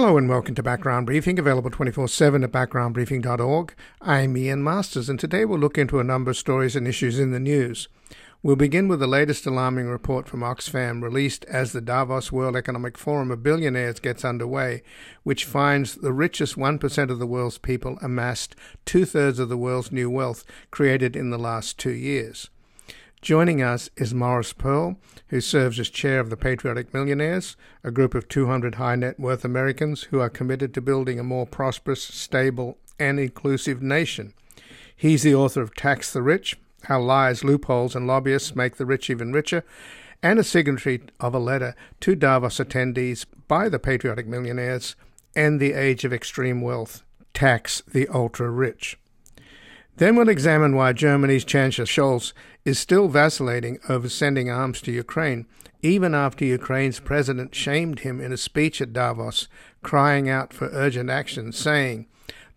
Hello 0.00 0.16
and 0.16 0.28
welcome 0.28 0.54
to 0.54 0.62
Background 0.62 1.06
Briefing, 1.06 1.40
available 1.40 1.70
24 1.70 2.06
7 2.06 2.44
at 2.44 2.52
backgroundbriefing.org. 2.52 3.74
I'm 4.00 4.36
Ian 4.36 4.62
Masters, 4.62 5.08
and 5.08 5.18
today 5.18 5.44
we'll 5.44 5.58
look 5.58 5.76
into 5.76 5.98
a 5.98 6.04
number 6.04 6.30
of 6.30 6.36
stories 6.36 6.76
and 6.76 6.86
issues 6.86 7.18
in 7.18 7.32
the 7.32 7.40
news. 7.40 7.88
We'll 8.40 8.54
begin 8.54 8.86
with 8.86 9.00
the 9.00 9.08
latest 9.08 9.44
alarming 9.44 9.88
report 9.88 10.28
from 10.28 10.42
Oxfam 10.42 11.02
released 11.02 11.44
as 11.46 11.72
the 11.72 11.80
Davos 11.80 12.30
World 12.30 12.54
Economic 12.54 12.96
Forum 12.96 13.32
of 13.32 13.42
Billionaires 13.42 13.98
gets 13.98 14.24
underway, 14.24 14.84
which 15.24 15.44
finds 15.44 15.96
the 15.96 16.12
richest 16.12 16.54
1% 16.54 17.10
of 17.10 17.18
the 17.18 17.26
world's 17.26 17.58
people 17.58 17.98
amassed 18.00 18.54
two 18.84 19.04
thirds 19.04 19.40
of 19.40 19.48
the 19.48 19.58
world's 19.58 19.90
new 19.90 20.08
wealth 20.08 20.44
created 20.70 21.16
in 21.16 21.30
the 21.30 21.40
last 21.40 21.76
two 21.76 21.90
years. 21.90 22.50
Joining 23.20 23.60
us 23.60 23.90
is 23.96 24.14
Morris 24.14 24.52
Pearl, 24.52 24.96
who 25.28 25.40
serves 25.40 25.78
as 25.78 25.90
chair 25.90 26.20
of 26.20 26.30
the 26.30 26.36
Patriotic 26.36 26.92
Millionaires, 26.92 27.56
a 27.84 27.90
group 27.90 28.14
of 28.14 28.28
200 28.28 28.76
high 28.76 28.96
net 28.96 29.18
worth 29.18 29.44
Americans 29.44 30.04
who 30.04 30.20
are 30.20 30.30
committed 30.30 30.74
to 30.74 30.80
building 30.80 31.18
a 31.18 31.24
more 31.24 31.46
prosperous, 31.46 32.02
stable, 32.02 32.78
and 32.98 33.20
inclusive 33.20 33.82
nation. 33.82 34.32
He's 34.94 35.22
the 35.22 35.34
author 35.34 35.62
of 35.62 35.74
Tax 35.74 36.12
the 36.12 36.22
Rich 36.22 36.56
How 36.84 37.00
Lies, 37.00 37.44
Loopholes, 37.44 37.94
and 37.94 38.06
Lobbyists 38.06 38.56
Make 38.56 38.76
the 38.76 38.86
Rich 38.86 39.10
Even 39.10 39.32
Richer, 39.32 39.64
and 40.22 40.38
a 40.38 40.44
signatory 40.44 41.02
of 41.20 41.34
a 41.34 41.38
letter 41.38 41.76
to 42.00 42.16
Davos 42.16 42.58
attendees 42.58 43.24
by 43.46 43.68
the 43.68 43.78
Patriotic 43.78 44.26
Millionaires 44.26 44.96
and 45.36 45.60
the 45.60 45.74
Age 45.74 46.04
of 46.04 46.12
Extreme 46.12 46.62
Wealth 46.62 47.04
Tax 47.34 47.82
the 47.86 48.08
Ultra 48.08 48.50
Rich. 48.50 48.98
Then 49.98 50.16
we'll 50.16 50.28
examine 50.28 50.74
why 50.74 50.92
Germany's 50.92 51.44
Chancellor 51.44 51.84
Scholz 51.84 52.32
is 52.68 52.78
still 52.78 53.08
vacillating 53.08 53.78
over 53.88 54.10
sending 54.10 54.50
arms 54.50 54.82
to 54.82 54.92
Ukraine, 54.92 55.46
even 55.80 56.14
after 56.14 56.44
Ukraine's 56.44 57.00
president 57.00 57.54
shamed 57.54 58.00
him 58.00 58.20
in 58.20 58.30
a 58.30 58.36
speech 58.36 58.82
at 58.82 58.92
Davos, 58.92 59.48
crying 59.82 60.28
out 60.28 60.52
for 60.52 60.68
urgent 60.72 61.08
action, 61.08 61.50
saying, 61.50 62.06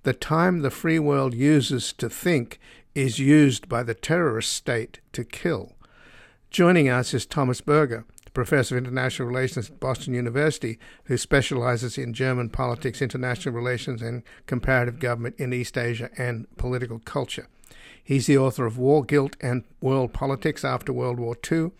The 0.03 0.13
time 0.13 0.59
the 0.59 0.69
free 0.69 0.99
world 0.99 1.33
uses 1.33 1.93
to 1.93 2.09
think 2.09 2.59
is 2.93 3.19
used 3.19 3.69
by 3.69 3.83
the 3.83 3.93
terrorist 3.93 4.51
state 4.51 4.99
to 5.13 5.23
kill. 5.23 5.77
Joining 6.49 6.89
us 6.89 7.13
is 7.13 7.25
Thomas 7.25 7.61
Berger, 7.61 8.03
professor 8.33 8.75
of 8.75 8.83
international 8.83 9.29
relations 9.29 9.69
at 9.69 9.79
Boston 9.79 10.13
University, 10.13 10.77
who 11.05 11.17
specializes 11.17 11.97
in 11.97 12.13
German 12.13 12.49
politics, 12.49 13.01
international 13.01 13.55
relations, 13.55 14.01
and 14.01 14.23
comparative 14.45 14.99
government 14.99 15.35
in 15.37 15.53
East 15.53 15.77
Asia 15.77 16.09
and 16.17 16.47
political 16.57 16.99
culture. 16.99 17.47
He's 18.03 18.27
the 18.27 18.37
author 18.37 18.65
of 18.65 18.77
War, 18.77 19.03
Guilt, 19.03 19.35
and 19.41 19.63
World 19.79 20.13
Politics 20.13 20.65
After 20.65 20.91
World 20.91 21.19
War 21.19 21.35
II, 21.49 21.71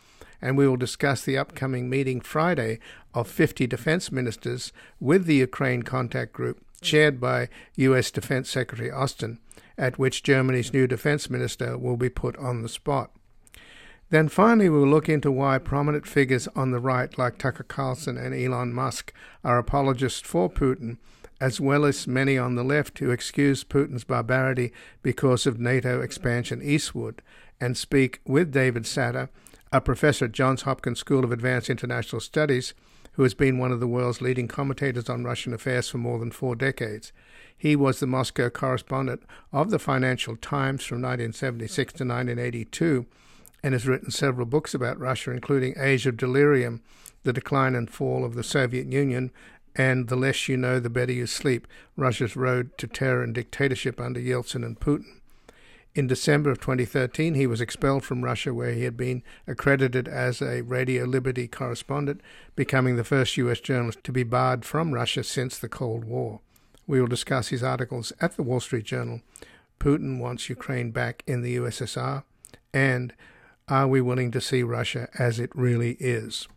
and 0.42 0.58
we 0.58 0.68
will 0.68 0.78
discuss 0.78 1.24
the 1.24 1.38
upcoming 1.38 1.90
meeting 1.90 2.22
Friday 2.22 2.80
of 3.14 3.28
50 3.28 3.68
defense 3.68 4.12
ministers 4.12 4.72
with 5.00 5.26
the 5.26 5.36
Ukraine 5.36 5.84
Contact 5.84 6.34
Group, 6.34 6.64
chaired 6.82 7.20
by 7.20 7.50
U.S. 7.76 8.12
Defense 8.12 8.50
Secretary 8.50 8.92
Austin, 8.92 9.40
at 9.78 10.00
which 10.00 10.24
Germany's 10.24 10.74
new 10.74 10.88
defense 10.88 11.30
minister 11.30 11.78
will 11.78 11.98
be 11.98 12.10
put 12.10 12.38
on 12.38 12.62
the 12.62 12.70
spot. 12.70 13.12
Then 14.10 14.28
finally, 14.28 14.68
we'll 14.68 14.88
look 14.88 15.08
into 15.08 15.32
why 15.32 15.58
prominent 15.58 16.06
figures 16.06 16.48
on 16.54 16.72
the 16.72 16.80
right, 16.80 17.18
like 17.18 17.38
Tucker 17.38 17.64
Carlson 17.64 18.18
and 18.18 18.36
Elon 18.36 18.74
Musk, 18.74 19.14
are 19.44 19.58
apologists 19.58 20.20
for 20.20 20.50
Putin, 20.50 20.98
as 21.42 21.60
well 21.60 21.86
as 21.86 22.08
many 22.08 22.38
on 22.38 22.54
the 22.54 22.64
left 22.64 23.00
who 23.00 23.10
excuse 23.10 23.64
Putin's 23.64 24.04
barbarity 24.04 24.72
because 25.02 25.48
of 25.48 25.60
NATO 25.60 26.00
expansion 26.00 26.62
eastward, 26.62 27.24
and 27.60 27.76
speak 27.76 28.22
with 28.26 28.52
David 28.52 28.84
Satter, 28.84 29.28
a 29.72 29.82
professor 29.82 30.26
at 30.26 30.34
Johns 30.34 30.62
Hopkins 30.62 31.00
School 31.00 31.24
of 31.24 31.32
Advanced 31.32 31.70
International 31.70 32.20
Studies, 32.20 32.76
who 33.14 33.24
has 33.24 33.34
been 33.34 33.58
one 33.58 33.72
of 33.72 33.80
the 33.80 33.88
world's 33.88 34.22
leading 34.22 34.48
commentators 34.48 35.10
on 35.10 35.24
Russian 35.24 35.52
affairs 35.52 35.90
for 35.90 35.98
more 35.98 36.20
than 36.20 36.30
four 36.30 36.56
decades. 36.56 37.12
He 37.58 37.76
was 37.76 38.00
the 38.00 38.08
Moscow 38.08 38.50
correspondent 38.52 39.24
of 39.52 39.72
the 39.72 39.80
Financial 39.80 40.36
Times 40.36 40.84
from 40.84 41.02
1976 41.02 41.94
to 41.94 42.04
1982 42.04 43.08
and 43.64 43.74
has 43.74 43.88
written 43.88 44.12
several 44.12 44.46
books 44.46 44.76
about 44.76 45.00
Russia, 45.00 45.32
including 45.32 45.74
Age 45.78 46.06
of 46.06 46.18
Delirium, 46.18 46.82
The 47.24 47.34
Decline 47.34 47.76
and 47.76 47.90
Fall 47.90 48.24
of 48.24 48.36
the 48.36 48.44
Soviet 48.44 48.88
Union, 48.88 49.32
and 49.76 50.08
The 50.08 50.16
Less 50.16 50.48
You 50.48 50.58
Know, 50.58 50.80
the 50.80 50.90
Better 50.90 51.14
You 51.14 51.26
Sleep 51.26 51.68
Russia's 51.96 52.36
Road 52.36 52.78
to 52.78 52.88
Terror 52.88 53.24
and 53.24 53.34
Dictatorship 53.34 54.00
under 54.00 54.20
Yeltsin 54.20 54.66
and 54.66 54.80
Putin. 54.80 55.22
In 55.94 56.08
December 56.08 56.50
of 56.50 56.62
2013, 56.62 57.34
he 57.34 57.46
was 57.46 57.60
expelled 57.60 58.06
from 58.06 58.24
Russia, 58.24 58.54
where 58.54 58.72
he 58.72 58.84
had 58.84 58.96
been 58.96 59.24
accredited 59.46 60.08
as 60.08 60.42
a 60.42 60.62
Radio 60.62 61.04
Liberty 61.04 61.50
correspondent, 61.50 62.22
becoming 62.56 62.96
the 62.96 63.04
first 63.04 63.36
U.S. 63.36 63.60
journalist 63.60 64.02
to 64.06 64.14
be 64.14 64.24
barred 64.24 64.64
from 64.64 64.94
Russia 64.94 65.22
since 65.22 65.58
the 65.58 65.68
Cold 65.68 66.06
War. 66.06 66.40
We 66.88 67.02
will 67.02 67.08
discuss 67.08 67.50
his 67.50 67.62
articles 67.62 68.14
at 68.22 68.38
the 68.38 68.44
Wall 68.44 68.62
Street 68.62 68.86
Journal 68.86 69.22
Putin 69.80 70.20
Wants 70.20 70.48
Ukraine 70.48 70.92
Back 70.92 71.24
in 71.28 71.42
the 71.42 71.58
USSR, 71.58 72.24
and 72.74 73.14
are 73.68 73.88
we 73.88 74.00
willing 74.00 74.32
to 74.32 74.40
see 74.40 74.64
Russia 74.64 75.10
as 75.18 75.40
it 75.40 75.50
really 75.54 75.98
is? 76.00 76.48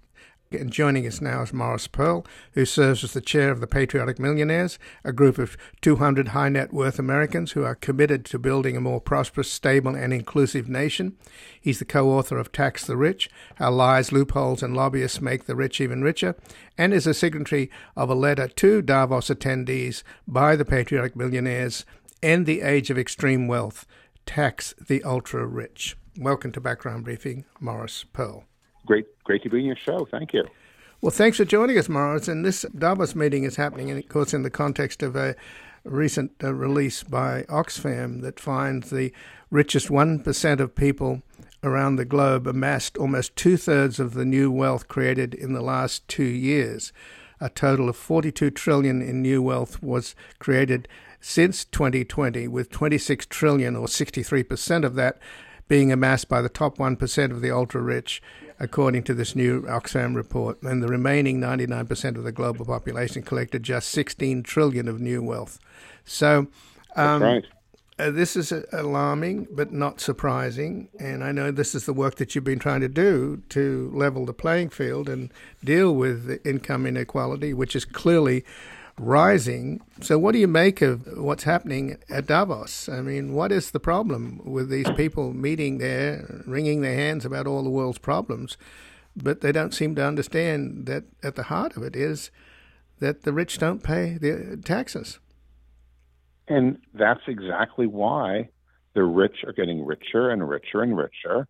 And 0.60 0.70
joining 0.70 1.06
us 1.06 1.20
now 1.20 1.42
is 1.42 1.52
Morris 1.52 1.88
Pearl, 1.88 2.24
who 2.52 2.64
serves 2.64 3.02
as 3.02 3.12
the 3.12 3.20
chair 3.20 3.50
of 3.50 3.60
the 3.60 3.66
Patriotic 3.66 4.18
Millionaires, 4.20 4.78
a 5.02 5.12
group 5.12 5.36
of 5.36 5.56
200 5.80 6.28
high 6.28 6.48
net 6.48 6.72
worth 6.72 6.98
Americans 6.98 7.52
who 7.52 7.64
are 7.64 7.74
committed 7.74 8.24
to 8.26 8.38
building 8.38 8.76
a 8.76 8.80
more 8.80 9.00
prosperous, 9.00 9.50
stable, 9.50 9.96
and 9.96 10.12
inclusive 10.12 10.68
nation. 10.68 11.16
He's 11.60 11.80
the 11.80 11.84
co 11.84 12.10
author 12.10 12.38
of 12.38 12.52
Tax 12.52 12.86
the 12.86 12.96
Rich 12.96 13.28
How 13.56 13.72
Lies, 13.72 14.12
Loopholes, 14.12 14.62
and 14.62 14.76
Lobbyists 14.76 15.20
Make 15.20 15.46
the 15.46 15.56
Rich 15.56 15.80
Even 15.80 16.02
Richer, 16.02 16.36
and 16.78 16.94
is 16.94 17.06
a 17.06 17.14
signatory 17.14 17.70
of 17.96 18.08
a 18.08 18.14
letter 18.14 18.46
to 18.46 18.80
Davos 18.80 19.28
attendees 19.28 20.02
by 20.28 20.54
the 20.54 20.64
Patriotic 20.64 21.16
Millionaires 21.16 21.84
End 22.22 22.46
the 22.46 22.62
Age 22.62 22.90
of 22.90 22.98
Extreme 22.98 23.48
Wealth, 23.48 23.86
Tax 24.24 24.72
the 24.80 25.02
Ultra 25.02 25.46
Rich. 25.46 25.96
Welcome 26.16 26.52
to 26.52 26.60
Background 26.60 27.04
Briefing, 27.04 27.44
Morris 27.60 28.04
Pearl. 28.04 28.44
Great, 28.86 29.06
great 29.24 29.42
to 29.42 29.50
be 29.50 29.60
in 29.60 29.66
your 29.66 29.76
show. 29.76 30.06
Thank 30.10 30.32
you. 30.32 30.44
Well, 31.00 31.10
thanks 31.10 31.36
for 31.36 31.44
joining 31.44 31.78
us, 31.78 31.88
Morris. 31.88 32.28
And 32.28 32.44
this 32.44 32.64
Davos 32.76 33.14
meeting 33.14 33.44
is 33.44 33.56
happening, 33.56 33.90
of 33.90 34.08
course, 34.08 34.32
in 34.32 34.42
the 34.42 34.50
context 34.50 35.02
of 35.02 35.16
a 35.16 35.36
recent 35.84 36.32
uh, 36.42 36.54
release 36.54 37.02
by 37.02 37.42
Oxfam 37.48 38.22
that 38.22 38.40
finds 38.40 38.90
the 38.90 39.12
richest 39.50 39.88
1% 39.88 40.60
of 40.60 40.74
people 40.74 41.22
around 41.62 41.96
the 41.96 42.04
globe 42.04 42.46
amassed 42.46 42.96
almost 42.96 43.36
two 43.36 43.56
thirds 43.56 44.00
of 44.00 44.14
the 44.14 44.24
new 44.24 44.50
wealth 44.50 44.88
created 44.88 45.34
in 45.34 45.52
the 45.52 45.62
last 45.62 46.06
two 46.08 46.24
years. 46.24 46.92
A 47.40 47.48
total 47.48 47.88
of 47.88 47.96
42 47.96 48.50
trillion 48.50 49.02
in 49.02 49.20
new 49.20 49.42
wealth 49.42 49.82
was 49.82 50.14
created 50.38 50.88
since 51.20 51.64
2020, 51.64 52.48
with 52.48 52.70
26 52.70 53.26
trillion 53.26 53.76
or 53.76 53.86
63% 53.86 54.84
of 54.84 54.94
that 54.94 55.18
being 55.68 55.90
amassed 55.90 56.28
by 56.28 56.42
the 56.42 56.48
top 56.48 56.76
1% 56.76 57.30
of 57.30 57.40
the 57.40 57.50
ultra 57.50 57.80
rich, 57.80 58.22
according 58.60 59.02
to 59.04 59.14
this 59.14 59.34
new 59.34 59.62
Oxfam 59.62 60.14
report. 60.14 60.62
And 60.62 60.82
the 60.82 60.88
remaining 60.88 61.40
99% 61.40 62.16
of 62.16 62.24
the 62.24 62.32
global 62.32 62.64
population 62.64 63.22
collected 63.22 63.62
just 63.62 63.90
16 63.90 64.42
trillion 64.42 64.88
of 64.88 65.00
new 65.00 65.22
wealth. 65.22 65.58
So, 66.04 66.48
um, 66.96 67.22
right. 67.22 67.44
Uh, 67.96 68.10
this 68.10 68.34
is 68.34 68.52
alarming, 68.72 69.46
but 69.52 69.72
not 69.72 70.00
surprising. 70.00 70.88
And 70.98 71.22
I 71.22 71.30
know 71.30 71.52
this 71.52 71.76
is 71.76 71.86
the 71.86 71.92
work 71.92 72.16
that 72.16 72.34
you've 72.34 72.42
been 72.42 72.58
trying 72.58 72.80
to 72.80 72.88
do 72.88 73.42
to 73.50 73.88
level 73.94 74.26
the 74.26 74.32
playing 74.32 74.70
field 74.70 75.08
and 75.08 75.32
deal 75.62 75.94
with 75.94 76.40
income 76.44 76.86
inequality, 76.86 77.54
which 77.54 77.76
is 77.76 77.84
clearly 77.84 78.44
rising. 78.98 79.80
So, 80.00 80.18
what 80.18 80.32
do 80.32 80.38
you 80.38 80.48
make 80.48 80.82
of 80.82 81.06
what's 81.16 81.44
happening 81.44 81.98
at 82.08 82.26
Davos? 82.26 82.88
I 82.88 83.00
mean, 83.00 83.34
what 83.34 83.52
is 83.52 83.70
the 83.70 83.80
problem 83.80 84.40
with 84.44 84.68
these 84.68 84.90
people 84.92 85.32
meeting 85.32 85.78
there, 85.78 86.42
wringing 86.46 86.80
their 86.80 86.94
hands 86.94 87.24
about 87.24 87.46
all 87.46 87.62
the 87.62 87.70
world's 87.70 87.98
problems, 87.98 88.56
but 89.16 89.40
they 89.40 89.52
don't 89.52 89.74
seem 89.74 89.94
to 89.96 90.04
understand 90.04 90.86
that 90.86 91.04
at 91.22 91.34
the 91.34 91.44
heart 91.44 91.76
of 91.76 91.82
it 91.82 91.96
is 91.96 92.30
that 93.00 93.22
the 93.22 93.32
rich 93.32 93.58
don't 93.58 93.82
pay 93.82 94.16
the 94.18 94.60
taxes. 94.64 95.18
And 96.48 96.78
that's 96.92 97.22
exactly 97.26 97.86
why 97.86 98.50
the 98.94 99.02
rich 99.02 99.44
are 99.46 99.52
getting 99.52 99.84
richer 99.84 100.30
and 100.30 100.48
richer 100.48 100.82
and 100.82 100.96
richer 100.96 101.48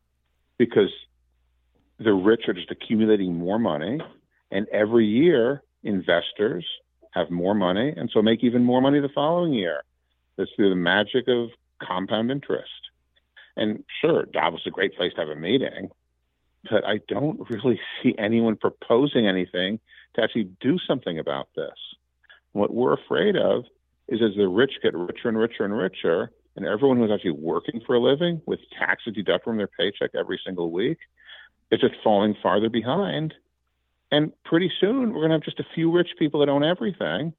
because 0.56 0.92
the 1.98 2.12
rich 2.12 2.42
are 2.48 2.54
just 2.54 2.70
accumulating 2.70 3.34
more 3.34 3.58
money. 3.58 4.00
And 4.50 4.66
every 4.68 5.06
year, 5.06 5.62
investors 5.82 6.64
have 7.14 7.30
more 7.30 7.54
money, 7.54 7.94
and 7.96 8.10
so 8.12 8.22
make 8.22 8.42
even 8.42 8.64
more 8.64 8.80
money 8.80 9.00
the 9.00 9.08
following 9.08 9.52
year. 9.52 9.82
That's 10.36 10.50
through 10.56 10.70
the 10.70 10.76
magic 10.76 11.28
of 11.28 11.50
compound 11.80 12.30
interest. 12.30 12.70
And 13.56 13.84
sure, 14.00 14.24
Davos 14.24 14.60
is 14.60 14.66
a 14.66 14.70
great 14.70 14.96
place 14.96 15.12
to 15.14 15.20
have 15.20 15.28
a 15.28 15.36
meeting, 15.36 15.90
but 16.68 16.84
I 16.84 16.98
don't 17.08 17.48
really 17.48 17.80
see 18.02 18.14
anyone 18.18 18.56
proposing 18.56 19.26
anything 19.26 19.78
to 20.14 20.22
actually 20.22 20.50
do 20.60 20.78
something 20.86 21.18
about 21.18 21.48
this. 21.54 21.74
What 22.52 22.74
we're 22.74 22.94
afraid 22.94 23.36
of 23.36 23.64
is 24.08 24.20
as 24.22 24.36
the 24.36 24.48
rich 24.48 24.74
get 24.82 24.94
richer 24.94 25.28
and 25.28 25.38
richer 25.38 25.64
and 25.64 25.76
richer, 25.76 26.30
and 26.56 26.66
everyone 26.66 26.98
who's 26.98 27.10
actually 27.12 27.32
working 27.32 27.80
for 27.86 27.94
a 27.94 28.00
living 28.00 28.40
with 28.46 28.60
taxes 28.78 29.14
deducted 29.14 29.44
from 29.44 29.56
their 29.56 29.68
paycheck 29.68 30.10
every 30.14 30.40
single 30.44 30.70
week, 30.70 30.98
is 31.70 31.80
just 31.80 31.94
falling 32.02 32.34
farther 32.42 32.68
behind 32.68 33.34
and 34.14 34.32
pretty 34.44 34.70
soon, 34.80 35.12
we're 35.12 35.26
going 35.26 35.30
to 35.30 35.34
have 35.34 35.42
just 35.42 35.58
a 35.58 35.66
few 35.74 35.90
rich 35.90 36.10
people 36.20 36.38
that 36.38 36.48
own 36.48 36.62
everything, 36.62 37.32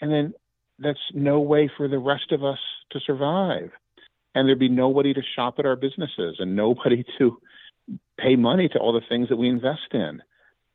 And 0.00 0.10
then 0.10 0.32
that's 0.78 0.98
no 1.12 1.40
way 1.40 1.70
for 1.76 1.88
the 1.88 1.98
rest 1.98 2.32
of 2.32 2.42
us 2.42 2.58
to 2.92 3.00
survive. 3.00 3.70
And 4.34 4.48
there'd 4.48 4.58
be 4.58 4.70
nobody 4.70 5.12
to 5.12 5.20
shop 5.34 5.56
at 5.58 5.66
our 5.66 5.76
businesses 5.76 6.36
and 6.38 6.56
nobody 6.56 7.04
to 7.18 7.38
pay 8.18 8.34
money 8.34 8.66
to 8.70 8.78
all 8.78 8.94
the 8.94 9.06
things 9.06 9.28
that 9.28 9.36
we 9.36 9.50
invest 9.50 9.92
in. 9.92 10.22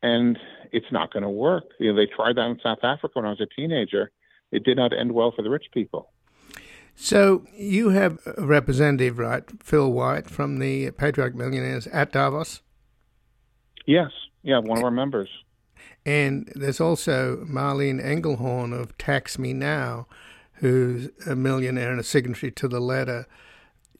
And 0.00 0.38
it's 0.70 0.92
not 0.92 1.12
going 1.12 1.24
to 1.24 1.28
work. 1.28 1.64
You 1.80 1.92
know, 1.92 1.96
they 1.96 2.06
tried 2.06 2.36
that 2.36 2.46
in 2.46 2.60
South 2.62 2.84
Africa 2.84 3.14
when 3.14 3.26
I 3.26 3.30
was 3.30 3.40
a 3.40 3.46
teenager. 3.46 4.12
It 4.52 4.62
did 4.62 4.76
not 4.76 4.96
end 4.96 5.10
well 5.10 5.32
for 5.34 5.42
the 5.42 5.50
rich 5.50 5.66
people. 5.74 6.12
So 6.94 7.44
you 7.56 7.88
have 7.88 8.20
a 8.38 8.46
representative, 8.46 9.18
right, 9.18 9.42
Phil 9.60 9.90
White 9.90 10.30
from 10.30 10.60
the 10.60 10.92
Patriotic 10.92 11.34
Millionaires 11.34 11.88
at 11.88 12.12
Davos? 12.12 12.62
Yes, 13.86 14.12
yeah, 14.42 14.58
one 14.58 14.78
of 14.78 14.84
our 14.84 14.90
members. 14.90 15.28
And 16.04 16.50
there's 16.54 16.80
also 16.80 17.44
Marlene 17.44 18.02
Engelhorn 18.02 18.78
of 18.78 18.96
Tax 18.98 19.38
Me 19.38 19.52
Now, 19.52 20.06
who's 20.54 21.08
a 21.26 21.36
millionaire 21.36 21.90
and 21.90 22.00
a 22.00 22.04
signatory 22.04 22.50
to 22.52 22.68
the 22.68 22.80
letter. 22.80 23.26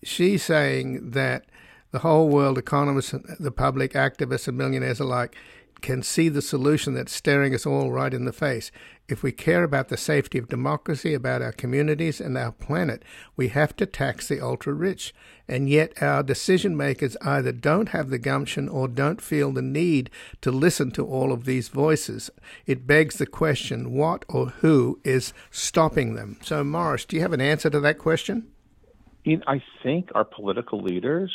She's 0.02 0.42
saying 0.42 1.10
that 1.10 1.46
the 1.92 2.00
whole 2.00 2.28
world, 2.28 2.58
economists, 2.58 3.14
the 3.38 3.52
public, 3.52 3.92
activists, 3.92 4.48
and 4.48 4.56
millionaires 4.56 4.98
alike, 4.98 5.36
can 5.82 6.02
see 6.02 6.28
the 6.28 6.40
solution 6.40 6.94
that's 6.94 7.12
staring 7.12 7.54
us 7.54 7.66
all 7.66 7.90
right 7.90 8.14
in 8.14 8.24
the 8.24 8.32
face. 8.32 8.70
If 9.08 9.22
we 9.22 9.32
care 9.32 9.64
about 9.64 9.88
the 9.88 9.96
safety 9.96 10.38
of 10.38 10.48
democracy, 10.48 11.12
about 11.12 11.42
our 11.42 11.52
communities 11.52 12.20
and 12.20 12.38
our 12.38 12.52
planet, 12.52 13.02
we 13.36 13.48
have 13.48 13.76
to 13.76 13.84
tax 13.84 14.28
the 14.28 14.40
ultra 14.40 14.72
rich. 14.72 15.12
And 15.46 15.68
yet 15.68 16.00
our 16.00 16.22
decision 16.22 16.76
makers 16.76 17.16
either 17.20 17.52
don't 17.52 17.90
have 17.90 18.08
the 18.08 18.18
gumption 18.18 18.68
or 18.68 18.88
don't 18.88 19.20
feel 19.20 19.52
the 19.52 19.60
need 19.60 20.08
to 20.40 20.50
listen 20.50 20.92
to 20.92 21.06
all 21.06 21.32
of 21.32 21.44
these 21.44 21.68
voices. 21.68 22.30
It 22.64 22.86
begs 22.86 23.18
the 23.18 23.26
question 23.26 23.92
what 23.92 24.24
or 24.28 24.46
who 24.46 25.00
is 25.04 25.34
stopping 25.50 26.14
them? 26.14 26.38
So, 26.40 26.64
Morris, 26.64 27.04
do 27.04 27.16
you 27.16 27.22
have 27.22 27.34
an 27.34 27.40
answer 27.40 27.68
to 27.68 27.80
that 27.80 27.98
question? 27.98 28.46
I 29.26 29.62
think 29.82 30.10
our 30.14 30.24
political 30.24 30.80
leaders 30.80 31.32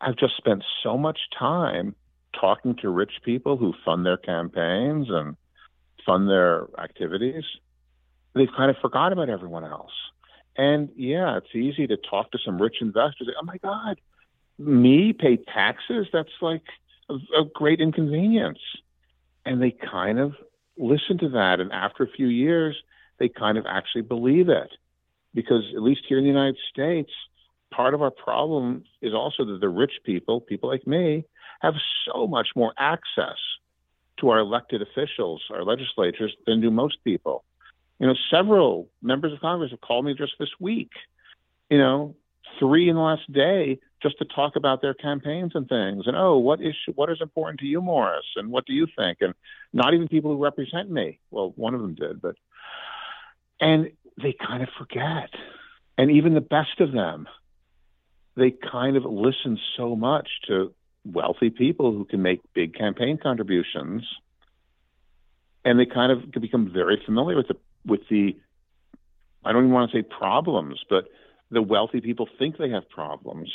have 0.00 0.16
just 0.16 0.36
spent 0.36 0.62
so 0.82 0.96
much 0.96 1.18
time 1.38 1.94
talking 2.38 2.76
to 2.76 2.88
rich 2.88 3.12
people 3.24 3.56
who 3.56 3.74
fund 3.84 4.04
their 4.04 4.16
campaigns 4.16 5.08
and 5.10 5.36
fund 6.04 6.28
their 6.28 6.66
activities, 6.78 7.44
they've 8.34 8.48
kind 8.56 8.70
of 8.70 8.76
forgot 8.80 9.12
about 9.12 9.28
everyone 9.28 9.64
else. 9.64 9.92
And 10.56 10.90
yeah, 10.96 11.36
it's 11.36 11.54
easy 11.54 11.86
to 11.86 11.96
talk 11.96 12.32
to 12.32 12.38
some 12.44 12.60
rich 12.60 12.76
investors. 12.80 13.28
Oh 13.40 13.44
my 13.44 13.58
God, 13.58 14.00
me 14.58 15.12
pay 15.12 15.36
taxes? 15.36 16.08
That's 16.12 16.28
like 16.40 16.64
a, 17.08 17.14
a 17.14 17.44
great 17.54 17.80
inconvenience. 17.80 18.58
And 19.44 19.62
they 19.62 19.70
kind 19.70 20.18
of 20.18 20.34
listen 20.76 21.18
to 21.18 21.28
that. 21.30 21.60
And 21.60 21.72
after 21.72 22.02
a 22.02 22.08
few 22.08 22.26
years, 22.26 22.76
they 23.18 23.28
kind 23.28 23.56
of 23.56 23.66
actually 23.66 24.02
believe 24.02 24.48
it. 24.48 24.70
Because 25.34 25.62
at 25.74 25.82
least 25.82 26.02
here 26.08 26.18
in 26.18 26.24
the 26.24 26.30
United 26.30 26.58
States, 26.70 27.10
part 27.70 27.94
of 27.94 28.02
our 28.02 28.10
problem 28.10 28.84
is 29.00 29.14
also 29.14 29.44
that 29.44 29.60
the 29.60 29.68
rich 29.68 29.92
people, 30.04 30.40
people 30.40 30.68
like 30.68 30.86
me, 30.86 31.24
have 31.60 31.74
so 32.06 32.26
much 32.26 32.48
more 32.54 32.72
access 32.78 33.38
to 34.18 34.30
our 34.30 34.38
elected 34.38 34.82
officials, 34.82 35.42
our 35.50 35.64
legislatures, 35.64 36.34
than 36.46 36.60
do 36.60 36.70
most 36.70 36.98
people. 37.04 37.44
You 37.98 38.06
know, 38.06 38.14
several 38.30 38.88
members 39.02 39.32
of 39.32 39.40
Congress 39.40 39.70
have 39.70 39.80
called 39.80 40.04
me 40.04 40.14
just 40.14 40.32
this 40.38 40.50
week, 40.60 40.90
you 41.68 41.78
know, 41.78 42.14
three 42.58 42.88
in 42.88 42.96
the 42.96 43.02
last 43.02 43.30
day 43.32 43.78
just 44.02 44.18
to 44.18 44.24
talk 44.24 44.56
about 44.56 44.80
their 44.80 44.94
campaigns 44.94 45.52
and 45.54 45.68
things. 45.68 46.06
And 46.06 46.16
oh, 46.16 46.38
what 46.38 46.60
is 46.60 46.74
what 46.94 47.10
is 47.10 47.20
important 47.20 47.60
to 47.60 47.66
you, 47.66 47.80
Morris? 47.80 48.26
And 48.36 48.50
what 48.50 48.66
do 48.66 48.72
you 48.72 48.86
think? 48.96 49.18
And 49.20 49.34
not 49.72 49.94
even 49.94 50.08
people 50.08 50.30
who 50.30 50.42
represent 50.42 50.90
me. 50.90 51.18
Well, 51.30 51.52
one 51.56 51.74
of 51.74 51.80
them 51.80 51.94
did, 51.94 52.20
but 52.22 52.36
and 53.60 53.90
they 54.20 54.32
kind 54.34 54.62
of 54.62 54.68
forget. 54.78 55.30
And 55.96 56.12
even 56.12 56.34
the 56.34 56.40
best 56.40 56.80
of 56.80 56.92
them, 56.92 57.28
they 58.36 58.52
kind 58.52 58.96
of 58.96 59.04
listen 59.04 59.58
so 59.76 59.96
much 59.96 60.28
to 60.46 60.72
wealthy 61.12 61.50
people 61.50 61.92
who 61.92 62.04
can 62.04 62.22
make 62.22 62.40
big 62.54 62.74
campaign 62.74 63.18
contributions, 63.22 64.02
and 65.64 65.78
they 65.78 65.86
kind 65.86 66.12
of 66.12 66.30
become 66.40 66.70
very 66.72 67.00
familiar 67.04 67.36
with 67.36 67.48
the 67.48 67.56
with 67.86 68.00
the 68.10 68.36
I 69.44 69.52
don't 69.52 69.64
even 69.64 69.74
want 69.74 69.90
to 69.90 69.98
say 69.98 70.02
problems, 70.02 70.80
but 70.88 71.04
the 71.50 71.62
wealthy 71.62 72.00
people 72.00 72.28
think 72.38 72.58
they 72.58 72.70
have 72.70 72.88
problems, 72.90 73.50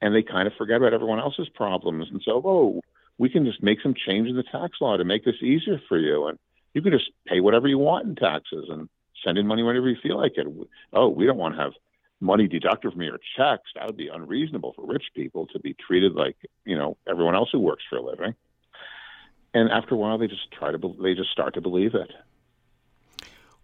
and 0.00 0.14
they 0.14 0.22
kind 0.22 0.46
of 0.46 0.54
forget 0.58 0.76
about 0.76 0.94
everyone 0.94 1.20
else's 1.20 1.48
problems, 1.48 2.08
and 2.10 2.20
so 2.24 2.42
oh, 2.44 2.80
we 3.18 3.28
can 3.28 3.44
just 3.44 3.62
make 3.62 3.80
some 3.82 3.94
change 3.94 4.28
in 4.28 4.36
the 4.36 4.42
tax 4.42 4.78
law 4.80 4.96
to 4.96 5.04
make 5.04 5.24
this 5.24 5.42
easier 5.42 5.80
for 5.88 5.98
you, 5.98 6.26
and 6.26 6.38
you 6.74 6.82
can 6.82 6.92
just 6.92 7.10
pay 7.26 7.40
whatever 7.40 7.68
you 7.68 7.78
want 7.78 8.06
in 8.06 8.16
taxes 8.16 8.66
and 8.68 8.88
send 9.24 9.38
in 9.38 9.46
money 9.46 9.62
whenever 9.62 9.88
you 9.88 9.96
feel 10.02 10.18
like 10.18 10.32
it. 10.36 10.46
Oh, 10.92 11.08
we 11.08 11.26
don't 11.26 11.38
want 11.38 11.54
to 11.54 11.60
have 11.60 11.72
money 12.22 12.46
deducted 12.46 12.92
from 12.92 13.02
your 13.02 13.18
checks, 13.36 13.70
that 13.74 13.86
would 13.86 13.96
be 13.96 14.08
unreasonable 14.08 14.72
for 14.74 14.86
rich 14.86 15.04
people 15.14 15.46
to 15.48 15.58
be 15.58 15.74
treated 15.86 16.14
like 16.14 16.36
you 16.64 16.78
know 16.78 16.96
everyone 17.08 17.34
else 17.34 17.50
who 17.52 17.58
works 17.58 17.82
for 17.90 17.96
a 17.96 18.02
living. 18.02 18.34
And 19.52 19.70
after 19.70 19.94
a 19.94 19.98
while, 19.98 20.16
they 20.16 20.28
just 20.28 20.50
try 20.52 20.72
to 20.72 20.96
they 21.02 21.14
just 21.14 21.30
start 21.30 21.54
to 21.54 21.60
believe 21.60 21.94
it. 21.94 22.10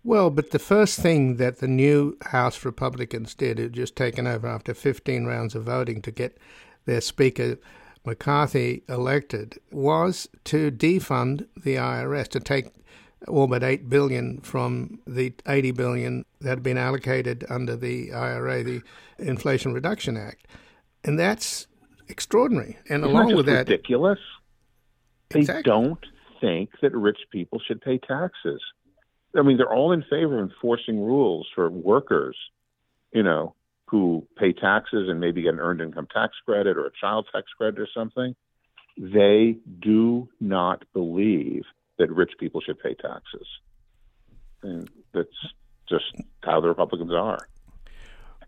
Well, 0.05 0.31
but 0.31 0.50
the 0.50 0.58
first 0.58 1.00
thing 1.00 1.37
that 1.37 1.58
the 1.58 1.69
new 1.69 2.16
House 2.26 2.64
Republicans 2.64 3.34
did, 3.34 3.72
just 3.72 3.96
taken 3.96 4.26
over 4.26 4.46
after 4.46 4.75
15 4.75 5.25
rounds 5.25 5.54
of 5.54 5.64
voting 5.64 6.02
to 6.02 6.11
get 6.11 6.38
their 6.84 7.00
Speaker 7.00 7.58
McCarthy 8.04 8.84
elected, 8.88 9.58
was 9.70 10.28
to 10.44 10.70
defund 10.70 11.46
the 11.56 11.75
IRS, 11.75 12.28
to 12.28 12.40
take 12.40 12.69
all 13.26 13.46
but 13.46 13.62
8 13.62 13.88
billion 13.88 14.40
from 14.40 15.00
the 15.06 15.32
80 15.46 15.72
billion 15.72 16.24
that 16.40 16.50
had 16.50 16.62
been 16.62 16.78
allocated 16.78 17.44
under 17.50 17.76
the 17.76 18.12
IRA, 18.12 18.62
the 18.62 18.82
Inflation 19.18 19.72
Reduction 19.72 20.16
Act. 20.16 20.46
And 21.04 21.18
that's 21.18 21.66
extraordinary. 22.08 22.76
And 22.88 23.02
Isn't 23.02 23.10
along 23.14 23.28
that 23.28 23.36
with 23.36 23.46
that, 23.46 23.68
ridiculous. 23.68 24.18
They 25.30 25.40
Exactly. 25.40 25.62
don't 25.64 25.98
think 26.40 26.70
that 26.80 26.94
rich 26.94 27.18
people 27.30 27.60
should 27.66 27.80
pay 27.80 27.98
taxes. 27.98 28.60
I 29.36 29.42
mean, 29.42 29.56
they're 29.56 29.72
all 29.72 29.92
in 29.92 30.02
favor 30.02 30.40
of 30.40 30.50
enforcing 30.50 31.00
rules 31.00 31.48
for 31.54 31.68
workers, 31.70 32.36
you 33.12 33.22
know, 33.22 33.54
who 33.87 34.26
pay 34.38 34.52
taxes 34.52 35.08
and 35.08 35.20
maybe 35.20 35.42
get 35.42 35.54
an 35.54 35.60
earned 35.60 35.80
income 35.80 36.06
tax 36.12 36.34
credit 36.44 36.76
or 36.76 36.87
a 36.87 36.90
child 37.00 37.26
tax 37.32 37.46
credit 37.56 37.80
or 37.80 37.88
something. 37.92 38.34
They 38.96 39.58
do 39.80 40.28
not 40.40 40.84
believe 40.92 41.64
that 41.99 42.11
rich 42.11 42.33
people 42.38 42.61
should 42.61 42.78
pay 42.81 42.95
taxes. 42.95 43.47
And 44.62 44.88
that's 45.12 45.28
just 45.88 46.05
how 46.43 46.61
the 46.61 46.69
Republicans 46.69 47.12
are. 47.12 47.49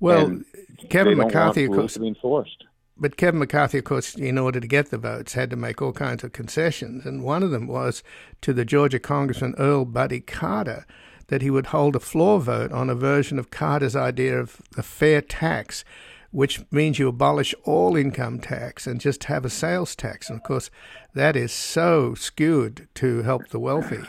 well, 0.00 0.26
And 0.26 0.44
Kevin 0.88 1.18
McCarthy, 1.18 1.64
of 1.64 1.72
course, 1.72 1.94
to 1.94 2.00
be 2.00 2.08
enforced. 2.08 2.64
But 2.96 3.16
Kevin 3.16 3.40
McCarthy, 3.40 3.78
of 3.78 3.84
course, 3.84 4.14
in 4.14 4.36
order 4.36 4.60
to 4.60 4.66
get 4.66 4.90
the 4.90 4.98
votes, 4.98 5.32
had 5.32 5.48
to 5.50 5.56
make 5.56 5.80
all 5.80 5.92
kinds 5.92 6.22
of 6.22 6.32
concessions. 6.32 7.06
And 7.06 7.24
one 7.24 7.42
of 7.42 7.50
them 7.50 7.66
was 7.66 8.02
to 8.42 8.52
the 8.52 8.64
Georgia 8.64 8.98
Congressman 8.98 9.54
Earl 9.56 9.86
Buddy 9.86 10.20
Carter 10.20 10.84
that 11.28 11.40
he 11.40 11.48
would 11.48 11.66
hold 11.66 11.96
a 11.96 12.00
floor 12.00 12.40
vote 12.40 12.72
on 12.72 12.90
a 12.90 12.94
version 12.94 13.38
of 13.38 13.50
Carter's 13.50 13.96
idea 13.96 14.38
of 14.38 14.60
the 14.76 14.82
fair 14.82 15.22
tax, 15.22 15.84
which 16.30 16.60
means 16.70 16.98
you 16.98 17.08
abolish 17.08 17.54
all 17.64 17.96
income 17.96 18.38
tax 18.38 18.86
and 18.86 19.00
just 19.00 19.24
have 19.24 19.44
a 19.44 19.50
sales 19.50 19.96
tax. 19.96 20.28
And 20.28 20.38
of 20.38 20.42
course, 20.44 20.70
that 21.14 21.36
is 21.36 21.52
so 21.52 22.14
skewed 22.14 22.88
to 22.94 23.22
help 23.22 23.48
the 23.48 23.58
wealthy 23.58 24.02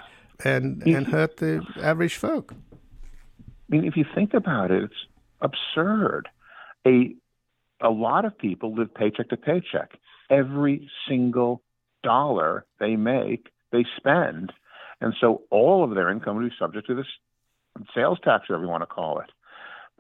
and, 0.44 0.84
and 0.84 1.08
hurt 1.08 1.38
the 1.38 1.66
average 1.82 2.16
folk. 2.16 2.54
I 2.54 3.46
mean, 3.70 3.86
if 3.86 3.96
you 3.96 4.06
think 4.14 4.34
about 4.34 4.72
it, 4.72 4.84
it's 4.84 4.94
absurd. 5.42 6.28
A 6.86 7.16
a 7.84 7.90
lot 7.90 8.26
of 8.26 8.38
people 8.38 8.76
live 8.76 8.94
paycheck 8.94 9.30
to 9.30 9.38
paycheck. 9.38 9.98
Every 10.30 10.88
single 11.10 11.64
dollar 12.04 12.66
they 12.80 12.96
make, 12.96 13.48
they 13.72 13.86
spend, 13.98 14.54
and 15.00 15.16
so 15.20 15.42
all 15.50 15.84
of 15.84 15.96
their 15.96 16.12
income 16.12 16.38
would 16.38 16.48
be 16.48 16.56
subject 16.60 16.88
to 16.88 16.96
this 16.96 17.08
sales 17.96 18.20
tax, 18.24 18.48
whatever 18.48 18.66
you 18.66 18.70
want 18.70 18.84
to 18.84 18.88
call 18.88 19.20
it. 19.20 19.32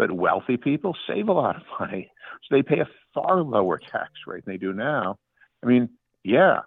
But 0.02 0.14
wealthy 0.14 0.58
people 0.58 0.98
save 1.08 1.30
a 1.30 1.32
lot 1.32 1.58
of 1.58 1.62
money, 1.80 2.10
so 2.42 2.56
they 2.56 2.64
pay 2.64 2.80
a 2.80 2.90
far 3.14 3.44
lower 3.44 3.78
tax 3.78 4.10
rate 4.26 4.44
than 4.46 4.56
they 4.56 4.58
do 4.58 4.74
now. 4.74 5.20
I 5.64 5.68
mean, 5.68 5.90
yeah, 6.24 6.62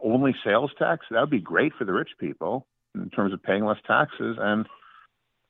only 0.00 0.32
sales 0.44 0.70
tax 0.78 1.06
that 1.10 1.18
would 1.18 1.28
be 1.28 1.40
great 1.40 1.72
for 1.76 1.84
the 1.84 1.92
rich 1.92 2.10
people 2.20 2.68
in 2.94 3.10
terms 3.10 3.32
of 3.32 3.42
paying 3.42 3.64
less 3.64 3.80
taxes, 3.84 4.36
and 4.38 4.64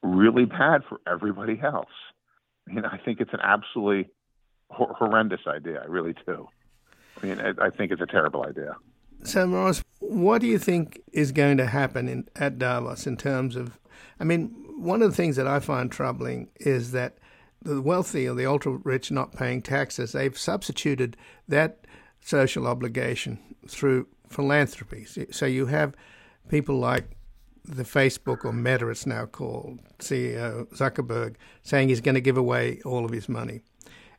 really 0.02 0.46
bad 0.46 0.84
for 0.88 0.98
everybody 1.06 1.60
else. 1.62 1.92
I 2.66 2.72
mean, 2.72 2.86
I 2.86 2.96
think 2.96 3.20
it's 3.20 3.34
an 3.34 3.40
absolutely 3.42 4.10
hor- 4.70 4.94
horrendous 4.98 5.40
idea. 5.46 5.82
I 5.82 5.88
really 5.88 6.14
do. 6.26 6.48
I 7.20 7.26
mean, 7.26 7.40
I, 7.40 7.66
I 7.66 7.68
think 7.68 7.92
it's 7.92 8.00
a 8.00 8.06
terrible 8.06 8.46
idea. 8.46 8.74
So, 9.22 9.46
Morris, 9.46 9.84
what 9.98 10.40
do 10.40 10.46
you 10.46 10.58
think 10.58 11.02
is 11.12 11.30
going 11.30 11.58
to 11.58 11.66
happen 11.66 12.08
in, 12.08 12.26
at 12.36 12.58
Davos 12.58 13.06
in 13.06 13.18
terms 13.18 13.54
of? 13.54 13.78
I 14.18 14.24
mean, 14.24 14.65
one 14.76 15.02
of 15.02 15.10
the 15.10 15.16
things 15.16 15.36
that 15.36 15.46
I 15.46 15.60
find 15.60 15.90
troubling 15.90 16.48
is 16.56 16.92
that 16.92 17.18
the 17.62 17.80
wealthy 17.80 18.28
or 18.28 18.34
the 18.34 18.46
ultra 18.46 18.72
rich 18.72 19.10
not 19.10 19.32
paying 19.32 19.62
taxes, 19.62 20.12
they've 20.12 20.38
substituted 20.38 21.16
that 21.48 21.86
social 22.20 22.66
obligation 22.66 23.38
through 23.66 24.06
philanthropy. 24.28 25.06
So 25.30 25.46
you 25.46 25.66
have 25.66 25.94
people 26.48 26.78
like 26.78 27.16
the 27.64 27.82
Facebook 27.82 28.44
or 28.44 28.52
Meta, 28.52 28.88
it's 28.88 29.06
now 29.06 29.26
called, 29.26 29.80
CEO 29.98 30.66
Zuckerberg, 30.72 31.34
saying 31.62 31.88
he's 31.88 32.00
going 32.00 32.14
to 32.14 32.20
give 32.20 32.36
away 32.36 32.80
all 32.84 33.04
of 33.04 33.10
his 33.10 33.28
money. 33.28 33.60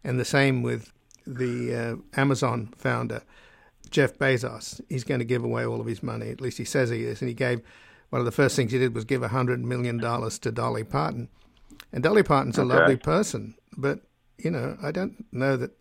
And 0.04 0.20
the 0.20 0.26
same 0.26 0.64
with 0.64 0.92
the 1.26 1.76
uh, 1.76 2.20
Amazon 2.20 2.74
founder, 2.78 3.22
Jeff 3.90 4.18
Bezos. 4.18 4.82
He's 4.90 5.04
going 5.04 5.20
to 5.20 5.26
give 5.26 5.44
away 5.44 5.66
all 5.66 5.80
of 5.80 5.88
his 5.88 6.04
money. 6.04 6.30
At 6.30 6.42
least 6.42 6.58
he 6.58 6.66
says 6.66 6.90
he 6.90 7.04
is. 7.04 7.22
And 7.22 7.30
he 7.30 7.34
gave 7.34 7.62
one 8.10 8.20
of 8.20 8.26
the 8.26 8.32
first 8.32 8.56
things 8.56 8.72
he 8.72 8.80
did 8.80 8.96
was 8.96 9.06
give 9.06 9.22
$100 9.22 9.62
million 9.62 10.00
to 10.00 10.52
Dolly 10.52 10.84
Parton. 10.84 11.30
And 11.92 12.04
Dolly 12.04 12.24
Parton's 12.24 12.58
a 12.58 12.62
okay. 12.62 12.74
lovely 12.74 12.98
person, 12.98 13.56
but, 13.78 14.02
you 14.38 14.52
know, 14.52 14.78
I 14.82 14.92
don't 14.92 15.26
know 15.32 15.58
that 15.58 15.72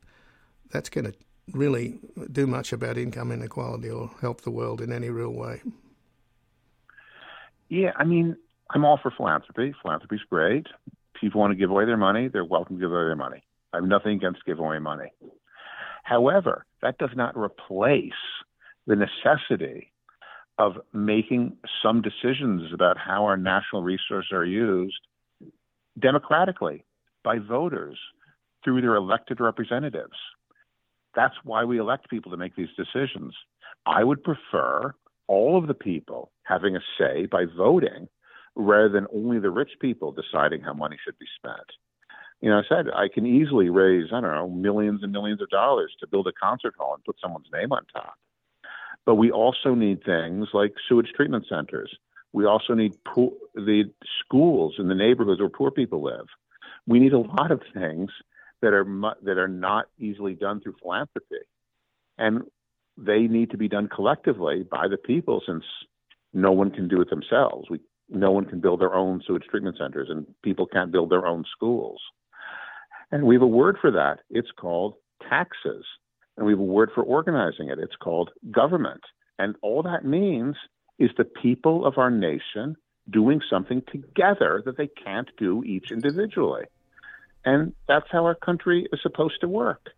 that's 0.71 0.89
going 0.89 1.05
to 1.05 1.15
really 1.53 1.99
do 2.33 2.47
much 2.47 2.73
about 2.73 2.99
income 2.99 3.31
inequality 3.31 3.91
or 3.91 4.11
help 4.21 4.41
the 4.43 4.51
world 4.51 4.81
in 4.81 4.93
any 4.93 5.11
real 5.11 5.33
way. 5.33 5.63
Yeah, 7.69 7.93
I 7.97 8.05
mean, 8.05 8.37
I'm 8.71 8.85
all 8.85 8.99
for 9.01 9.13
philanthropy. 9.17 9.75
Philanthropy's 9.83 10.21
great. 10.29 10.67
People 11.21 11.41
want 11.41 11.53
to 11.53 11.57
give 11.57 11.71
away 11.71 11.87
their 11.87 11.97
money, 11.97 12.29
they're 12.29 12.45
welcome 12.45 12.77
to 12.77 12.81
give 12.81 12.93
away 12.93 13.05
their 13.05 13.17
money. 13.17 13.43
I 13.73 13.79
have 13.79 13.87
nothing 13.87 14.13
against 14.13 14.45
giving 14.45 14.65
away 14.65 14.79
money. 14.79 15.13
However, 16.03 16.67
that 16.83 16.99
does 16.99 17.11
not 17.17 17.37
replace 17.37 18.13
the 18.87 18.97
necessity 18.97 19.93
of 20.59 20.75
making 20.93 21.57
some 21.83 22.03
decisions 22.03 22.73
about 22.73 22.97
how 22.97 23.25
our 23.25 23.37
national 23.37 23.83
resources 23.83 24.33
are 24.33 24.45
used 24.45 25.01
democratically 25.99 26.85
by 27.23 27.39
voters 27.39 27.99
through 28.65 28.81
their 28.81 28.95
elected 28.95 29.41
representatives. 29.41 30.17
That's 31.15 31.35
why 31.45 31.65
we 31.65 31.79
elect 31.79 32.11
people 32.11 32.31
to 32.31 32.37
make 32.37 32.57
these 32.57 32.69
decisions. 32.77 33.35
I 33.87 34.05
would 34.05 34.23
prefer 34.25 34.95
all 35.29 35.59
of 35.59 35.67
the 35.67 35.75
people 35.75 36.31
having 36.45 36.77
a 36.77 36.81
say 36.99 37.27
by 37.27 37.45
voting 37.57 38.09
rather 38.55 38.89
than 38.89 39.07
only 39.15 39.39
the 39.39 39.51
rich 39.51 39.73
people 39.81 40.13
deciding 40.13 40.63
how 40.63 40.73
money 40.73 40.97
should 41.05 41.19
be 41.19 41.27
spent. 41.37 41.67
You 42.41 42.51
know, 42.51 42.59
I 42.59 42.63
said 42.69 42.87
I 42.95 43.09
can 43.13 43.27
easily 43.27 43.71
raise, 43.71 44.09
I 44.13 44.21
don't 44.21 44.35
know, 44.35 44.49
millions 44.49 45.03
and 45.03 45.13
millions 45.13 45.41
of 45.41 45.49
dollars 45.51 45.95
to 46.01 46.07
build 46.07 46.27
a 46.27 46.33
concert 46.33 46.75
hall 46.79 46.95
and 46.95 47.05
put 47.05 47.17
someone's 47.21 47.49
name 47.53 47.73
on 47.73 47.85
top. 47.93 48.15
But 49.07 49.15
we 49.15 49.31
also 49.31 49.75
need 49.75 50.05
things 50.05 50.49
like 50.53 50.75
sewage 50.89 51.13
treatment 51.15 51.47
centers. 51.49 51.97
We 52.33 52.45
also 52.45 52.75
need 52.75 52.93
poor, 53.05 53.33
the 53.55 53.85
schools 54.21 54.75
in 54.79 54.89
the 54.89 54.95
neighborhoods 54.95 55.41
where 55.41 55.49
poor 55.49 55.71
people 55.71 56.03
live. 56.03 56.27
We 56.87 56.99
need 56.99 57.13
a 57.13 57.19
lot 57.19 57.51
of 57.51 57.63
things 57.73 58.11
that 58.61 58.75
are 58.75 58.85
that 59.23 59.39
are 59.39 59.49
not 59.49 59.87
easily 59.99 60.35
done 60.35 60.61
through 60.61 60.75
philanthropy, 60.83 61.45
and 62.19 62.43
they 62.99 63.21
need 63.21 63.51
to 63.53 63.57
be 63.57 63.69
done 63.69 63.89
collectively 63.89 64.65
by 64.65 64.89
the 64.89 64.97
people 64.97 65.43
since 65.47 65.65
no 66.33 66.53
one 66.53 66.71
can 66.71 66.89
do 66.89 67.01
it 67.01 67.11
themselves. 67.11 67.69
We 67.71 67.81
no 68.09 68.31
one 68.31 68.45
can 68.45 68.61
build 68.61 68.81
their 68.81 68.95
own 68.95 69.23
sewage 69.27 69.45
treatment 69.51 69.77
centers, 69.79 70.09
and 70.11 70.27
people 70.43 70.67
can't 70.67 70.93
build 70.93 71.11
their 71.11 71.27
own 71.27 71.45
schools. 71.51 72.01
And 73.11 73.25
we 73.25 73.35
have 73.35 73.43
a 73.43 73.47
word 73.47 73.79
for 73.81 73.91
that. 73.93 74.21
It's 74.31 74.51
called 74.59 74.95
taxes. 75.29 75.85
And 76.37 76.47
we 76.47 76.53
have 76.53 76.61
a 76.61 76.63
word 76.63 76.91
for 76.95 77.03
organizing 77.03 77.69
it. 77.69 77.79
It's 77.79 77.97
called 77.97 78.31
government. 78.51 79.03
And 79.39 79.57
all 79.63 79.83
that 79.83 80.05
means 80.05 80.57
is 80.99 81.11
the 81.17 81.25
people 81.25 81.87
of 81.87 81.99
our 81.99 82.11
nation 82.11 82.77
doing 83.09 83.41
something 83.49 83.83
together 83.91 84.63
that 84.65 84.77
they 84.77 84.89
can't 84.89 85.31
do 85.39 85.63
each 85.65 85.91
individually. 85.91 86.65
And 87.45 87.73
that's 87.87 88.07
how 88.11 88.25
our 88.25 88.35
country 88.35 88.87
is 88.93 89.01
supposed 89.03 89.41
to 89.41 89.49
work. 89.49 89.91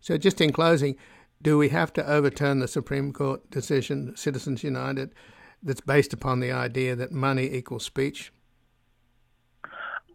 So, 0.00 0.16
just 0.16 0.40
in 0.40 0.50
closing, 0.52 0.96
do 1.42 1.58
we 1.58 1.68
have 1.68 1.92
to 1.94 2.10
overturn 2.10 2.58
the 2.58 2.68
Supreme 2.68 3.12
Court 3.12 3.50
decision, 3.50 4.16
Citizens 4.16 4.64
United, 4.64 5.14
that's 5.62 5.82
based 5.82 6.14
upon 6.14 6.40
the 6.40 6.52
idea 6.52 6.96
that 6.96 7.12
money 7.12 7.52
equals 7.52 7.84
speech? 7.84 8.32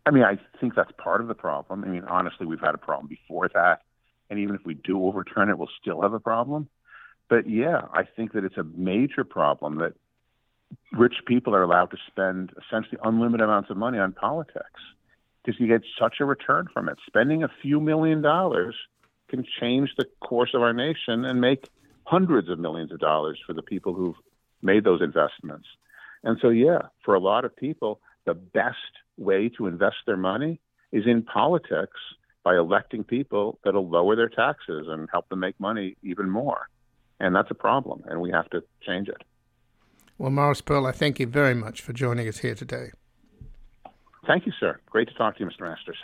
I 0.07 0.11
mean, 0.11 0.23
I 0.23 0.37
think 0.59 0.75
that's 0.75 0.91
part 0.97 1.21
of 1.21 1.27
the 1.27 1.35
problem. 1.35 1.83
I 1.83 1.87
mean, 1.87 2.03
honestly, 2.05 2.45
we've 2.45 2.59
had 2.59 2.75
a 2.75 2.79
problem 2.79 3.07
before 3.07 3.49
that. 3.53 3.81
And 4.29 4.39
even 4.39 4.55
if 4.55 4.65
we 4.65 4.73
do 4.73 5.05
overturn 5.05 5.49
it, 5.49 5.57
we'll 5.57 5.69
still 5.81 6.01
have 6.01 6.13
a 6.13 6.19
problem. 6.19 6.67
But 7.29 7.49
yeah, 7.49 7.81
I 7.93 8.03
think 8.03 8.33
that 8.33 8.43
it's 8.43 8.57
a 8.57 8.63
major 8.63 9.23
problem 9.23 9.77
that 9.79 9.93
rich 10.91 11.15
people 11.25 11.55
are 11.55 11.63
allowed 11.63 11.91
to 11.91 11.97
spend 12.07 12.51
essentially 12.65 12.97
unlimited 13.03 13.43
amounts 13.43 13.69
of 13.69 13.77
money 13.77 13.97
on 13.97 14.13
politics 14.13 14.81
because 15.43 15.59
you 15.59 15.67
get 15.67 15.81
such 15.99 16.15
a 16.19 16.25
return 16.25 16.67
from 16.73 16.89
it. 16.89 16.97
Spending 17.05 17.43
a 17.43 17.49
few 17.61 17.79
million 17.79 18.21
dollars 18.21 18.75
can 19.29 19.45
change 19.59 19.91
the 19.97 20.05
course 20.21 20.51
of 20.53 20.61
our 20.61 20.73
nation 20.73 21.25
and 21.25 21.41
make 21.41 21.69
hundreds 22.03 22.49
of 22.49 22.59
millions 22.59 22.91
of 22.91 22.99
dollars 22.99 23.39
for 23.45 23.53
the 23.53 23.61
people 23.61 23.93
who've 23.93 24.15
made 24.61 24.83
those 24.83 25.01
investments. 25.01 25.67
And 26.23 26.37
so, 26.41 26.49
yeah, 26.49 26.79
for 27.03 27.13
a 27.13 27.19
lot 27.19 27.45
of 27.45 27.55
people, 27.55 28.01
the 28.25 28.33
best 28.33 28.77
way 29.17 29.49
to 29.49 29.67
invest 29.67 29.97
their 30.05 30.17
money 30.17 30.59
is 30.91 31.05
in 31.05 31.23
politics 31.23 31.99
by 32.45 32.55
electing 32.55 33.03
people 33.03 33.59
that'll 33.65 33.89
lower 33.89 34.15
their 34.15 34.29
taxes 34.29 34.85
and 34.87 35.09
help 35.11 35.27
them 35.27 35.39
make 35.39 35.59
money 35.59 35.97
even 36.03 36.29
more. 36.29 36.69
And 37.19 37.35
that's 37.35 37.49
a 37.51 37.55
problem, 37.55 38.03
and 38.07 38.21
we 38.21 38.31
have 38.31 38.49
to 38.51 38.61
change 38.85 39.09
it. 39.09 39.23
Well, 40.17 40.29
Morris 40.29 40.61
Pearl, 40.61 40.85
I 40.85 40.91
thank 40.91 41.19
you 41.19 41.27
very 41.27 41.55
much 41.55 41.81
for 41.81 41.91
joining 41.91 42.27
us 42.27 42.37
here 42.37 42.55
today. 42.55 42.91
Thank 44.27 44.45
you, 44.45 44.53
sir. 44.59 44.79
Great 44.89 45.07
to 45.09 45.13
talk 45.15 45.37
to 45.37 45.43
you, 45.43 45.49
Mr. 45.49 45.61
Masters. 45.61 45.97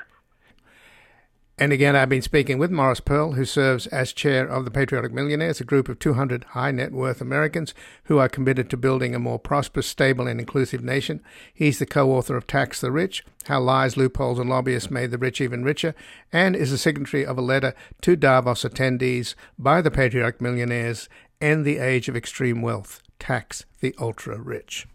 And 1.61 1.71
again, 1.71 1.95
I've 1.95 2.09
been 2.09 2.23
speaking 2.23 2.57
with 2.57 2.71
Morris 2.71 3.01
Pearl, 3.01 3.33
who 3.33 3.45
serves 3.45 3.85
as 3.85 4.13
chair 4.13 4.47
of 4.47 4.65
the 4.65 4.71
Patriotic 4.71 5.13
Millionaires, 5.13 5.61
a 5.61 5.63
group 5.63 5.89
of 5.89 5.99
200 5.99 6.43
high 6.43 6.71
net 6.71 6.91
worth 6.91 7.21
Americans 7.21 7.75
who 8.05 8.17
are 8.17 8.27
committed 8.27 8.67
to 8.71 8.77
building 8.77 9.13
a 9.13 9.19
more 9.19 9.37
prosperous, 9.37 9.85
stable, 9.85 10.25
and 10.25 10.39
inclusive 10.39 10.83
nation. 10.83 11.21
He's 11.53 11.77
the 11.77 11.85
co 11.85 12.13
author 12.13 12.35
of 12.35 12.47
Tax 12.47 12.81
the 12.81 12.91
Rich 12.91 13.23
How 13.45 13.59
Lies, 13.59 13.95
Loopholes, 13.95 14.39
and 14.39 14.49
Lobbyists 14.49 14.89
Made 14.89 15.11
the 15.11 15.19
Rich 15.19 15.39
Even 15.39 15.63
Richer, 15.63 15.93
and 16.33 16.55
is 16.55 16.71
the 16.71 16.79
signatory 16.79 17.23
of 17.23 17.37
a 17.37 17.41
letter 17.41 17.75
to 18.01 18.15
Davos 18.15 18.63
attendees 18.63 19.35
by 19.59 19.83
the 19.83 19.91
Patriotic 19.91 20.41
Millionaires 20.41 21.09
End 21.39 21.63
the 21.63 21.77
Age 21.77 22.09
of 22.09 22.15
Extreme 22.15 22.63
Wealth, 22.63 23.03
Tax 23.19 23.65
the 23.81 23.93
Ultra 23.99 24.39
Rich. 24.39 24.87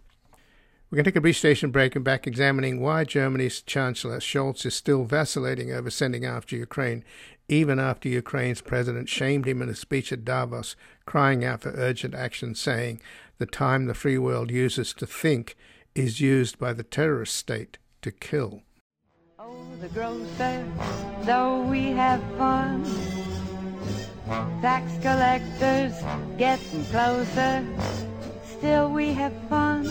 We're 0.89 0.97
going 0.97 1.05
to 1.05 1.11
take 1.11 1.17
a 1.17 1.21
brief 1.21 1.37
station 1.37 1.73
break 1.73 1.97
and 1.97 2.05
back 2.05 2.29
examining 2.29 2.81
why 2.81 3.03
Germany's 3.03 3.61
Chancellor 3.61 4.21
Scholz 4.21 4.65
is 4.65 4.77
still 4.77 5.03
vacillating 5.03 5.73
over 5.73 5.91
sending 5.91 6.25
after 6.25 6.55
Ukraine, 6.55 7.03
even 7.49 7.81
after 7.81 8.09
Ukraine's 8.09 8.61
president 8.61 9.09
shamed 9.09 9.49
him 9.49 9.61
in 9.63 9.69
a 9.69 9.75
speech 9.75 10.13
at 10.13 10.25
Davos, 10.25 10.77
crying 11.05 11.45
out 11.45 11.63
for 11.63 11.71
urgent 11.71 12.15
action, 12.15 12.55
saying, 12.55 13.01
The 13.39 13.47
time 13.47 13.87
the 13.87 13.95
free 13.95 14.17
world 14.17 14.53
uses 14.53 14.95
to 14.95 15.09
think 15.09 15.57
is 15.97 16.21
used 16.21 16.57
by 16.57 16.73
the 16.73 16.85
terrorist 16.85 17.35
state 17.35 17.79
to 18.03 18.13
kill. 18.13 18.63
Oh, 19.41 19.67
the 19.81 19.89
grocer, 19.89 20.65
though 21.23 21.63
we 21.63 21.91
have 21.91 22.23
fun, 22.39 22.85
tax 24.63 24.93
collectors 25.03 26.01
getting 26.39 26.85
closer, 26.85 27.67
still 28.45 28.93
we 28.93 29.13
have 29.15 29.35
fun. 29.49 29.85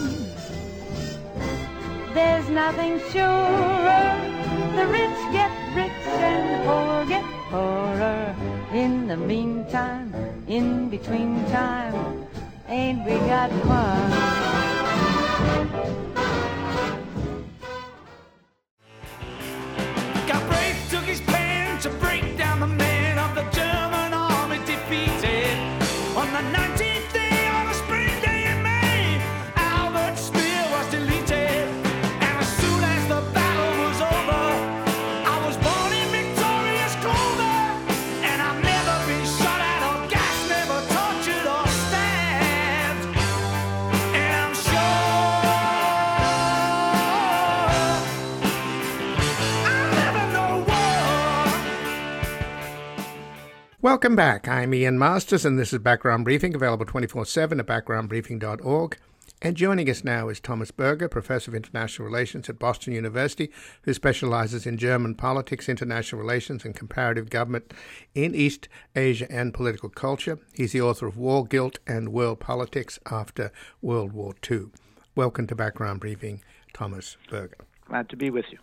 There's 2.14 2.50
nothing 2.50 3.00
surer. 3.12 4.06
The 4.76 4.88
rich 4.88 5.20
get 5.32 5.52
rich 5.76 6.06
and 6.08 6.46
the 6.54 6.60
poor 6.68 7.06
get 7.06 7.26
poorer. 7.50 8.36
In 8.74 9.08
the 9.08 9.18
meantime, 9.18 10.14
in 10.48 10.90
between 10.90 11.46
time, 11.46 12.28
ain't 12.68 13.06
we 13.06 13.18
got 13.28 13.52
fun? 13.68 14.46
Welcome 53.86 54.16
back. 54.16 54.48
I'm 54.48 54.74
Ian 54.74 54.98
Masters, 54.98 55.46
and 55.46 55.60
this 55.60 55.72
is 55.72 55.78
Background 55.78 56.24
Briefing, 56.24 56.56
available 56.56 56.88
24 56.88 57.24
7 57.24 57.60
at 57.60 57.68
backgroundbriefing.org. 57.68 58.98
And 59.44 59.56
joining 59.56 59.88
us 59.92 60.04
now 60.04 60.28
is 60.28 60.40
Thomas 60.40 60.72
Berger, 60.72 61.08
Professor 61.08 61.52
of 61.52 61.56
International 61.56 62.08
Relations 62.08 62.50
at 62.50 62.58
Boston 62.58 62.94
University, 62.94 63.52
who 63.84 63.94
specializes 63.94 64.66
in 64.66 64.80
German 64.80 65.14
politics, 65.14 65.70
international 65.70 66.20
relations, 66.20 66.66
and 66.66 66.76
comparative 66.76 67.30
government 67.30 67.76
in 68.16 68.34
East 68.34 68.68
Asia 68.96 69.32
and 69.32 69.54
political 69.54 69.90
culture. 69.90 70.40
He's 70.56 70.72
the 70.72 70.82
author 70.82 71.06
of 71.06 71.16
War, 71.16 71.46
Guilt, 71.46 71.78
and 71.86 72.12
World 72.12 72.40
Politics 72.40 72.98
After 73.12 73.52
World 73.84 74.14
War 74.14 74.34
II. 74.50 74.70
Welcome 75.16 75.46
to 75.46 75.56
Background 75.56 76.00
Briefing, 76.00 76.42
Thomas 76.74 77.18
Berger. 77.30 77.58
Glad 77.88 78.10
to 78.10 78.18
be 78.18 78.32
with 78.32 78.46
you. 78.52 78.58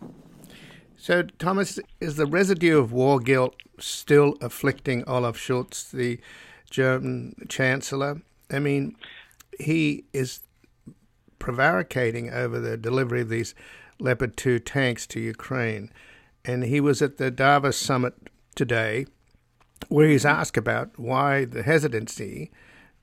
So, 1.03 1.23
Thomas, 1.37 1.79
is 1.99 2.15
the 2.15 2.25
residue 2.25 2.79
of 2.79 2.93
war 2.93 3.19
guilt 3.19 3.57
still 3.77 4.37
afflicting 4.39 5.03
Olaf 5.05 5.37
Scholz, 5.37 5.91
the 5.91 6.17
German 6.69 7.35
Chancellor? 7.49 8.21
I 8.49 8.59
mean, 8.59 8.95
he 9.59 10.05
is 10.13 10.43
prevaricating 11.39 12.31
over 12.31 12.57
the 12.57 12.77
delivery 12.77 13.19
of 13.19 13.27
these 13.27 13.53
Leopard 13.99 14.37
2 14.37 14.59
tanks 14.59 15.05
to 15.07 15.19
Ukraine. 15.19 15.91
And 16.45 16.63
he 16.63 16.79
was 16.79 17.01
at 17.01 17.17
the 17.17 17.29
Davos 17.29 17.75
summit 17.75 18.13
today 18.55 19.05
where 19.89 20.07
he's 20.07 20.25
asked 20.25 20.55
about 20.55 20.97
why 20.97 21.43
the 21.43 21.63
hesitancy. 21.63 22.49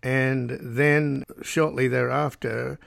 And 0.02 0.58
then 0.62 1.24
shortly 1.42 1.86
thereafter, 1.86 2.80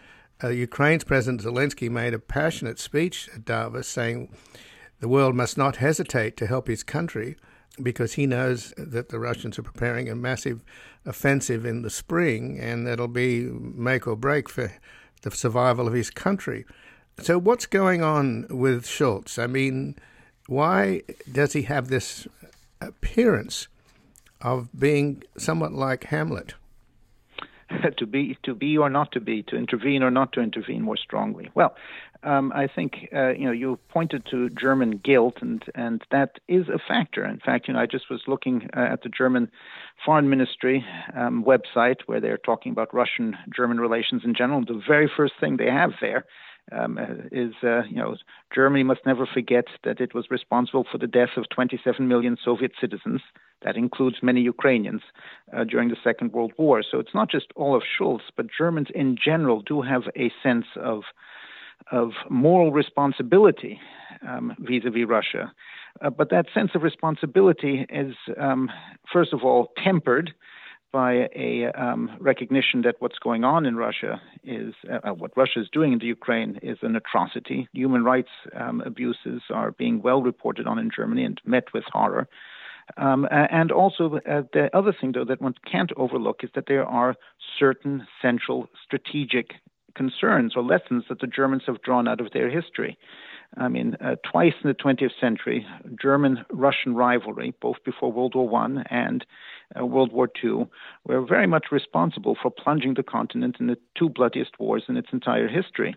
uh, 0.44 0.48
Ukraine's 0.48 1.04
President 1.04 1.44
Zelensky 1.44 1.88
made 1.88 2.16
a 2.16 2.20
passionate 2.20 2.80
speech 2.80 3.30
at 3.36 3.46
Davos 3.46 3.88
saying 3.88 4.30
the 5.04 5.10
world 5.10 5.36
must 5.36 5.58
not 5.58 5.76
hesitate 5.76 6.38
to 6.38 6.48
help 6.48 6.70
his 6.70 6.82
country 6.82 7.36
because 7.82 8.14
he 8.14 8.26
knows 8.26 8.74
that 8.78 9.10
the 9.10 9.20
Russians 9.20 9.60
are 9.60 9.64
preparing 9.64 10.08
a 10.08 10.16
massive 10.16 10.64
offensive 11.06 11.66
in 11.66 11.82
the 11.82 11.90
spring 11.90 12.58
and 12.58 12.88
that'll 12.88 13.10
be 13.10 13.42
make 13.42 14.08
or 14.08 14.16
break 14.16 14.48
for 14.48 14.72
the 15.24 15.32
survival 15.32 15.90
of 15.90 15.94
his 15.94 16.10
country. 16.10 16.64
So, 17.20 17.38
what's 17.38 17.66
going 17.66 18.02
on 18.02 18.48
with 18.50 18.86
Scholz? 18.86 19.38
I 19.38 19.46
mean, 19.46 19.98
why 20.48 21.02
does 21.30 21.52
he 21.52 21.64
have 21.64 21.90
this 21.90 22.26
appearance 22.80 23.68
of 24.40 24.70
being 24.80 25.22
somewhat 25.38 25.74
like 25.74 26.06
Hamlet? 26.06 26.54
to 27.98 28.06
be, 28.06 28.38
to 28.44 28.54
be 28.54 28.78
or 28.78 28.90
not 28.90 29.12
to 29.14 29.20
be, 29.20 29.44
to 29.44 29.56
intervene 29.56 30.04
or 30.04 30.12
not 30.12 30.34
to 30.34 30.42
intervene 30.42 30.82
more 30.82 30.98
strongly. 30.98 31.50
Well, 31.56 31.76
um, 32.24 32.54
I 32.56 32.68
think 32.68 33.10
uh, 33.14 33.30
you 33.32 33.46
know 33.46 33.52
you 33.52 33.78
pointed 33.90 34.26
to 34.32 34.50
German 34.50 34.98
guilt, 34.98 35.36
and 35.42 35.64
and 35.76 36.04
that 36.12 36.40
is 36.48 36.70
a 36.70 36.80
factor. 36.80 37.26
In 37.26 37.40
fact, 37.40 37.68
you 37.68 37.74
know 37.74 37.80
I 37.82 37.86
just 37.86 38.10
was 38.10 38.22
looking 38.28 38.70
uh, 38.76 38.80
at 38.80 39.04
the 39.04 39.10
German 39.10 39.52
Foreign 40.06 40.30
Ministry 40.30 40.86
um, 41.16 41.44
website 41.44 41.98
where 42.06 42.22
they're 42.22 42.38
talking 42.38 42.72
about 42.72 42.94
Russian-German 42.94 43.80
relations 43.80 44.24
in 44.24 44.34
general. 44.34 44.64
The 44.66 44.82
very 44.88 45.12
first 45.16 45.34
thing 45.40 45.58
they 45.58 45.70
have 45.70 45.92
there 46.00 46.26
um, 46.72 46.98
uh, 46.98 47.28
is 47.32 47.54
uh, 47.64 47.84
you 47.84 47.98
know 47.98 48.16
Germany 48.54 48.84
must 48.84 49.02
never 49.06 49.26
forget 49.26 49.66
that 49.84 50.00
it 50.00 50.14
was 50.14 50.26
responsible 50.30 50.86
for 50.90 50.98
the 50.98 51.08
death 51.08 51.38
of 51.38 51.50
27 51.50 52.08
million 52.08 52.38
Soviet 52.44 52.72
citizens. 52.80 53.22
That 53.64 53.78
includes 53.78 54.18
many 54.22 54.42
Ukrainians 54.42 55.02
uh, 55.56 55.64
during 55.64 55.90
the 55.90 55.98
Second 56.04 56.34
World 56.34 56.54
War. 56.58 56.84
So 56.90 57.00
it's 57.00 57.14
not 57.14 57.30
just 57.30 57.48
Olaf 57.56 57.84
Scholz, 57.84 58.22
but 58.36 58.48
Germans 58.58 58.88
in 58.94 59.16
general 59.24 59.62
do 59.62 59.82
have 59.82 60.04
a 60.16 60.32
sense 60.42 60.66
of 60.76 61.04
of 61.92 62.12
moral 62.30 62.72
responsibility 62.72 63.80
um, 64.28 64.56
vis-a-vis 64.60 65.08
Russia. 65.08 65.52
Uh, 66.02 66.10
but 66.10 66.30
that 66.30 66.46
sense 66.54 66.72
of 66.76 66.82
responsibility 66.82 67.86
is, 67.90 68.16
um, 68.40 68.70
first 69.12 69.34
of 69.34 69.44
all, 69.44 69.72
tempered 69.84 70.34
by 70.94 71.28
a 71.36 71.66
um, 71.74 72.12
recognition 72.20 72.84
that 72.84 72.96
what's 73.00 73.18
going 73.18 73.44
on 73.44 73.66
in 73.66 73.76
Russia 73.76 74.22
is 74.44 74.76
uh, 74.90 75.10
what 75.10 75.36
Russia 75.36 75.60
is 75.60 75.68
doing 75.74 75.92
in 75.92 76.00
the 76.00 76.06
Ukraine 76.06 76.60
is 76.62 76.78
an 76.84 76.96
atrocity. 76.96 77.68
Human 77.74 78.04
rights 78.04 78.30
um, 78.56 78.82
abuses 78.86 79.42
are 79.50 79.72
being 79.72 80.02
well 80.02 80.22
reported 80.22 80.68
on 80.68 80.78
in 80.78 80.92
Germany 80.96 81.26
and 81.26 81.42
met 81.44 81.74
with 81.74 81.84
horror. 81.92 82.30
Um, 82.98 83.28
and 83.32 83.72
also, 83.72 84.20
uh, 84.30 84.44
the 84.54 84.70
other 84.74 84.94
thing, 85.00 85.14
though, 85.14 85.26
that 85.26 85.42
one 85.42 85.56
can't 85.70 85.92
overlook 85.98 86.44
is 86.44 86.50
that 86.54 86.66
there 86.68 86.86
are 86.86 87.16
certain 87.58 88.06
central 88.22 88.68
strategic 88.86 89.54
concerns 89.96 90.54
or 90.56 90.64
lessons 90.64 91.06
that 91.10 91.20
the 91.20 91.28
Germans 91.28 91.64
have 91.66 91.82
drawn 91.82 92.08
out 92.08 92.22
of 92.22 92.32
their 92.34 92.50
history. 92.50 92.98
I 93.58 93.68
mean, 93.68 93.96
uh, 94.02 94.16
twice 94.30 94.54
in 94.64 94.68
the 94.68 94.74
20th 94.74 95.20
century, 95.20 95.66
German-Russian 96.02 96.96
rivalry, 96.96 97.54
both 97.62 97.78
before 97.86 98.12
World 98.12 98.36
War 98.36 98.48
One 98.48 98.84
and 98.90 99.26
uh, 99.80 99.86
World 99.86 100.12
War 100.12 100.30
II, 100.44 100.68
were 101.06 101.22
very 101.22 101.46
much 101.46 101.66
responsible 101.72 102.36
for 102.42 102.50
plunging 102.50 102.96
the 102.96 103.04
continent 103.04 103.58
in 103.60 103.68
the 103.68 103.78
two 103.98 104.10
bloodiest 104.10 104.60
wars 104.60 104.84
in 104.88 104.98
its 104.98 105.10
entire 105.14 105.48
history. 105.48 105.96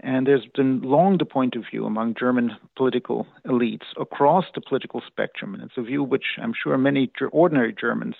And 0.00 0.26
there's 0.26 0.46
been 0.54 0.82
long 0.82 1.18
the 1.18 1.24
point 1.24 1.56
of 1.56 1.64
view 1.70 1.84
among 1.84 2.14
German 2.18 2.56
political 2.76 3.26
elites 3.46 3.86
across 4.00 4.44
the 4.54 4.60
political 4.60 5.02
spectrum, 5.06 5.54
and 5.54 5.62
it's 5.62 5.76
a 5.76 5.82
view 5.82 6.02
which 6.02 6.36
I'm 6.40 6.54
sure 6.54 6.76
many 6.78 7.10
ordinary 7.32 7.74
Germans, 7.78 8.16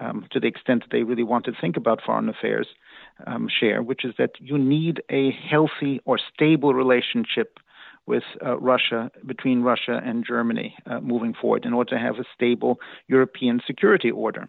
um, 0.00 0.26
to 0.32 0.40
the 0.40 0.48
extent 0.48 0.82
that 0.82 0.90
they 0.90 1.04
really 1.04 1.22
want 1.22 1.44
to 1.44 1.52
think 1.60 1.76
about 1.76 2.02
foreign 2.04 2.28
affairs, 2.28 2.66
um, 3.26 3.48
share, 3.48 3.82
which 3.82 4.04
is 4.04 4.14
that 4.18 4.32
you 4.40 4.58
need 4.58 5.02
a 5.10 5.30
healthy 5.30 6.00
or 6.04 6.18
stable 6.18 6.74
relationship 6.74 7.58
with 8.06 8.24
uh, 8.44 8.58
Russia, 8.58 9.10
between 9.24 9.62
Russia 9.62 10.00
and 10.04 10.24
Germany 10.26 10.76
uh, 10.86 11.00
moving 11.00 11.34
forward 11.34 11.64
in 11.64 11.72
order 11.72 11.90
to 11.96 11.98
have 11.98 12.16
a 12.16 12.24
stable 12.34 12.78
European 13.08 13.60
security 13.66 14.10
order. 14.10 14.48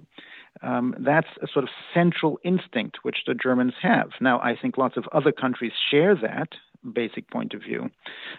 Um, 0.62 0.96
that's 1.00 1.28
a 1.42 1.48
sort 1.48 1.64
of 1.64 1.70
central 1.94 2.40
instinct 2.44 3.00
which 3.04 3.18
the 3.28 3.36
Germans 3.36 3.74
have. 3.82 4.10
Now, 4.20 4.40
I 4.40 4.56
think 4.60 4.78
lots 4.78 4.98
of 4.98 5.06
other 5.12 5.32
countries 5.32 5.74
share 5.92 6.16
that 6.16 6.50
basic 6.92 7.30
point 7.30 7.54
of 7.54 7.62
view. 7.62 7.90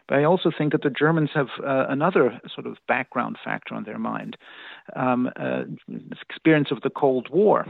But 0.09 0.19
I 0.19 0.25
also 0.25 0.51
think 0.57 0.73
that 0.73 0.83
the 0.83 0.91
Germans 0.91 1.31
have 1.35 1.49
uh, 1.65 1.87
another 1.89 2.41
sort 2.55 2.67
of 2.67 2.77
background 2.87 3.37
factor 3.45 3.75
on 3.75 3.85
their 3.85 3.99
mind 3.99 4.37
um, 4.97 5.31
uh, 5.37 5.65
experience 6.21 6.71
of 6.71 6.83
the 6.83 6.91
Cold 6.91 7.29
War. 7.31 7.67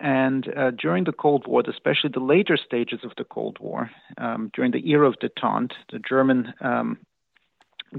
And 0.00 0.48
uh, 0.56 0.70
during 0.72 1.04
the 1.04 1.12
Cold 1.12 1.46
War, 1.46 1.62
especially 1.68 2.10
the 2.12 2.20
later 2.20 2.56
stages 2.56 3.00
of 3.04 3.12
the 3.16 3.24
Cold 3.24 3.58
War, 3.60 3.90
um, 4.18 4.50
during 4.54 4.72
the 4.72 4.88
era 4.88 5.08
of 5.08 5.16
detente, 5.20 5.72
the 5.92 5.98
German 5.98 6.52
um, 6.60 6.98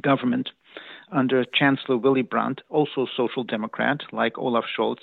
government 0.01 0.49
under 1.11 1.45
Chancellor 1.53 1.97
Willy 1.97 2.23
Brandt, 2.23 2.61
also 2.69 3.07
social 3.15 3.43
democrat 3.43 4.01
like 4.11 4.37
Olaf 4.37 4.65
Scholz, 4.77 4.97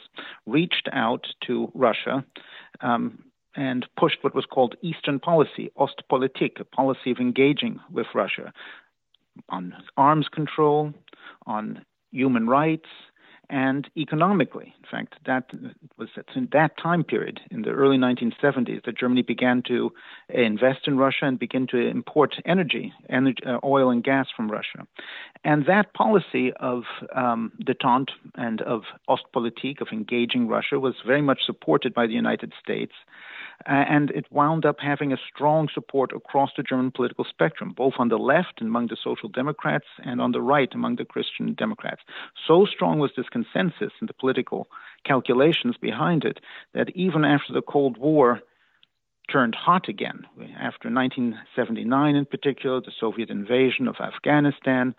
reached 0.46 0.88
out 0.92 1.26
to 1.46 1.70
Russia 1.74 2.24
um, 2.80 3.24
and 3.54 3.86
pushed 3.98 4.22
what 4.22 4.34
was 4.34 4.46
called 4.46 4.76
Eastern 4.82 5.18
policy, 5.18 5.70
Ostpolitik, 5.78 6.60
a 6.60 6.64
policy 6.64 7.10
of 7.10 7.18
engaging 7.18 7.80
with 7.90 8.06
Russia 8.14 8.52
on 9.48 9.74
arms 9.96 10.28
control, 10.28 10.92
on 11.46 11.84
human 12.10 12.46
rights, 12.46 12.88
and 13.50 13.90
economically. 13.98 14.74
In 14.78 14.88
fact, 14.90 15.16
that 15.26 15.50
was 15.98 16.08
in 16.34 16.48
that 16.52 16.78
time 16.78 17.04
period, 17.04 17.38
in 17.50 17.62
the 17.62 17.70
early 17.70 17.98
1970s, 17.98 18.84
that 18.84 18.98
Germany 18.98 19.20
began 19.20 19.62
to 19.68 19.92
invest 20.30 20.86
in 20.86 20.96
Russia 20.96 21.26
and 21.26 21.38
begin 21.38 21.66
to 21.66 21.76
import 21.76 22.36
energy, 22.46 22.94
energy 23.10 23.42
uh, 23.46 23.58
oil 23.62 23.90
and 23.90 24.02
gas 24.02 24.28
from 24.34 24.50
Russia. 24.50 24.86
And 25.44 25.66
that 25.66 25.92
policy 25.92 26.52
of 26.60 26.84
um, 27.14 27.52
detente 27.62 28.10
and 28.36 28.62
of 28.62 28.84
Ostpolitik, 29.08 29.82
of 29.82 29.88
engaging 29.92 30.48
Russia, 30.48 30.80
was 30.80 30.94
very 31.06 31.22
much 31.22 31.40
supported 31.44 31.92
by 31.92 32.06
the 32.06 32.14
United 32.14 32.54
States 32.62 32.92
and 33.66 34.10
it 34.10 34.26
wound 34.30 34.64
up 34.64 34.76
having 34.80 35.12
a 35.12 35.18
strong 35.32 35.68
support 35.72 36.12
across 36.12 36.50
the 36.56 36.62
German 36.62 36.90
political 36.90 37.24
spectrum, 37.24 37.72
both 37.76 37.94
on 37.98 38.08
the 38.08 38.18
left 38.18 38.60
among 38.60 38.88
the 38.88 38.96
Social 39.02 39.28
Democrats 39.28 39.86
and 40.04 40.20
on 40.20 40.32
the 40.32 40.40
right 40.40 40.72
among 40.74 40.96
the 40.96 41.04
Christian 41.04 41.54
Democrats. 41.54 42.02
So 42.46 42.66
strong 42.66 42.98
was 42.98 43.12
this 43.16 43.28
consensus 43.28 43.92
and 44.00 44.08
the 44.08 44.14
political 44.14 44.68
calculations 45.04 45.76
behind 45.80 46.24
it 46.24 46.40
that 46.74 46.90
even 46.96 47.24
after 47.24 47.52
the 47.52 47.62
Cold 47.62 47.96
War, 47.98 48.40
turned 49.32 49.54
hot 49.54 49.88
again 49.88 50.26
after 50.60 50.90
1979, 50.90 52.14
in 52.14 52.26
particular, 52.26 52.80
the 52.80 52.92
Soviet 53.00 53.30
invasion 53.30 53.88
of 53.88 53.96
Afghanistan, 54.00 54.94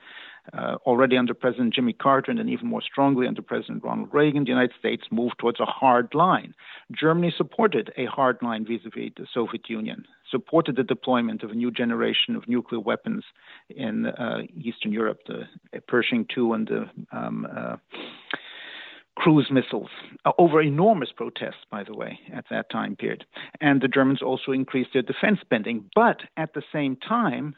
uh, 0.52 0.76
already 0.86 1.15
under 1.15 1.34
President 1.34 1.74
Jimmy 1.74 1.93
Carter 1.93 2.32
and 2.32 2.39
then 2.39 2.50
even 2.50 2.67
more 2.67 2.82
strongly 2.82 3.28
under 3.28 3.41
President 3.41 3.84
Ronald 3.84 4.10
Reagan, 4.12 4.43
the 4.43 4.50
United 4.50 4.74
States 4.78 5.04
moved 5.10 5.36
towards 5.39 5.60
a 5.60 5.65
hard 5.65 6.13
line. 6.13 6.54
Germany 6.91 7.34
supported 7.36 7.93
a 7.96 8.06
hard 8.06 8.38
line 8.41 8.65
vis 8.65 8.82
a 8.86 8.89
vis 8.89 9.12
the 9.15 9.26
Soviet 9.34 9.69
Union, 9.69 10.06
supported 10.30 10.76
the 10.76 10.84
deployment 10.84 11.43
of 11.43 11.52
a 11.52 11.56
new 11.56 11.72
generation 11.72 12.36
of 12.36 12.48
nuclear 12.48 12.82
weapons 12.82 13.24
in 13.69 14.08
uh, 14.08 14.39
Eastern 14.62 14.91
Europe, 14.91 15.19
the 15.28 15.43
Pershing 15.88 16.26
II 16.36 16.52
and 16.52 16.67
the 16.67 16.89
um, 17.17 17.48
uh, 17.56 17.78
cruise 19.15 19.49
missiles 19.52 19.89
uh, 20.26 20.32
over 20.38 20.62
enormous 20.62 21.10
protests, 21.15 21.65
by 21.69 21.84
the 21.84 21.95
way, 21.95 22.19
at 22.34 22.45
that 22.49 22.69
time 22.69 22.95
period. 22.95 23.26
And 23.62 23.82
the 23.82 23.88
Germans 23.88 24.21
also 24.21 24.52
increased 24.52 24.91
their 24.93 25.02
defense 25.02 25.39
spending. 25.41 25.89
But 25.95 26.21
at 26.38 26.54
the 26.54 26.63
same 26.71 26.95
time, 26.95 27.56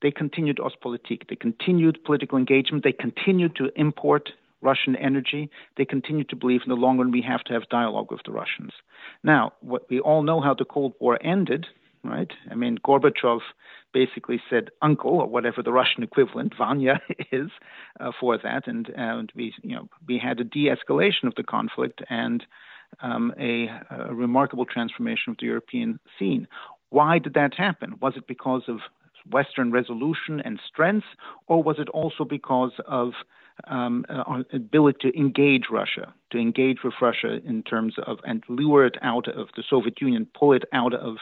they 0.00 0.10
continued 0.10 0.58
Ostpolitik. 0.58 1.28
They 1.28 1.36
continued 1.36 2.02
political 2.04 2.38
engagement. 2.38 2.84
They 2.84 2.92
continued 2.92 3.56
to 3.56 3.70
import 3.76 4.30
Russian 4.60 4.96
energy. 4.96 5.50
They 5.76 5.84
continued 5.84 6.28
to 6.30 6.36
believe 6.36 6.62
in 6.64 6.70
the 6.70 6.76
long 6.76 6.98
run 6.98 7.10
we 7.10 7.22
have 7.22 7.44
to 7.44 7.52
have 7.52 7.68
dialogue 7.68 8.10
with 8.10 8.20
the 8.24 8.32
Russians. 8.32 8.72
Now, 9.22 9.52
what 9.60 9.88
we 9.90 10.00
all 10.00 10.22
know 10.22 10.40
how 10.40 10.54
the 10.54 10.64
Cold 10.64 10.94
War 11.00 11.18
ended, 11.22 11.66
right? 12.08 12.30
I 12.50 12.54
mean, 12.54 12.78
Gorbachev 12.78 13.40
basically 13.92 14.40
said 14.50 14.70
uncle 14.82 15.20
or 15.20 15.26
whatever 15.26 15.62
the 15.62 15.72
Russian 15.72 16.02
equivalent 16.02 16.54
Vanya 16.56 17.00
is 17.32 17.50
uh, 18.00 18.12
for 18.18 18.38
that, 18.38 18.66
and 18.66 18.88
and 18.96 19.32
we 19.34 19.54
you 19.62 19.76
know 19.76 19.88
we 20.06 20.18
had 20.18 20.40
a 20.40 20.44
de-escalation 20.44 21.24
of 21.24 21.34
the 21.36 21.42
conflict 21.42 22.02
and 22.08 22.44
um, 23.00 23.32
a, 23.38 23.68
a, 23.90 24.14
remarkable 24.14 24.64
transformation 24.64 25.30
of 25.30 25.36
the 25.38 25.46
European 25.46 26.00
scene. 26.18 26.48
Why 26.90 27.18
did 27.18 27.34
that 27.34 27.54
happen? 27.54 27.96
Was 28.00 28.14
it 28.16 28.26
because 28.26 28.62
of 28.68 28.78
Western 29.30 29.70
resolution 29.70 30.40
and 30.44 30.58
strength, 30.66 31.06
or 31.46 31.62
was 31.62 31.76
it 31.78 31.88
also 31.90 32.24
because 32.24 32.72
of 32.86 33.12
um, 33.66 34.04
our 34.08 34.44
ability 34.52 35.10
to 35.10 35.18
engage 35.18 35.64
Russia, 35.70 36.14
to 36.30 36.38
engage 36.38 36.78
with 36.84 36.94
Russia 37.00 37.40
in 37.44 37.62
terms 37.62 37.94
of 38.06 38.18
and 38.24 38.44
lure 38.48 38.86
it 38.86 38.96
out 39.02 39.28
of 39.28 39.48
the 39.56 39.64
Soviet 39.68 40.00
Union, 40.00 40.26
pull 40.38 40.52
it 40.52 40.64
out 40.72 40.94
of 40.94 41.16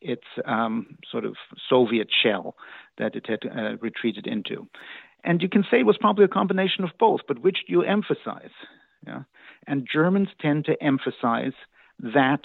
its 0.00 0.24
um, 0.44 0.96
sort 1.10 1.24
of 1.24 1.36
Soviet 1.68 2.08
shell 2.10 2.56
that 2.98 3.14
it 3.14 3.26
had 3.26 3.40
uh, 3.46 3.76
retreated 3.80 4.26
into. 4.26 4.66
And 5.24 5.42
you 5.42 5.48
can 5.48 5.64
say 5.70 5.80
it 5.80 5.86
was 5.86 5.98
probably 5.98 6.24
a 6.24 6.28
combination 6.28 6.84
of 6.84 6.90
both, 6.98 7.20
but 7.28 7.40
which 7.40 7.58
do 7.66 7.72
you 7.72 7.82
emphasize? 7.82 8.50
Yeah? 9.06 9.22
And 9.66 9.88
Germans 9.90 10.28
tend 10.40 10.64
to 10.64 10.82
emphasize 10.82 11.52
that 12.00 12.42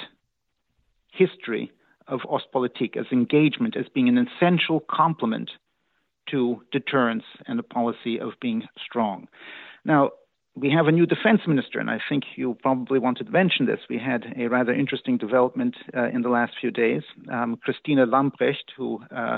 history 1.11 1.71
of 2.07 2.21
Ostpolitik 2.21 2.95
as 2.95 3.07
engagement 3.11 3.75
as 3.75 3.85
being 3.93 4.07
an 4.07 4.27
essential 4.27 4.81
complement 4.89 5.51
to 6.31 6.61
deterrence 6.71 7.23
and 7.45 7.59
a 7.59 7.63
policy 7.63 8.19
of 8.19 8.31
being 8.41 8.63
strong. 8.83 9.27
Now, 9.85 10.11
we 10.55 10.71
have 10.71 10.87
a 10.87 10.91
new 10.91 11.05
defense 11.05 11.41
minister, 11.47 11.79
and 11.79 11.89
I 11.89 11.99
think 12.09 12.23
you 12.35 12.57
probably 12.61 12.97
wanted 12.97 13.25
to 13.25 13.31
mention 13.31 13.67
this. 13.67 13.79
We 13.89 13.99
had 13.99 14.33
a 14.37 14.47
rather 14.47 14.73
interesting 14.73 15.17
development 15.17 15.75
uh, 15.95 16.07
in 16.07 16.23
the 16.23 16.29
last 16.29 16.53
few 16.59 16.71
days. 16.71 17.03
Um, 17.31 17.57
Christine 17.57 17.99
Lambrecht, 17.99 18.71
who 18.75 18.99
uh, 19.15 19.37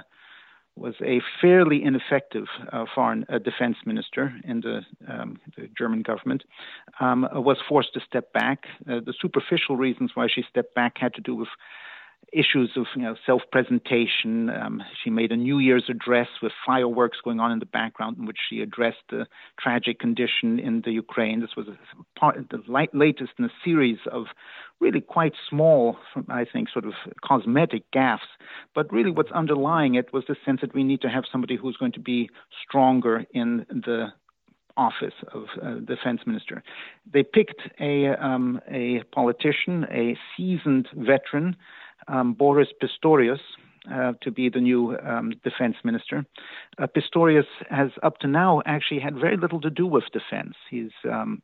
was 0.78 0.96
a 1.04 1.22
fairly 1.42 1.84
ineffective 1.84 2.46
uh, 2.72 2.86
foreign 2.96 3.26
uh, 3.28 3.38
defense 3.40 3.76
minister 3.86 4.34
in 4.46 4.62
the, 4.62 4.82
um, 5.12 5.38
the 5.58 5.68
German 5.78 6.04
government, 6.04 6.44
um, 7.02 7.28
was 7.34 7.58
forced 7.68 7.94
to 7.96 8.00
step 8.00 8.32
back. 8.32 8.64
Uh, 8.90 9.02
the 9.06 9.14
superficial 9.22 9.76
reasons 9.76 10.12
why 10.14 10.28
she 10.34 10.44
stepped 10.50 10.74
back 10.74 10.98
had 10.98 11.14
to 11.16 11.22
do 11.22 11.36
with 11.36 11.50
issues 12.32 12.72
of 12.76 12.86
you 12.96 13.04
know, 13.04 13.16
self-presentation. 13.26 14.50
Um, 14.50 14.84
she 15.04 15.10
made 15.10 15.32
a 15.32 15.36
New 15.36 15.60
Year's 15.60 15.86
address 15.90 16.28
with 16.42 16.52
fireworks 16.66 17.18
going 17.24 17.40
on 17.40 17.52
in 17.52 17.60
the 17.60 17.66
background, 17.66 18.18
in 18.18 18.26
which 18.26 18.38
she 18.50 18.62
addressed 18.62 19.04
the 19.10 19.26
tragic 19.60 20.00
condition 20.00 20.60
in 20.60 20.82
the 20.86 20.92
Ukraine. 20.92 21.42
This 21.42 21.56
was 21.58 21.68
part, 22.18 22.38
the 22.50 22.62
latest 22.94 23.32
in 23.38 23.46
a 23.46 23.52
series 23.64 24.00
of 24.12 24.26
really 24.80 25.02
quite 25.02 25.34
small, 25.50 25.98
I 26.30 26.46
think, 26.46 26.70
sort 26.70 26.86
of 26.86 26.94
cosmetic 27.26 27.84
gaffes. 27.92 28.20
But 28.76 28.92
really, 28.92 29.12
what's 29.12 29.32
underlying 29.32 29.96
it 29.96 30.14
was 30.14 30.24
the 30.28 30.36
sense 30.46 30.62
that 30.62 30.74
we 30.74 30.84
need 30.84 31.02
to 31.02 31.10
have 31.10 31.24
somebody 31.32 31.56
who's 31.56 31.78
going 31.78 31.94
to 31.94 32.00
be 32.00 32.30
stronger 32.64 33.26
in 33.34 33.66
the 33.70 34.08
office 34.78 35.14
of 35.34 35.44
uh, 35.62 35.74
defense 35.80 36.22
minister. 36.26 36.64
They 37.12 37.24
picked 37.24 37.62
a 37.82 38.08
um, 38.08 38.62
a 38.72 39.04
politician, 39.12 39.86
a 39.92 40.18
seasoned 40.38 40.88
veteran 40.96 41.58
um, 42.10 42.34
Boris 42.34 42.70
Pistorius 42.82 43.40
uh, 43.92 44.14
to 44.22 44.32
be 44.32 44.50
the 44.50 44.60
new 44.60 44.98
um, 45.00 45.34
defense 45.44 45.76
minister. 45.84 46.26
Uh, 46.78 46.88
Pistorius 46.88 47.48
has 47.70 47.92
up 48.04 48.20
to 48.20 48.28
now 48.28 48.62
actually 48.66 49.00
had 49.00 49.16
very 49.16 49.38
little 49.38 49.62
to 49.62 49.70
do 49.70 49.86
with 49.88 50.04
defense. 50.12 50.56
He's 50.70 50.92
um, 51.10 51.42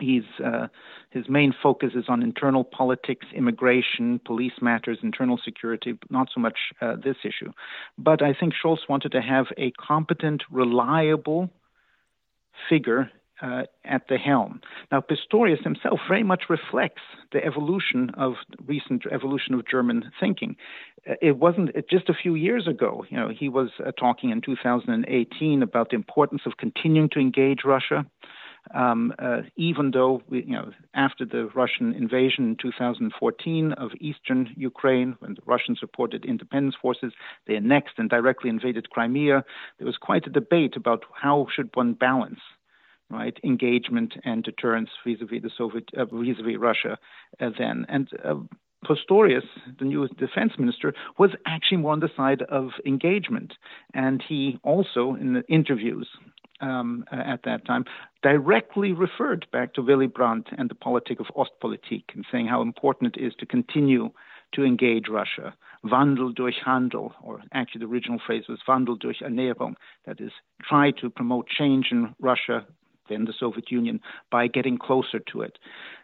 He's 0.00 0.24
uh, 0.44 0.68
his 1.10 1.28
main 1.28 1.54
focus 1.62 1.92
is 1.94 2.06
on 2.08 2.22
internal 2.22 2.64
politics, 2.64 3.26
immigration, 3.34 4.20
police 4.24 4.52
matters, 4.60 4.98
internal 5.02 5.38
security, 5.44 5.98
not 6.08 6.28
so 6.34 6.40
much 6.40 6.58
uh, 6.80 6.96
this 6.96 7.16
issue. 7.24 7.52
But 7.98 8.22
I 8.22 8.32
think 8.32 8.54
Scholz 8.54 8.88
wanted 8.88 9.12
to 9.12 9.20
have 9.20 9.46
a 9.58 9.72
competent, 9.72 10.42
reliable 10.50 11.50
figure 12.68 13.10
uh, 13.42 13.62
at 13.84 14.02
the 14.08 14.16
helm. 14.16 14.60
Now, 14.92 15.00
Pistorius 15.00 15.62
himself 15.62 16.00
very 16.08 16.22
much 16.22 16.44
reflects 16.48 17.02
the 17.32 17.44
evolution 17.44 18.10
of 18.16 18.34
recent 18.66 19.04
evolution 19.10 19.54
of 19.54 19.66
German 19.66 20.10
thinking. 20.18 20.56
Uh, 21.08 21.14
it 21.22 21.38
wasn't 21.38 21.70
just 21.88 22.08
a 22.08 22.14
few 22.14 22.34
years 22.34 22.66
ago. 22.66 23.04
You 23.08 23.16
know, 23.16 23.28
he 23.28 23.48
was 23.48 23.70
uh, 23.84 23.92
talking 23.92 24.30
in 24.30 24.40
2018 24.40 25.62
about 25.62 25.90
the 25.90 25.96
importance 25.96 26.42
of 26.46 26.56
continuing 26.58 27.08
to 27.10 27.18
engage 27.18 27.60
Russia. 27.64 28.06
Um, 28.74 29.14
uh, 29.18 29.40
even 29.56 29.90
though 29.92 30.22
we, 30.28 30.44
you 30.44 30.52
know, 30.52 30.70
after 30.94 31.24
the 31.24 31.48
Russian 31.54 31.94
invasion 31.94 32.50
in 32.50 32.56
2014 32.56 33.72
of 33.72 33.90
eastern 34.00 34.50
Ukraine, 34.54 35.16
when 35.20 35.34
the 35.34 35.42
Russians 35.46 35.80
supported 35.80 36.26
independence 36.26 36.76
forces, 36.80 37.14
they 37.46 37.56
annexed 37.56 37.94
and 37.96 38.10
directly 38.10 38.50
invaded 38.50 38.90
Crimea. 38.90 39.44
There 39.78 39.86
was 39.86 39.96
quite 39.96 40.26
a 40.26 40.30
debate 40.30 40.76
about 40.76 41.04
how 41.14 41.46
should 41.54 41.70
one 41.74 41.94
balance 41.94 42.40
right? 43.10 43.38
Engagement 43.44 44.14
and 44.24 44.42
deterrence 44.44 44.90
vis-a-vis 45.04 45.42
the 45.42 45.50
Soviet, 45.56 45.88
uh, 45.96 46.04
vis-a-vis 46.04 46.58
Russia 46.58 46.98
uh, 47.40 47.50
then. 47.58 47.84
And 47.88 48.08
uh, 48.24 48.34
the 48.88 49.84
new 49.84 50.08
defense 50.08 50.52
minister, 50.58 50.94
was 51.18 51.30
actually 51.46 51.78
more 51.78 51.92
on 51.92 52.00
the 52.00 52.10
side 52.16 52.42
of 52.42 52.70
engagement. 52.86 53.54
And 53.94 54.22
he 54.26 54.58
also, 54.62 55.14
in 55.14 55.34
the 55.34 55.46
interviews 55.48 56.08
um, 56.60 57.04
at 57.12 57.42
that 57.44 57.66
time, 57.66 57.84
directly 58.22 58.92
referred 58.92 59.46
back 59.52 59.74
to 59.74 59.82
Willy 59.82 60.06
Brandt 60.06 60.48
and 60.56 60.70
the 60.70 60.74
politic 60.74 61.20
of 61.20 61.26
Ostpolitik 61.36 62.04
and 62.14 62.24
saying 62.30 62.46
how 62.46 62.62
important 62.62 63.16
it 63.16 63.22
is 63.22 63.34
to 63.38 63.46
continue 63.46 64.10
to 64.52 64.64
engage 64.64 65.08
Russia. 65.08 65.54
Wandel 65.84 66.34
durch 66.34 66.56
Handel, 66.64 67.12
or 67.22 67.40
actually 67.52 67.80
the 67.80 67.86
original 67.90 68.20
phrase 68.24 68.44
was 68.48 68.58
Wandel 68.66 68.98
durch 68.98 69.20
Annäherung, 69.22 69.74
that 70.06 70.20
is, 70.20 70.32
try 70.62 70.90
to 70.90 71.08
promote 71.08 71.46
change 71.48 71.88
in 71.90 72.14
Russia 72.20 72.66
in 73.10 73.24
the 73.24 73.34
Soviet 73.38 73.70
Union 73.70 74.00
by 74.30 74.46
getting 74.46 74.78
closer 74.78 75.18
to 75.32 75.42
it. 75.42 75.58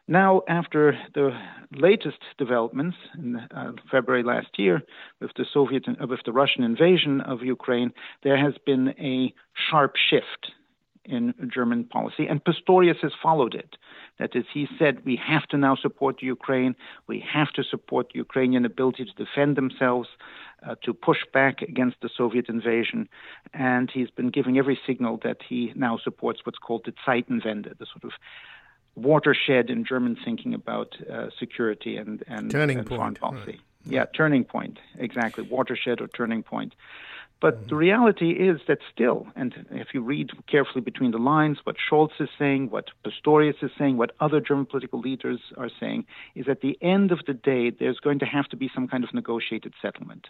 Now, 0.09 0.42
after 0.49 0.97
the 1.14 1.31
latest 1.73 2.19
developments 2.38 2.97
in 3.19 3.37
uh, 3.37 3.73
February 3.90 4.23
last 4.23 4.57
year 4.57 4.83
with 5.21 5.33
the 5.37 5.45
Soviet 5.53 5.85
uh, 5.88 6.07
with 6.07 6.21
the 6.25 6.33
Russian 6.33 6.62
invasion 6.62 7.21
of 7.23 7.42
Ukraine, 7.42 7.92
there 8.23 8.37
has 8.37 8.55
been 8.64 8.95
a 9.01 9.35
sharp 9.69 9.95
shift 9.97 10.53
in 11.09 11.35
German 11.53 11.85
policy, 11.85 12.27
and 12.27 12.42
Pistorius 12.45 13.01
has 13.03 13.12
followed 13.23 13.55
it. 13.55 13.77
That 14.19 14.35
is, 14.35 14.45
he 14.53 14.66
said 14.79 15.05
we 15.05 15.16
have 15.25 15.47
to 15.49 15.57
now 15.57 15.77
support 15.77 16.23
Ukraine, 16.23 16.75
we 17.07 17.25
have 17.33 17.53
to 17.53 17.62
support 17.64 18.11
Ukrainian 18.14 18.64
ability 18.64 19.05
to 19.05 19.25
defend 19.25 19.57
themselves, 19.57 20.09
to 20.83 20.92
push 20.92 21.18
back 21.33 21.62
against 21.62 22.00
the 22.02 22.09
Soviet 22.14 22.48
invasion. 22.48 23.09
And 23.55 23.90
he's 23.90 24.11
been 24.11 24.31
giving 24.31 24.59
every 24.59 24.79
signal 24.87 25.20
that 25.24 25.38
he 25.48 25.72
now 25.74 25.98
supports 25.98 26.40
what's 26.44 26.59
called 26.59 26.85
the 26.85 26.92
Zeitenwende, 27.07 27.79
the 27.79 27.87
sort 27.87 28.05
of 28.05 28.12
watershed 28.96 29.70
in 29.70 29.85
German 29.85 30.16
thinking 30.24 30.55
about 30.55 30.96
uh, 31.11 31.29
security 31.38 31.96
and, 31.96 32.24
and, 32.26 32.50
turning 32.50 32.79
and 32.79 32.87
point. 32.87 32.98
foreign 32.98 33.14
policy. 33.14 33.52
Right. 33.52 33.61
Yeah, 33.88 34.07
turning 34.16 34.44
point, 34.44 34.79
exactly. 34.98 35.44
Watershed 35.44 36.00
or 36.00 36.09
turning 36.09 36.42
point. 36.42 36.74
But 37.40 37.59
mm-hmm. 37.59 37.68
the 37.68 37.76
reality 37.76 38.31
is 38.31 38.61
that 38.66 38.79
still, 38.92 39.26
and 39.37 39.66
if 39.70 39.88
you 39.92 40.00
read 40.00 40.31
carefully 40.46 40.81
between 40.81 41.11
the 41.11 41.18
lines, 41.18 41.59
what 41.64 41.76
Scholz 41.76 42.12
is 42.18 42.31
saying, 42.38 42.70
what 42.70 42.90
Pistorius 43.05 43.62
is 43.62 43.70
saying, 43.79 43.98
what 43.98 44.12
other 44.20 44.40
German 44.40 44.66
political 44.66 45.00
leaders 45.00 45.40
are 45.57 45.70
saying, 45.79 46.07
is 46.35 46.46
that 46.46 46.52
at 46.52 46.61
the 46.62 46.79
end 46.81 47.12
of 47.12 47.20
the 47.26 47.35
day, 47.35 47.70
there's 47.70 48.00
going 48.00 48.18
to 48.20 48.26
have 48.26 48.48
to 48.48 48.57
be 48.57 48.70
some 48.74 48.88
kind 48.88 49.05
of 49.05 49.12
negotiated 49.12 49.74
settlement. 49.83 50.26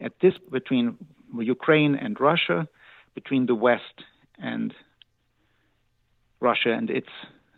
At 0.00 0.12
this, 0.20 0.34
between 0.50 0.96
Ukraine 1.38 1.94
and 1.94 2.18
Russia, 2.20 2.68
between 3.14 3.46
the 3.46 3.54
West 3.54 4.04
and 4.38 4.74
Russia 6.40 6.72
and 6.72 6.88
its 6.90 7.08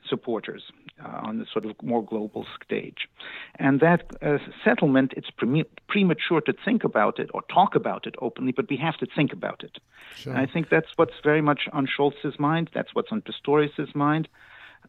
supporters 0.08 0.62
uh, 1.04 1.20
on 1.22 1.38
the 1.38 1.46
sort 1.52 1.64
of 1.64 1.74
more 1.82 2.04
global 2.04 2.46
stage. 2.64 3.08
And 3.56 3.80
that 3.80 4.02
uh, 4.20 4.38
settlement, 4.64 5.14
it's 5.16 5.30
pre- 5.30 5.64
premature 5.88 6.40
to 6.42 6.54
think 6.64 6.84
about 6.84 7.18
it 7.18 7.30
or 7.34 7.42
talk 7.42 7.74
about 7.74 8.06
it 8.06 8.14
openly, 8.20 8.52
but 8.52 8.68
we 8.68 8.76
have 8.76 8.96
to 8.98 9.06
think 9.06 9.32
about 9.32 9.62
it. 9.62 9.78
Sure. 10.14 10.36
I 10.36 10.46
think 10.46 10.68
that's 10.68 10.88
what's 10.96 11.14
very 11.22 11.40
much 11.40 11.68
on 11.72 11.86
Scholz's 11.86 12.38
mind. 12.38 12.70
That's 12.74 12.94
what's 12.94 13.12
on 13.12 13.22
Pistorius's 13.22 13.94
mind. 13.94 14.28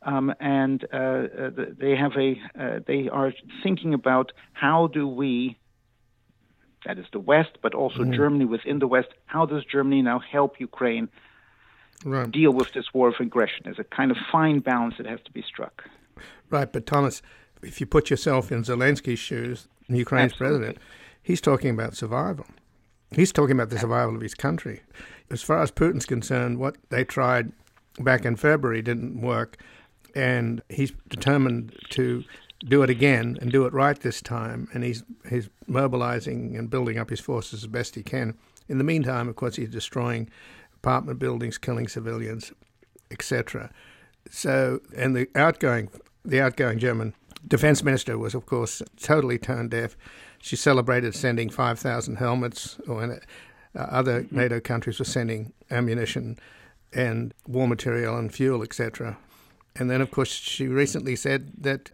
Um, 0.02 0.34
and 0.39 0.86
uh, 0.92 0.98
uh 0.98 1.50
they 1.80 1.96
have 1.96 2.13
a 2.18 2.36
uh, 2.60 2.80
they 2.86 3.08
are 3.10 3.32
thinking 3.62 3.94
about 3.94 4.34
how 4.52 4.88
do 4.88 5.08
we 5.08 5.58
that 6.86 6.98
is 6.98 7.06
the 7.12 7.19
West, 7.19 7.52
but 7.62 7.74
also 7.74 8.00
mm-hmm. 8.00 8.13
Germany 8.13 8.46
within 8.46 8.80
the 8.80 8.88
West. 8.88 9.10
How 9.26 9.46
does 9.46 9.63
Germany 9.65 10.02
now 10.02 10.19
help 10.19 10.60
Ukraine 10.60 11.10
right. 12.06 12.32
deal 12.32 12.52
with 12.52 12.74
this 12.74 12.93
war 12.93 13.10
of 13.10 13.15
aggression. 13.19 13.62
There's 13.63 13.80
a 13.80 13.84
kind 13.84 14.12
of 14.12 14.17
fine 14.32 14.60
balance 14.60 14.96
that 14.98 15.06
has 15.06 15.19
to 15.26 15.32
be 15.32 15.41
struck. 15.41 15.84
Right, 16.50 16.72
but 16.72 16.86
Thomas, 16.86 17.22
if 17.62 17.80
you 17.80 17.88
put 17.88 18.10
yourself 18.10 18.52
in 18.52 18.63
Zelensky's 18.63 19.19
shoes, 19.19 19.67
Ukraine's 19.88 20.34
Absolutely. 20.34 20.60
president, 20.60 20.78
he's 21.22 21.41
talking 21.41 21.72
about 21.72 21.96
survival. 21.96 22.46
He's 23.12 23.32
talking 23.32 23.54
about 23.54 23.69
the 23.69 23.80
survival 23.80 24.15
of 24.15 24.22
his 24.22 24.34
country. 24.34 24.82
As 25.30 25.41
far 25.41 25.62
as 25.62 25.72
Putin's 25.72 26.06
concerned, 26.06 26.60
what 26.60 26.78
they 26.89 27.04
tried 27.04 27.52
back 28.00 28.26
in 28.26 28.36
February 28.36 28.82
didn't 28.82 29.22
work, 29.22 29.58
and 30.15 30.62
he's 30.69 30.91
determined 31.10 31.76
to 31.91 32.24
do 32.63 32.84
it 32.84 32.89
again 32.89 33.38
and 33.41 33.52
do 33.52 33.65
it 33.65 33.73
right 33.73 33.99
this 33.99 34.21
time. 34.21 34.67
And 34.73 34.84
he's 34.84 35.04
he's 35.30 35.49
mobilizing 35.67 36.56
and 36.56 36.69
building 36.69 36.97
up 36.97 37.10
his 37.10 37.19
forces 37.19 37.63
as 37.63 37.67
best 37.67 37.95
he 37.95 38.04
can. 38.04 38.36
In 38.69 38.78
the 38.78 38.84
meantime, 38.84 39.28
of 39.28 39.36
course, 39.36 39.56
he's 39.58 39.69
destroying 39.69 40.30
apartment 40.76 41.19
buildings, 41.19 41.58
killing 41.58 41.88
civilians, 41.88 42.52
etc. 43.12 43.69
So, 44.30 44.80
and 44.95 45.15
the 45.15 45.28
outgoing, 45.36 45.89
the 46.23 46.41
outgoing 46.41 46.80
German 46.80 47.13
defense 47.47 47.84
minister 47.84 48.17
was, 48.17 48.36
of 48.36 48.45
course, 48.45 48.82
totally 48.97 49.38
tone 49.38 49.69
deaf. 49.69 49.97
she 50.39 50.56
celebrated 50.56 51.15
sending 51.15 51.49
5,000 51.49 52.15
helmets, 52.15 52.78
or 52.88 53.04
uh, 53.04 53.17
other 53.76 54.26
NATO 54.32 54.60
countries 54.60 54.99
were 54.99 55.06
sending 55.06 55.54
ammunition 55.71 56.38
and 56.93 57.34
war 57.47 57.67
material 57.67 58.17
and 58.17 58.34
fuel, 58.34 58.62
etc. 58.63 59.17
And 59.76 59.89
then, 59.89 60.02
of 60.02 60.12
course, 60.12 60.30
she 60.30 60.67
recently 60.67 61.15
said 61.15 61.52
that 61.58 61.91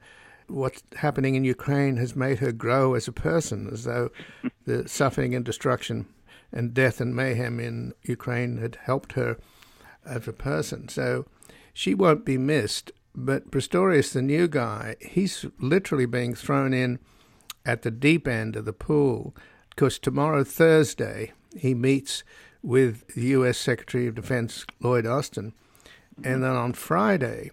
what's 0.50 0.84
happening 0.98 1.36
in 1.36 1.44
Ukraine 1.44 1.98
has 1.98 2.16
made 2.16 2.40
her 2.40 2.52
grow 2.52 2.94
as 2.94 3.08
a 3.08 3.12
person, 3.14 3.70
as 3.72 3.84
though 3.84 4.10
the 4.66 4.88
suffering 4.88 5.36
and 5.36 5.46
destruction 5.46 6.08
and 6.52 6.74
death 6.74 7.00
and 7.00 7.16
mayhem 7.16 7.60
in 7.60 7.94
Ukraine 8.04 8.58
had 8.58 8.78
helped 8.84 9.14
her 9.14 9.38
as 10.06 10.28
a 10.28 10.34
person. 10.34 10.88
So 10.90 11.26
she 11.74 11.94
won't 11.94 12.26
be 12.26 12.38
missed. 12.38 12.92
But 13.16 13.52
Pistorius, 13.52 14.14
the 14.14 14.22
new 14.22 14.48
guy, 14.48 14.96
he's 15.02 15.46
literally 15.60 16.06
being 16.06 16.36
thrown 16.36 16.74
in 16.74 17.00
at 17.66 17.82
the 17.82 17.92
deep 17.92 18.28
end 18.28 18.56
of 18.56 18.66
the 18.66 18.74
pool 18.74 19.36
because 19.70 20.00
tomorrow, 20.00 20.44
Thursday, 20.44 21.34
he 21.58 21.74
meets 21.74 22.24
with 22.62 23.08
the 23.16 23.28
U.S. 23.28 23.58
Secretary 23.58 24.08
of 24.08 24.16
Defense 24.16 24.66
Lloyd 24.82 25.06
Austin. 25.06 25.54
And 26.24 26.44
then 26.44 26.52
on 26.52 26.74
Friday, 26.74 27.52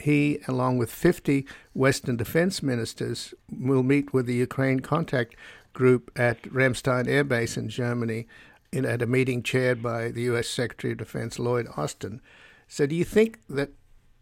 he, 0.00 0.40
along 0.48 0.78
with 0.78 0.90
50 0.90 1.46
Western 1.74 2.16
defense 2.16 2.62
ministers, 2.62 3.34
will 3.50 3.82
meet 3.82 4.12
with 4.12 4.26
the 4.26 4.34
Ukraine 4.34 4.80
contact 4.80 5.34
group 5.72 6.10
at 6.16 6.42
Ramstein 6.44 7.06
Air 7.06 7.24
Base 7.24 7.56
in 7.56 7.68
Germany 7.68 8.26
in, 8.72 8.84
at 8.84 9.02
a 9.02 9.06
meeting 9.06 9.42
chaired 9.42 9.82
by 9.82 10.10
the 10.10 10.22
U.S. 10.22 10.48
Secretary 10.48 10.92
of 10.92 10.98
Defense 10.98 11.38
Lloyd 11.38 11.68
Austin. 11.76 12.20
So, 12.68 12.86
do 12.86 12.94
you 12.94 13.04
think 13.04 13.38
that 13.48 13.70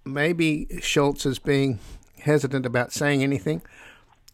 maybe 0.05 0.67
Scholz 0.75 1.25
is 1.25 1.39
being 1.39 1.79
hesitant 2.21 2.67
about 2.67 2.93
saying 2.93 3.23
anything 3.23 3.63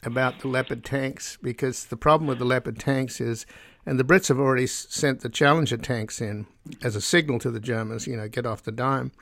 about 0.03 0.41
the 0.41 0.49
Leopard 0.49 0.85
tanks? 0.85 1.39
Because 1.43 1.87
the 1.87 1.97
problem 1.97 2.27
with 2.27 2.39
the 2.39 2.45
Leopard 2.45 2.79
tanks 2.79 3.21
is, 3.21 3.47
and 3.87 3.99
the 3.99 4.05
Brits 4.05 4.29
have 4.29 4.39
already 4.39 4.67
sent 4.67 5.21
the 5.21 5.29
Challenger 5.29 5.77
tanks 5.77 6.21
in 6.21 6.47
as 6.83 6.97
a 6.97 7.01
signal 7.01 7.39
to 7.41 7.51
the 7.51 7.61
Germans, 7.61 8.07
you 8.07 8.17
know, 8.17 8.29
get 8.29 8.47
off 8.47 8.63
the 8.63 8.73
dime. 8.73 9.13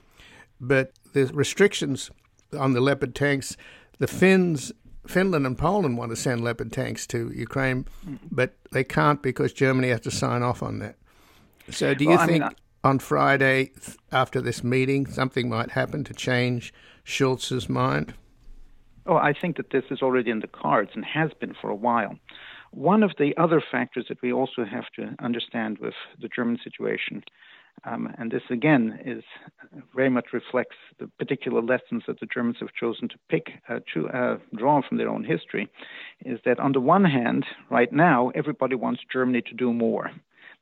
But 0.61 0.92
the 1.26 1.35
restrictions 1.35 2.11
on 2.59 2.72
the 2.72 2.81
Leopard 2.81 3.14
tanks, 3.14 3.57
the 3.98 4.07
Finns, 4.07 4.72
Finland 5.07 5.46
and 5.46 5.57
Poland 5.57 5.96
want 5.98 6.11
to 6.11 6.16
send 6.16 6.44
Leopard 6.44 6.72
tanks 6.72 7.07
to 7.09 7.31
Ukraine, 7.35 7.87
but 8.31 8.54
they 8.72 8.85
can't 8.85 9.22
because 9.22 9.52
Germany 9.52 9.88
has 9.88 10.00
to 10.00 10.11
sign 10.11 10.42
off 10.42 10.62
on 10.62 10.78
that. 10.78 10.96
So, 11.70 11.94
do 11.94 12.04
you 12.04 12.11
well, 12.11 12.26
think 12.26 12.42
I 12.42 12.48
mean, 12.48 12.57
I... 12.85 12.88
on 12.88 12.98
Friday 12.98 13.72
after 14.12 14.40
this 14.40 14.62
meeting 14.62 15.07
something 15.07 15.48
might 15.48 15.70
happen 15.70 16.04
to 16.04 16.14
change 16.14 16.72
Scholz's 17.04 17.68
mind? 17.68 18.14
Oh, 19.07 19.16
I 19.16 19.33
think 19.33 19.57
that 19.57 19.70
this 19.70 19.85
is 19.90 20.02
already 20.02 20.31
in 20.31 20.40
the 20.40 20.46
cards 20.46 20.90
and 20.94 21.04
has 21.04 21.31
been 21.40 21.54
for 21.61 21.70
a 21.70 21.74
while. 21.74 22.14
One 22.70 23.02
of 23.02 23.12
the 23.18 23.35
other 23.38 23.62
factors 23.72 24.07
that 24.11 24.20
we 24.22 24.31
also 24.31 24.64
have 24.64 24.85
to 24.96 25.14
understand 25.18 25.78
with 25.78 25.94
the 26.20 26.28
German 26.28 26.59
situation 26.62 27.24
um, 27.84 28.12
and 28.18 28.30
this 28.30 28.42
again 28.50 28.98
is 29.04 29.22
very 29.94 30.10
much 30.10 30.26
reflects 30.32 30.76
the 30.98 31.06
particular 31.18 31.62
lessons 31.62 32.02
that 32.06 32.20
the 32.20 32.26
Germans 32.26 32.56
have 32.60 32.72
chosen 32.78 33.08
to 33.08 33.16
pick, 33.28 33.50
uh, 33.68 33.80
to 33.94 34.08
uh, 34.08 34.38
draw 34.56 34.80
from 34.86 34.98
their 34.98 35.08
own 35.08 35.24
history. 35.24 35.68
Is 36.24 36.38
that 36.44 36.58
on 36.58 36.72
the 36.72 36.80
one 36.80 37.04
hand, 37.04 37.44
right 37.70 37.92
now, 37.92 38.30
everybody 38.34 38.74
wants 38.74 39.02
Germany 39.12 39.42
to 39.42 39.54
do 39.54 39.72
more 39.72 40.10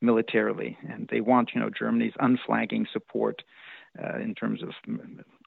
militarily, 0.00 0.76
and 0.88 1.08
they 1.10 1.20
want, 1.20 1.50
you 1.54 1.60
know, 1.60 1.70
Germany's 1.70 2.12
unflagging 2.20 2.86
support 2.92 3.42
uh, 4.02 4.18
in 4.18 4.34
terms 4.34 4.62
of 4.62 4.70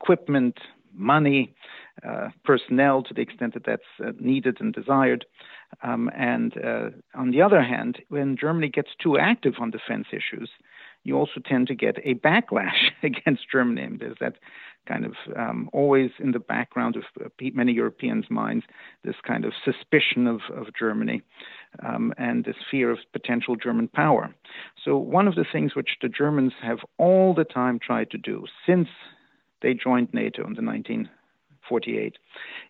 equipment, 0.01 0.57
money, 0.93 1.53
uh, 2.07 2.29
personnel 2.43 3.03
to 3.03 3.13
the 3.13 3.21
extent 3.21 3.53
that 3.53 3.65
that's 3.65 3.83
uh, 4.03 4.11
needed 4.19 4.57
and 4.59 4.73
desired. 4.73 5.25
Um, 5.83 6.09
and 6.15 6.53
uh, 6.57 6.89
on 7.13 7.31
the 7.31 7.41
other 7.41 7.61
hand, 7.61 7.99
when 8.09 8.37
Germany 8.39 8.69
gets 8.69 8.89
too 9.01 9.17
active 9.17 9.53
on 9.59 9.69
defense 9.69 10.07
issues, 10.11 10.49
you 11.03 11.17
also 11.17 11.39
tend 11.45 11.67
to 11.67 11.75
get 11.75 11.97
a 12.03 12.15
backlash 12.15 12.89
against 13.03 13.49
Germany. 13.51 13.97
There's 13.99 14.17
that 14.19 14.35
kind 14.87 15.05
of 15.05 15.13
um, 15.37 15.69
always 15.71 16.09
in 16.19 16.31
the 16.31 16.39
background 16.39 16.95
of 16.95 17.03
uh, 17.23 17.29
many 17.53 17.73
Europeans' 17.73 18.25
minds, 18.29 18.65
this 19.03 19.15
kind 19.25 19.45
of 19.45 19.53
suspicion 19.63 20.27
of, 20.27 20.41
of 20.53 20.67
Germany 20.77 21.21
um, 21.85 22.13
and 22.17 22.43
this 22.43 22.55
fear 22.71 22.91
of 22.91 22.97
potential 23.13 23.55
German 23.55 23.87
power. 23.87 24.33
So, 24.83 24.97
one 24.97 25.27
of 25.27 25.35
the 25.35 25.45
things 25.51 25.75
which 25.75 25.97
the 26.01 26.09
Germans 26.09 26.53
have 26.61 26.79
all 26.97 27.33
the 27.33 27.43
time 27.43 27.79
tried 27.79 28.09
to 28.11 28.17
do 28.17 28.45
since 28.65 28.87
they 29.61 29.73
joined 29.73 30.09
NATO 30.13 30.45
in 30.47 30.53
the 30.53 30.61
19 30.61 31.09
1948 31.69 32.17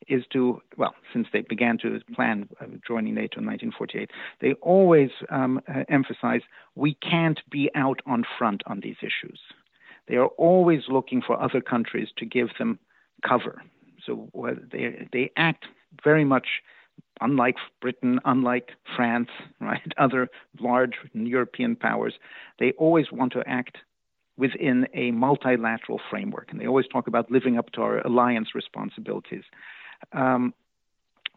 is 0.07 0.23
to, 0.33 0.61
well, 0.77 0.95
since 1.13 1.27
they 1.31 1.41
began 1.41 1.77
to 1.79 1.99
plan 2.13 2.47
joining 2.87 3.15
NATO 3.15 3.39
in 3.39 3.45
1948, 3.45 4.11
they 4.41 4.53
always 4.61 5.09
um, 5.29 5.61
uh, 5.67 5.83
emphasize 5.89 6.41
we 6.75 6.95
can't 6.95 7.39
be 7.49 7.69
out 7.75 8.01
on 8.05 8.23
front 8.37 8.61
on 8.67 8.79
these 8.81 8.97
issues. 9.01 9.39
They 10.07 10.15
are 10.15 10.27
always 10.27 10.81
looking 10.87 11.21
for 11.25 11.41
other 11.41 11.61
countries 11.61 12.09
to 12.17 12.25
give 12.25 12.49
them 12.57 12.79
cover. 13.27 13.61
So 14.05 14.29
they, 14.71 15.07
they 15.11 15.31
act 15.37 15.65
very 16.03 16.25
much 16.25 16.47
unlike 17.21 17.55
Britain, 17.81 18.19
unlike 18.25 18.71
France, 18.95 19.29
right, 19.61 19.91
other 19.97 20.29
large 20.59 20.93
European 21.13 21.75
powers, 21.75 22.13
they 22.59 22.71
always 22.73 23.11
want 23.11 23.33
to 23.33 23.43
act 23.47 23.77
within 24.39 24.87
a 24.93 25.11
multilateral 25.11 25.99
framework. 26.09 26.47
And 26.49 26.59
they 26.59 26.65
always 26.65 26.87
talk 26.87 27.07
about 27.07 27.29
living 27.29 27.57
up 27.57 27.71
to 27.73 27.81
our 27.81 27.99
alliance 27.99 28.55
responsibilities. 28.55 29.43
Um, 30.13 30.53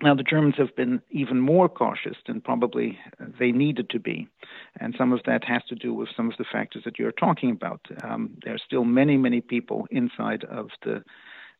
now, 0.02 0.14
the 0.14 0.22
Germans 0.22 0.54
have 0.58 0.74
been 0.74 1.00
even 1.10 1.38
more 1.40 1.68
cautious 1.68 2.16
than 2.26 2.40
probably 2.40 2.98
they 3.38 3.52
needed 3.52 3.90
to 3.90 4.00
be. 4.00 4.26
And 4.80 4.94
some 4.96 5.12
of 5.12 5.20
that 5.26 5.44
has 5.44 5.62
to 5.68 5.74
do 5.74 5.92
with 5.94 6.08
some 6.16 6.28
of 6.30 6.36
the 6.38 6.44
factors 6.50 6.82
that 6.84 6.98
you're 6.98 7.12
talking 7.12 7.50
about. 7.50 7.80
Um, 8.02 8.36
there 8.44 8.54
are 8.54 8.64
still 8.64 8.84
many, 8.84 9.16
many 9.16 9.40
people 9.40 9.86
inside 9.90 10.44
of 10.44 10.70
the, 10.84 11.04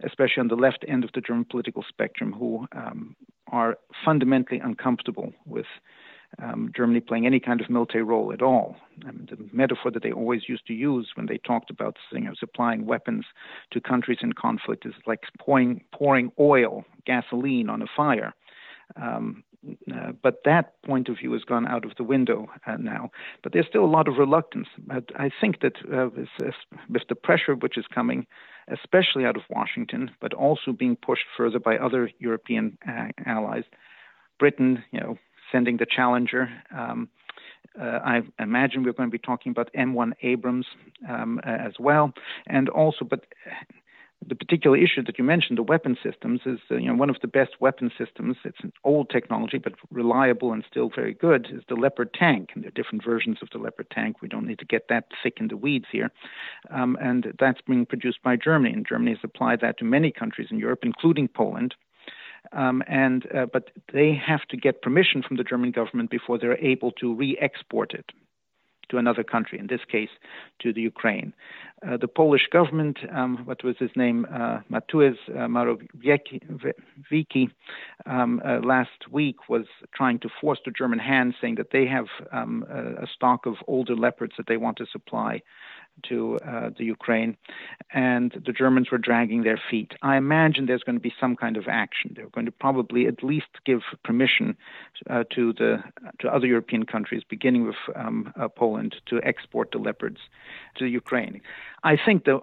especially 0.02 0.40
on 0.40 0.48
the 0.48 0.57
left 0.57 0.85
end 0.88 1.05
of 1.05 1.11
the 1.14 1.20
German 1.20 1.44
political 1.44 1.85
spectrum, 1.88 2.33
who 2.33 2.66
um, 2.74 3.14
are 3.52 3.78
fundamentally 4.05 4.59
uncomfortable 4.59 5.33
with 5.46 5.66
um, 6.40 6.73
Germany 6.75 7.01
playing 7.01 7.27
any 7.27 7.40
kind 7.40 7.61
of 7.61 7.68
military 7.68 8.05
role 8.05 8.33
at 8.33 8.42
all. 8.42 8.77
I 9.07 9.11
mean, 9.11 9.29
the 9.31 9.38
metaphor 9.53 9.90
that 9.90 10.03
they 10.03 10.12
always 10.12 10.49
used 10.49 10.66
to 10.66 10.75
use 10.75 11.11
when 11.14 11.27
they 11.27 11.38
talked 11.38 11.71
about 11.71 11.97
you 12.12 12.21
know, 12.21 12.35
supplying 12.38 12.87
weapons 12.87 13.27
to 13.73 13.81
countries 13.81 14.18
in 14.23 14.33
conflict 14.33 14.87
is 14.87 14.95
like 15.07 15.21
pouring, 15.38 15.83
pouring 15.92 16.33
oil, 16.38 16.85
gasoline 17.07 17.68
on 17.68 17.83
a 17.83 17.87
fire. 17.95 18.35
Um, 18.97 19.45
uh, 19.95 20.11
but 20.23 20.40
that 20.45 20.83
point 20.83 21.09
of 21.09 21.18
view 21.18 21.33
has 21.33 21.45
gone 21.45 21.68
out 21.68 21.85
of 21.85 21.92
the 21.97 22.03
window 22.03 22.49
uh, 22.66 22.77
now. 22.79 23.11
But 23.42 23.53
there's 23.53 23.66
still 23.68 23.85
a 23.85 23.87
lot 23.87 24.09
of 24.09 24.18
reluctance. 24.18 24.66
But 24.79 25.11
I 25.16 25.31
think 25.40 25.61
that 25.61 25.77
uh, 25.92 26.09
with, 26.16 26.55
with, 26.90 27.03
the 27.09 27.14
pressure 27.14 27.55
which 27.55 27.79
is 27.79 27.85
coming, 27.95 28.27
especially 28.68 29.25
out 29.25 29.37
of 29.37 29.42
Washington, 29.49 30.11
but 30.21 30.35
also 30.35 30.73
being 30.73 30.97
pushed 30.97 31.27
further 31.37 31.61
by 31.61 31.77
other 31.77 32.11
European 32.18 32.77
uh, 32.88 33.09
allies, 33.25 33.64
Britain, 34.38 34.83
you 34.90 35.01
know, 35.01 35.16
sending 35.52 35.76
the 35.76 35.86
Challenger. 35.86 36.50
Um, 36.76 37.08
uh, 37.80 38.00
I 38.04 38.22
imagine 38.38 38.82
we're 38.82 38.92
going 38.92 39.08
to 39.08 39.12
be 39.12 39.18
talking 39.18 39.50
about 39.50 39.70
M1 39.74 40.12
Abrams 40.22 40.66
um, 41.08 41.40
as 41.44 41.72
well, 41.78 42.12
and 42.46 42.68
also, 42.68 43.04
but 43.04 43.24
the 44.28 44.34
particular 44.34 44.76
issue 44.76 45.02
that 45.04 45.18
you 45.18 45.24
mentioned, 45.24 45.58
the 45.58 45.62
weapon 45.62 45.96
systems, 46.02 46.40
is 46.46 46.58
uh, 46.70 46.76
you 46.76 46.88
know 46.88 46.94
one 46.94 47.10
of 47.10 47.16
the 47.22 47.28
best 47.28 47.60
weapon 47.60 47.90
systems. 47.96 48.36
It's 48.44 48.60
an 48.62 48.72
old 48.84 49.10
technology, 49.10 49.58
but 49.58 49.74
reliable 49.90 50.52
and 50.52 50.64
still 50.68 50.90
very 50.94 51.14
good. 51.14 51.48
Is 51.52 51.62
the 51.68 51.74
Leopard 51.74 52.12
tank, 52.14 52.50
and 52.54 52.62
there 52.62 52.68
are 52.68 52.72
different 52.72 53.04
versions 53.04 53.38
of 53.42 53.48
the 53.52 53.58
Leopard 53.58 53.90
tank. 53.90 54.20
We 54.20 54.28
don't 54.28 54.46
need 54.46 54.58
to 54.60 54.64
get 54.64 54.88
that 54.88 55.06
thick 55.22 55.38
in 55.40 55.48
the 55.48 55.56
weeds 55.56 55.86
here, 55.90 56.10
um, 56.70 56.96
and 57.00 57.32
that's 57.38 57.60
being 57.62 57.86
produced 57.86 58.22
by 58.22 58.36
Germany, 58.36 58.74
and 58.74 58.86
Germany 58.86 59.12
has 59.12 59.24
applied 59.24 59.60
that 59.60 59.78
to 59.78 59.84
many 59.84 60.12
countries 60.12 60.48
in 60.50 60.58
Europe, 60.58 60.80
including 60.82 61.28
Poland. 61.28 61.74
Um, 62.52 62.82
and 62.86 63.26
uh, 63.34 63.46
but 63.52 63.70
they 63.92 64.14
have 64.14 64.42
to 64.50 64.56
get 64.56 64.82
permission 64.82 65.22
from 65.22 65.38
the 65.38 65.44
German 65.44 65.70
government 65.70 66.10
before 66.10 66.38
they're 66.38 66.58
able 66.58 66.92
to 66.92 67.14
re-export 67.14 67.94
it 67.94 68.10
to 68.90 68.98
another 68.98 69.24
country. 69.24 69.58
In 69.58 69.66
this 69.66 69.80
case, 69.90 70.10
to 70.60 70.72
the 70.72 70.82
Ukraine. 70.82 71.32
Uh, 71.86 71.96
the 71.96 72.06
Polish 72.06 72.46
government, 72.52 72.98
um, 73.10 73.38
what 73.44 73.64
was 73.64 73.76
his 73.78 73.90
name, 73.96 74.26
uh, 74.30 74.58
Mateusz 74.70 75.16
uh, 75.30 75.48
Morawiecki, 75.48 77.50
um, 78.06 78.40
uh, 78.44 78.60
last 78.60 79.10
week 79.10 79.48
was 79.48 79.64
trying 79.94 80.18
to 80.20 80.28
force 80.40 80.60
the 80.64 80.70
German 80.70 80.98
hand, 80.98 81.34
saying 81.40 81.56
that 81.56 81.70
they 81.72 81.86
have 81.86 82.06
um, 82.32 82.64
a 82.70 83.06
stock 83.12 83.46
of 83.46 83.54
older 83.66 83.96
leopards 83.96 84.34
that 84.36 84.46
they 84.46 84.58
want 84.58 84.76
to 84.76 84.86
supply 84.86 85.40
to 86.09 86.38
uh, 86.46 86.70
the 86.76 86.85
Ukraine, 86.85 87.37
and 87.92 88.33
the 88.46 88.52
Germans 88.52 88.90
were 88.90 88.98
dragging 88.98 89.42
their 89.42 89.61
feet. 89.70 89.92
I 90.02 90.16
imagine 90.16 90.66
there's 90.66 90.83
going 90.83 90.96
to 90.96 91.02
be 91.02 91.14
some 91.20 91.37
kind 91.37 91.57
of 91.57 91.64
action. 91.68 92.12
They're 92.14 92.28
going 92.31 92.46
to 92.46 92.52
probably 92.52 93.07
at 93.07 93.22
least 93.22 93.48
give 93.64 93.81
permission 94.05 94.57
uh, 95.09 95.24
to 95.35 95.52
the 95.52 95.83
to 96.20 96.28
other 96.28 96.46
European 96.46 96.85
countries, 96.85 97.22
beginning 97.28 97.66
with 97.66 97.76
um, 97.94 98.33
uh, 98.38 98.48
Poland, 98.48 98.96
to 99.07 99.20
export 99.22 99.70
the 99.72 99.78
leopards 99.78 100.18
to 100.76 100.87
Ukraine. 100.87 101.40
I 101.85 101.96
think 101.96 102.24
the, 102.24 102.37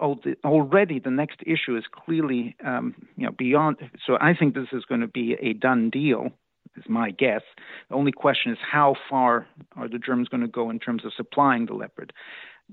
already 0.44 0.98
the 0.98 1.10
next 1.10 1.40
issue 1.46 1.76
is 1.76 1.84
clearly 1.92 2.56
um, 2.64 2.94
you 3.16 3.26
know 3.26 3.32
beyond. 3.32 3.76
So 4.06 4.16
I 4.20 4.34
think 4.34 4.54
this 4.54 4.68
is 4.72 4.84
going 4.84 5.00
to 5.00 5.08
be 5.08 5.36
a 5.40 5.52
done 5.54 5.90
deal 5.90 6.30
is 6.76 6.84
my 6.88 7.10
guess. 7.10 7.42
The 7.88 7.94
only 7.94 8.12
question 8.12 8.52
is 8.52 8.58
how 8.60 8.94
far 9.08 9.46
are 9.76 9.88
the 9.88 9.98
Germans 9.98 10.28
going 10.28 10.42
to 10.42 10.48
go 10.48 10.70
in 10.70 10.78
terms 10.78 11.04
of 11.04 11.12
supplying 11.16 11.66
the 11.66 11.74
Leopard? 11.74 12.12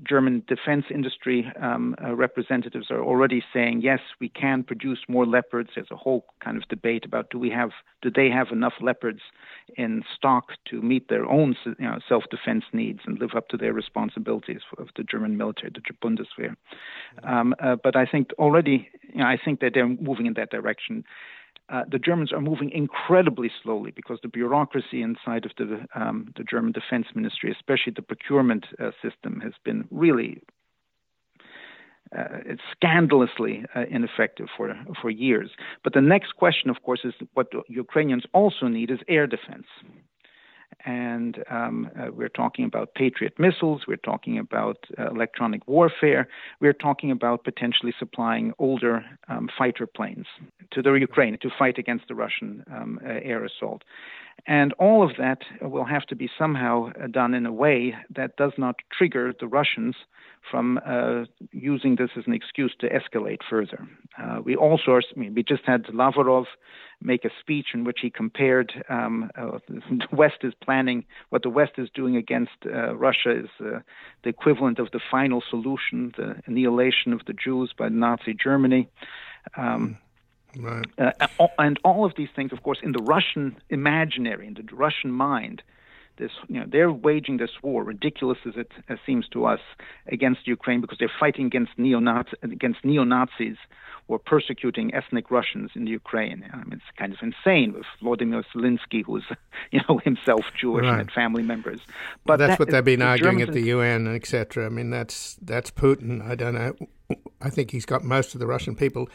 German 0.03 0.43
defense 0.47 0.85
industry 0.93 1.51
um, 1.61 1.95
uh, 2.03 2.15
representatives 2.15 2.87
are 2.89 3.01
already 3.01 3.43
saying 3.53 3.81
yes, 3.81 3.99
we 4.19 4.29
can 4.29 4.63
produce 4.63 4.99
more 5.07 5.25
leopards. 5.25 5.71
There's 5.75 5.91
a 5.91 5.95
whole 5.95 6.25
kind 6.43 6.57
of 6.57 6.67
debate 6.67 7.05
about 7.05 7.29
do 7.29 7.39
we 7.39 7.49
have 7.49 7.71
do 8.01 8.11
they 8.13 8.29
have 8.29 8.47
enough 8.51 8.73
leopards 8.81 9.21
in 9.75 10.03
stock 10.15 10.51
to 10.69 10.81
meet 10.81 11.09
their 11.09 11.25
own 11.25 11.55
you 11.65 11.75
know, 11.79 11.99
self-defense 12.07 12.65
needs 12.73 12.99
and 13.05 13.19
live 13.19 13.31
up 13.35 13.49
to 13.49 13.57
their 13.57 13.73
responsibilities 13.73 14.61
of 14.77 14.87
the 14.95 15.03
German 15.03 15.37
military, 15.37 15.71
the 15.71 15.81
Bundeswehr. 16.01 16.55
Um, 17.23 17.55
uh, 17.59 17.75
but 17.75 17.95
I 17.95 18.05
think 18.05 18.31
already, 18.37 18.89
you 19.13 19.19
know, 19.19 19.25
I 19.25 19.37
think 19.43 19.59
that 19.61 19.71
they're 19.73 19.87
moving 19.87 20.25
in 20.25 20.33
that 20.35 20.51
direction 20.51 21.03
uh, 21.69 21.83
the 21.91 21.99
Germans 21.99 22.31
are 22.31 22.41
moving 22.41 22.71
incredibly 22.71 23.51
slowly 23.61 23.91
because 23.91 24.19
the 24.21 24.29
bureaucracy 24.29 25.01
inside 25.01 25.45
of 25.45 25.51
the 25.57 25.85
um, 25.95 26.33
the 26.37 26.43
German 26.43 26.71
Defense 26.71 27.07
Ministry, 27.13 27.51
especially 27.51 27.93
the 27.95 28.01
procurement 28.01 28.65
uh, 28.79 28.91
system, 29.01 29.41
has 29.41 29.53
been 29.65 29.85
really 29.91 30.41
uh, 32.17 32.39
it's 32.45 32.61
scandalously 32.71 33.65
uh, 33.75 33.83
ineffective 33.89 34.47
for 34.55 34.73
for 35.01 35.09
years. 35.09 35.51
But 35.83 35.93
the 35.93 36.01
next 36.01 36.35
question, 36.37 36.69
of 36.69 36.81
course, 36.83 37.01
is 37.03 37.13
what 37.33 37.47
Ukrainians 37.67 38.23
also 38.33 38.67
need 38.67 38.89
is 38.89 38.99
air 39.09 39.27
defense 39.27 39.67
and 40.85 41.43
um, 41.49 41.89
uh, 41.99 42.07
we're 42.11 42.29
talking 42.29 42.65
about 42.65 42.93
Patriot 42.93 43.33
missiles, 43.37 43.81
we're 43.87 43.97
talking 43.97 44.37
about 44.37 44.77
uh, 44.97 45.09
electronic 45.09 45.67
warfare, 45.67 46.27
we're 46.59 46.73
talking 46.73 47.11
about 47.11 47.43
potentially 47.43 47.93
supplying 47.97 48.53
older 48.59 49.03
um, 49.27 49.49
fighter 49.57 49.87
planes 49.87 50.27
to 50.71 50.81
the 50.81 50.93
Ukraine 50.93 51.37
to 51.41 51.49
fight 51.57 51.77
against 51.77 52.07
the 52.07 52.15
Russian 52.15 52.63
um, 52.73 52.99
uh, 53.03 53.09
air 53.23 53.43
assault. 53.43 53.83
And 54.45 54.73
all 54.73 55.03
of 55.03 55.17
that 55.17 55.39
will 55.61 55.85
have 55.85 56.05
to 56.07 56.15
be 56.15 56.29
somehow 56.37 56.91
uh, 56.91 57.07
done 57.07 57.33
in 57.33 57.45
a 57.45 57.51
way 57.51 57.95
that 58.15 58.37
does 58.37 58.53
not 58.57 58.75
trigger 58.95 59.33
the 59.37 59.47
Russians 59.47 59.95
from 60.49 60.79
uh, 60.85 61.25
using 61.51 61.95
this 61.95 62.09
as 62.17 62.23
an 62.27 62.33
excuse 62.33 62.73
to 62.79 62.89
escalate 62.89 63.39
further. 63.49 63.87
Uh, 64.21 64.39
we 64.43 64.55
also, 64.55 64.91
are, 64.91 65.01
I 65.15 65.19
mean, 65.19 65.33
we 65.33 65.43
just 65.43 65.63
had 65.65 65.85
Lavrov 65.93 66.45
make 67.01 67.25
a 67.25 67.29
speech 67.39 67.67
in 67.73 67.83
which 67.83 67.99
he 68.01 68.09
compared 68.09 68.73
um, 68.89 69.29
uh, 69.37 69.59
the 69.67 70.07
West 70.11 70.37
is 70.43 70.53
planning 70.63 71.05
what 71.29 71.43
the 71.43 71.49
West 71.49 71.73
is 71.77 71.89
doing 71.93 72.15
against 72.15 72.53
uh, 72.65 72.95
Russia 72.95 73.43
is 73.43 73.49
uh, 73.59 73.79
the 74.23 74.29
equivalent 74.29 74.79
of 74.79 74.91
the 74.91 74.99
final 75.11 75.43
solution, 75.49 76.13
the 76.17 76.35
annihilation 76.45 77.13
of 77.13 77.21
the 77.27 77.33
Jews 77.33 77.73
by 77.77 77.89
Nazi 77.89 78.33
Germany. 78.33 78.87
Um, 79.55 79.97
right. 80.57 80.85
Uh, 80.97 81.47
and 81.59 81.79
all 81.83 82.05
of 82.05 82.13
these 82.17 82.29
things, 82.35 82.51
of 82.51 82.63
course, 82.63 82.79
in 82.81 82.93
the 82.93 83.03
Russian 83.03 83.57
imaginary, 83.69 84.47
in 84.47 84.55
the 84.55 84.63
Russian 84.75 85.11
mind, 85.11 85.61
this, 86.17 86.31
you 86.47 86.59
know, 86.59 86.65
they're 86.67 86.91
waging 86.91 87.37
this 87.37 87.51
war, 87.61 87.83
ridiculous 87.83 88.39
as 88.45 88.55
it 88.55 88.71
as 88.89 88.97
seems 89.05 89.27
to 89.29 89.45
us, 89.45 89.59
against 90.07 90.47
Ukraine 90.47 90.81
because 90.81 90.97
they're 90.97 91.11
fighting 91.19 91.45
against 91.45 91.71
neo 91.77 91.99
against 92.43 92.83
neo 92.83 93.03
Nazis 93.03 93.57
or 94.07 94.17
persecuting 94.17 94.93
ethnic 94.93 95.29
Russians 95.29 95.71
in 95.75 95.85
the 95.85 95.91
Ukraine. 95.91 96.49
I 96.53 96.57
mean, 96.57 96.73
it's 96.73 96.97
kind 96.97 97.13
of 97.13 97.19
insane 97.21 97.73
with 97.73 97.85
Vladimir 98.01 98.43
Zelensky, 98.53 99.03
who's 99.03 99.25
you 99.71 99.81
know 99.87 99.99
himself 100.03 100.45
Jewish 100.59 100.83
right. 100.83 100.89
and 100.89 100.97
had 100.97 101.11
family 101.11 101.43
members. 101.43 101.79
But 102.25 102.31
well, 102.31 102.37
that's 102.37 102.51
that, 102.53 102.59
what 102.59 102.69
they've 102.71 102.83
been 102.83 103.01
arguing 103.01 103.39
Germans 103.39 103.49
at 103.49 103.53
the 103.53 103.69
UN, 103.69 104.07
and 104.07 104.15
etc. 104.15 104.65
I 104.65 104.69
mean, 104.69 104.89
that's 104.89 105.37
that's 105.41 105.71
Putin. 105.71 106.21
I 106.21 106.35
don't 106.35 106.53
know. 106.53 106.73
I 107.41 107.49
think 107.49 107.71
he's 107.71 107.85
got 107.85 108.03
most 108.03 108.33
of 108.33 108.39
the 108.39 108.47
Russian 108.47 108.75
people 108.75 109.09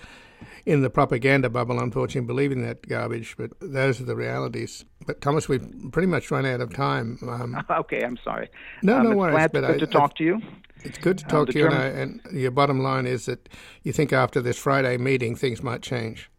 in 0.67 0.83
the 0.83 0.91
propaganda 0.91 1.51
bubble, 1.51 1.81
unfortunately, 1.81 2.27
believing 2.27 2.63
that 2.63 2.87
garbage. 2.89 3.37
But 3.37 3.51
those 3.61 4.01
are 4.01 4.05
the 4.05 4.17
realities. 4.17 4.85
But 5.07 5.21
Thomas, 5.21 5.49
we've 5.49 5.67
pretty 5.93 6.09
much 6.09 6.31
run 6.31 6.47
out 6.47 6.61
of 6.61 6.75
time. 6.75 7.19
Um, 7.23 7.65
okay, 7.71 8.05
I'm 8.05 8.19
sorry. 8.25 8.49
No, 8.83 8.99
um, 8.99 9.11
no 9.11 9.17
worries. 9.17 9.35
Glad, 9.35 9.53
but 9.53 9.61
good 9.63 9.77
I, 9.77 9.79
to 9.79 9.87
talk 9.87 10.13
I, 10.15 10.19
to 10.19 10.25
you. 10.25 10.41
It's 10.85 10.99
good 10.99 11.19
to 11.19 11.27
uh, 11.27 11.29
talk 11.29 11.49
uh, 11.49 11.53
to 11.53 11.59
you, 11.59 11.71
German... 11.71 12.21
and, 12.25 12.39
your 12.39 12.51
bottom 12.51 12.81
line 12.81 13.07
is 13.07 13.27
that 13.27 13.49
you 13.83 13.93
think 13.93 14.13
after 14.13 14.41
this 14.41 14.59
Friday 14.59 14.97
meeting 14.97 15.37
things 15.37 15.63
might 15.63 15.83
change. 15.83 16.31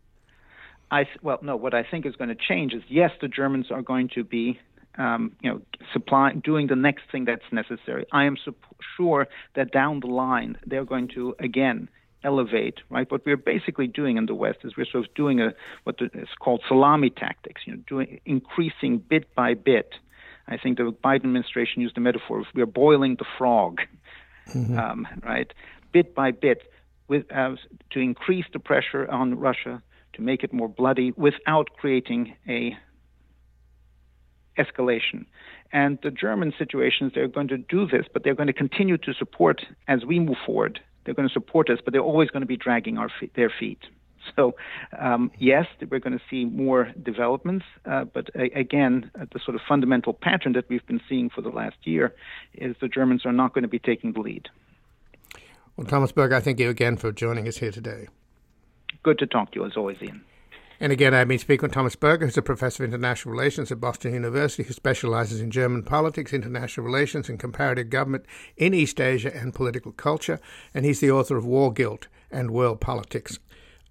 I 0.91 1.05
well, 1.21 1.39
no. 1.41 1.55
What 1.55 1.73
I 1.73 1.83
think 1.83 2.05
is 2.05 2.15
going 2.15 2.29
to 2.29 2.35
change 2.35 2.73
is 2.73 2.83
yes, 2.87 3.11
the 3.21 3.27
Germans 3.27 3.71
are 3.71 3.81
going 3.81 4.09
to 4.09 4.23
be 4.23 4.59
um, 4.97 5.31
you 5.41 5.49
know, 5.49 5.61
supplying, 5.91 6.39
doing 6.41 6.67
the 6.67 6.75
next 6.75 7.03
thing 7.11 7.25
that's 7.25 7.43
necessary. 7.51 8.05
I 8.11 8.25
am 8.25 8.37
su- 8.43 8.55
sure 8.95 9.27
that 9.55 9.71
down 9.71 10.01
the 10.01 10.07
line 10.07 10.57
they're 10.65 10.85
going 10.85 11.07
to 11.15 11.35
again 11.39 11.89
elevate, 12.23 12.79
right? 12.89 13.09
What 13.11 13.25
we're 13.25 13.37
basically 13.37 13.87
doing 13.87 14.17
in 14.17 14.25
the 14.25 14.35
West 14.35 14.59
is 14.63 14.73
we're 14.77 14.85
sort 14.85 15.05
of 15.05 15.13
doing 15.13 15.39
a 15.41 15.53
what 15.83 15.95
is 16.01 16.29
called 16.39 16.61
salami 16.67 17.09
tactics, 17.09 17.61
you 17.65 17.73
know, 17.73 17.83
doing 17.87 18.19
increasing 18.25 18.97
bit 18.97 19.33
by 19.35 19.53
bit. 19.53 19.93
I 20.47 20.57
think 20.57 20.77
the 20.77 20.91
Biden 21.03 21.25
administration 21.25 21.81
used 21.81 21.95
the 21.95 22.01
metaphor 22.01 22.39
of 22.39 22.45
we're 22.53 22.65
boiling 22.65 23.15
the 23.17 23.25
frog, 23.37 23.81
mm-hmm. 24.53 24.77
um, 24.77 25.07
right? 25.23 25.51
Bit 25.91 26.13
by 26.15 26.31
bit, 26.31 26.63
with 27.07 27.31
uh, 27.31 27.55
to 27.91 27.99
increase 27.99 28.45
the 28.51 28.59
pressure 28.59 29.09
on 29.09 29.39
Russia 29.39 29.81
to 30.13 30.21
make 30.21 30.43
it 30.43 30.53
more 30.53 30.67
bloody 30.69 31.11
without 31.11 31.69
creating 31.77 32.35
a 32.47 32.77
escalation. 34.57 35.25
And 35.71 35.97
the 36.03 36.11
German 36.11 36.53
situations, 36.57 37.13
they're 37.15 37.27
going 37.27 37.47
to 37.47 37.57
do 37.57 37.87
this, 37.87 38.05
but 38.11 38.23
they're 38.23 38.35
going 38.35 38.47
to 38.47 38.53
continue 38.53 38.97
to 38.97 39.13
support 39.13 39.65
as 39.87 40.05
we 40.05 40.19
move 40.19 40.37
forward 40.45 40.79
they're 41.03 41.13
going 41.13 41.27
to 41.27 41.33
support 41.33 41.69
us, 41.69 41.79
but 41.83 41.93
they're 41.93 42.01
always 42.01 42.29
going 42.29 42.41
to 42.41 42.47
be 42.47 42.57
dragging 42.57 42.97
our 42.97 43.09
feet, 43.19 43.33
their 43.35 43.51
feet. 43.59 43.79
So, 44.37 44.55
um, 44.97 45.31
yes, 45.37 45.65
we're 45.89 45.99
going 45.99 46.17
to 46.17 46.23
see 46.29 46.45
more 46.45 46.91
developments, 47.03 47.65
uh, 47.85 48.05
but 48.05 48.29
a- 48.35 48.57
again, 48.57 49.11
uh, 49.19 49.25
the 49.33 49.39
sort 49.43 49.55
of 49.55 49.61
fundamental 49.67 50.13
pattern 50.13 50.53
that 50.53 50.69
we've 50.69 50.85
been 50.87 51.01
seeing 51.09 51.29
for 51.29 51.41
the 51.41 51.49
last 51.49 51.75
year 51.83 52.13
is 52.53 52.75
the 52.79 52.87
Germans 52.87 53.25
are 53.25 53.33
not 53.33 53.53
going 53.53 53.63
to 53.63 53.67
be 53.67 53.79
taking 53.79 54.13
the 54.13 54.21
lead. 54.21 54.47
Well, 55.75 55.87
Thomas 55.87 56.11
Berger, 56.11 56.35
I 56.35 56.39
thank 56.39 56.59
you 56.59 56.69
again 56.69 56.97
for 56.97 57.11
joining 57.11 57.47
us 57.47 57.57
here 57.57 57.71
today. 57.71 58.07
Good 59.01 59.19
to 59.19 59.27
talk 59.27 59.51
to 59.51 59.59
you, 59.59 59.65
as 59.65 59.75
always, 59.75 59.97
Ian. 60.01 60.23
And 60.83 60.91
again, 60.91 61.13
I've 61.13 61.29
been 61.29 61.39
speaking 61.39 61.61
with 61.61 61.71
Thomas 61.71 61.95
Berger, 61.95 62.25
who's 62.25 62.35
a 62.35 62.41
professor 62.41 62.83
of 62.83 62.89
international 62.89 63.31
relations 63.31 63.71
at 63.71 63.79
Boston 63.79 64.13
University, 64.13 64.63
who 64.63 64.73
specializes 64.73 65.39
in 65.39 65.49
German 65.49 65.83
politics, 65.83 66.33
international 66.33 66.85
relations, 66.85 67.29
and 67.29 67.39
comparative 67.39 67.89
government 67.89 68.25
in 68.57 68.73
East 68.73 68.99
Asia 68.99 69.33
and 69.33 69.53
political 69.53 69.93
culture. 69.93 70.41
And 70.73 70.83
he's 70.83 70.99
the 70.99 71.09
author 71.09 71.37
of 71.37 71.45
War 71.45 71.71
Guilt 71.71 72.09
and 72.29 72.51
World 72.51 72.81
Politics 72.81 73.39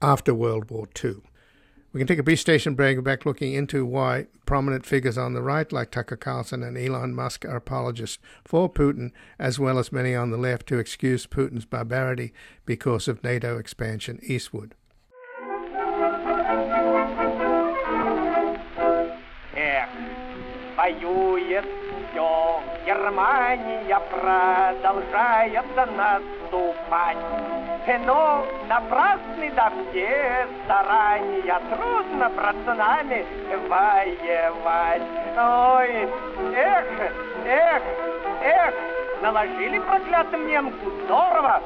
after 0.03 0.35
World 0.35 0.71
War 0.71 0.87
II. 1.03 1.23
We 1.95 1.99
can 1.99 2.07
take 2.07 2.19
a 2.19 2.23
brief 2.23 2.41
station 2.41 2.75
break 2.75 3.03
back 3.03 3.25
looking 3.25 3.55
into 3.55 3.87
why 3.87 4.27
prominent 4.45 4.85
figures 4.85 5.17
on 5.17 5.33
the 5.33 5.41
right, 5.41 5.73
like 5.73 5.91
Tucker 5.91 6.17
Carlson 6.17 6.63
and 6.63 6.77
Elon 6.77 7.15
Musk, 7.15 7.47
are 7.47 7.57
apologists 7.57 8.19
for 8.45 8.71
Putin, 8.71 9.13
as 9.39 9.59
well 9.59 9.79
as 9.79 9.93
many 9.93 10.15
on 10.15 10.31
the 10.31 10.37
left 10.37 10.69
who 10.69 10.79
excuse 10.79 11.27
Putin's 11.27 11.65
barbarity 11.65 12.35
because 12.67 13.09
of 13.09 13.25
NATO 13.25 13.57
expansion 13.57 14.21
eastward. 14.23 14.75
Воюет 20.83 21.65
все. 22.11 22.61
Германия 22.85 24.01
продолжает 24.11 25.65
наступать. 25.77 27.17
Но 28.05 28.45
напрасны 28.69 29.51
да 29.55 29.73
все 29.91 30.47
старания, 30.65 31.61
трудно, 31.71 32.29
брат, 32.31 32.57
с 32.65 32.67
нами 32.67 33.25
воевать. 33.69 35.03
Ой, 35.37 36.09
эх, 36.55 36.87
эх, 37.47 37.83
эх, 38.43 38.75
наложили 39.23 39.79
проклятым 39.81 40.47
немцу 40.47 40.91
здорово. 41.05 41.61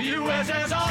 USSR. 0.00 0.89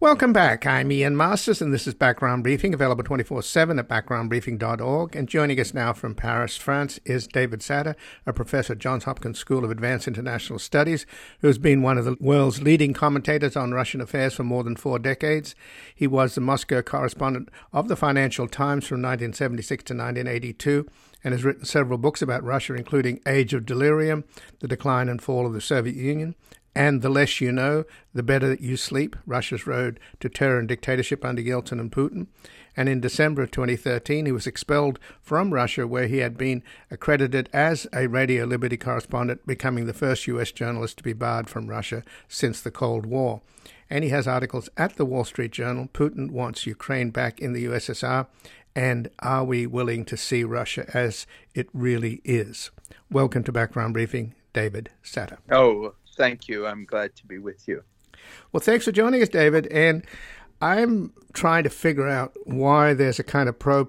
Welcome 0.00 0.32
back. 0.32 0.64
I'm 0.64 0.90
Ian 0.90 1.14
Masters, 1.14 1.60
and 1.60 1.74
this 1.74 1.86
is 1.86 1.92
Background 1.92 2.42
Briefing, 2.42 2.72
available 2.72 3.04
24 3.04 3.42
7 3.42 3.78
at 3.78 3.86
backgroundbriefing.org. 3.86 5.14
And 5.14 5.28
joining 5.28 5.60
us 5.60 5.74
now 5.74 5.92
from 5.92 6.14
Paris, 6.14 6.56
France, 6.56 6.98
is 7.04 7.26
David 7.26 7.60
Satter, 7.60 7.94
a 8.24 8.32
professor 8.32 8.72
at 8.72 8.78
Johns 8.78 9.04
Hopkins 9.04 9.38
School 9.38 9.62
of 9.62 9.70
Advanced 9.70 10.08
International 10.08 10.58
Studies, 10.58 11.04
who 11.40 11.48
has 11.48 11.58
been 11.58 11.82
one 11.82 11.98
of 11.98 12.06
the 12.06 12.16
world's 12.18 12.62
leading 12.62 12.94
commentators 12.94 13.56
on 13.56 13.72
Russian 13.72 14.00
affairs 14.00 14.32
for 14.32 14.42
more 14.42 14.64
than 14.64 14.74
four 14.74 14.98
decades. 14.98 15.54
He 15.94 16.06
was 16.06 16.34
the 16.34 16.40
Moscow 16.40 16.80
correspondent 16.80 17.50
of 17.74 17.88
the 17.88 17.94
Financial 17.96 18.48
Times 18.48 18.86
from 18.86 19.02
1976 19.02 19.84
to 19.84 19.92
1982 19.92 20.88
and 21.22 21.32
has 21.32 21.44
written 21.44 21.66
several 21.66 21.98
books 21.98 22.22
about 22.22 22.42
Russia, 22.42 22.74
including 22.74 23.20
Age 23.26 23.52
of 23.52 23.66
Delirium, 23.66 24.24
The 24.60 24.68
Decline 24.68 25.10
and 25.10 25.20
Fall 25.20 25.46
of 25.46 25.52
the 25.52 25.60
Soviet 25.60 25.96
Union, 25.96 26.34
and 26.74 27.02
the 27.02 27.08
less 27.08 27.40
you 27.40 27.50
know, 27.50 27.84
the 28.14 28.22
better 28.22 28.48
that 28.48 28.60
you 28.60 28.76
sleep 28.76 29.16
Russia's 29.26 29.66
road 29.66 29.98
to 30.20 30.28
terror 30.28 30.58
and 30.58 30.68
dictatorship 30.68 31.24
under 31.24 31.42
Yeltsin 31.42 31.80
and 31.80 31.90
Putin. 31.90 32.28
And 32.76 32.88
in 32.88 33.00
December 33.00 33.42
of 33.42 33.50
2013, 33.50 34.26
he 34.26 34.32
was 34.32 34.46
expelled 34.46 35.00
from 35.20 35.52
Russia, 35.52 35.86
where 35.86 36.06
he 36.06 36.18
had 36.18 36.38
been 36.38 36.62
accredited 36.90 37.48
as 37.52 37.86
a 37.92 38.06
Radio 38.06 38.44
Liberty 38.44 38.76
correspondent, 38.76 39.46
becoming 39.46 39.86
the 39.86 39.92
first 39.92 40.26
U.S. 40.28 40.52
journalist 40.52 40.98
to 40.98 41.02
be 41.02 41.12
barred 41.12 41.50
from 41.50 41.66
Russia 41.66 42.04
since 42.28 42.60
the 42.60 42.70
Cold 42.70 43.06
War. 43.06 43.42
And 43.88 44.04
he 44.04 44.10
has 44.10 44.28
articles 44.28 44.68
at 44.76 44.94
the 44.94 45.04
Wall 45.04 45.24
Street 45.24 45.50
Journal 45.50 45.88
Putin 45.92 46.30
wants 46.30 46.66
Ukraine 46.66 47.10
back 47.10 47.40
in 47.40 47.52
the 47.52 47.64
USSR, 47.64 48.28
and 48.76 49.10
are 49.18 49.44
we 49.44 49.66
willing 49.66 50.04
to 50.04 50.16
see 50.16 50.44
Russia 50.44 50.88
as 50.94 51.26
it 51.54 51.68
really 51.72 52.20
is? 52.24 52.70
Welcome 53.10 53.42
to 53.44 53.52
Background 53.52 53.94
Briefing, 53.94 54.36
David 54.52 54.90
Satter. 55.02 55.38
Oh, 55.50 55.94
thank 56.16 56.48
you. 56.48 56.66
I'm 56.66 56.84
glad 56.84 57.14
to 57.16 57.26
be 57.26 57.38
with 57.38 57.66
you. 57.68 57.82
Well, 58.52 58.60
thanks 58.60 58.84
for 58.84 58.92
joining 58.92 59.22
us, 59.22 59.28
David. 59.28 59.66
And 59.68 60.04
I'm 60.60 61.12
trying 61.32 61.64
to 61.64 61.70
figure 61.70 62.08
out 62.08 62.32
why 62.44 62.94
there's 62.94 63.18
a 63.18 63.24
kind 63.24 63.48
of 63.48 63.58
pro 63.58 63.88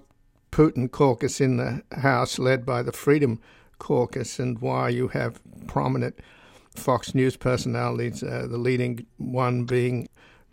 Putin 0.51 0.91
caucus 0.91 1.39
in 1.39 1.57
the 1.57 1.81
House 1.97 2.37
led 2.37 2.65
by 2.65 2.83
the 2.83 2.91
Freedom 2.91 3.39
Caucus 3.79 4.37
and 4.39 4.59
why 4.59 4.89
you 4.89 5.07
have 5.09 5.39
prominent 5.67 6.19
Fox 6.75 7.15
News 7.15 7.37
personalities, 7.37 8.21
uh, 8.23 8.47
the 8.49 8.57
leading 8.57 9.05
one 9.17 9.63
being 9.63 10.07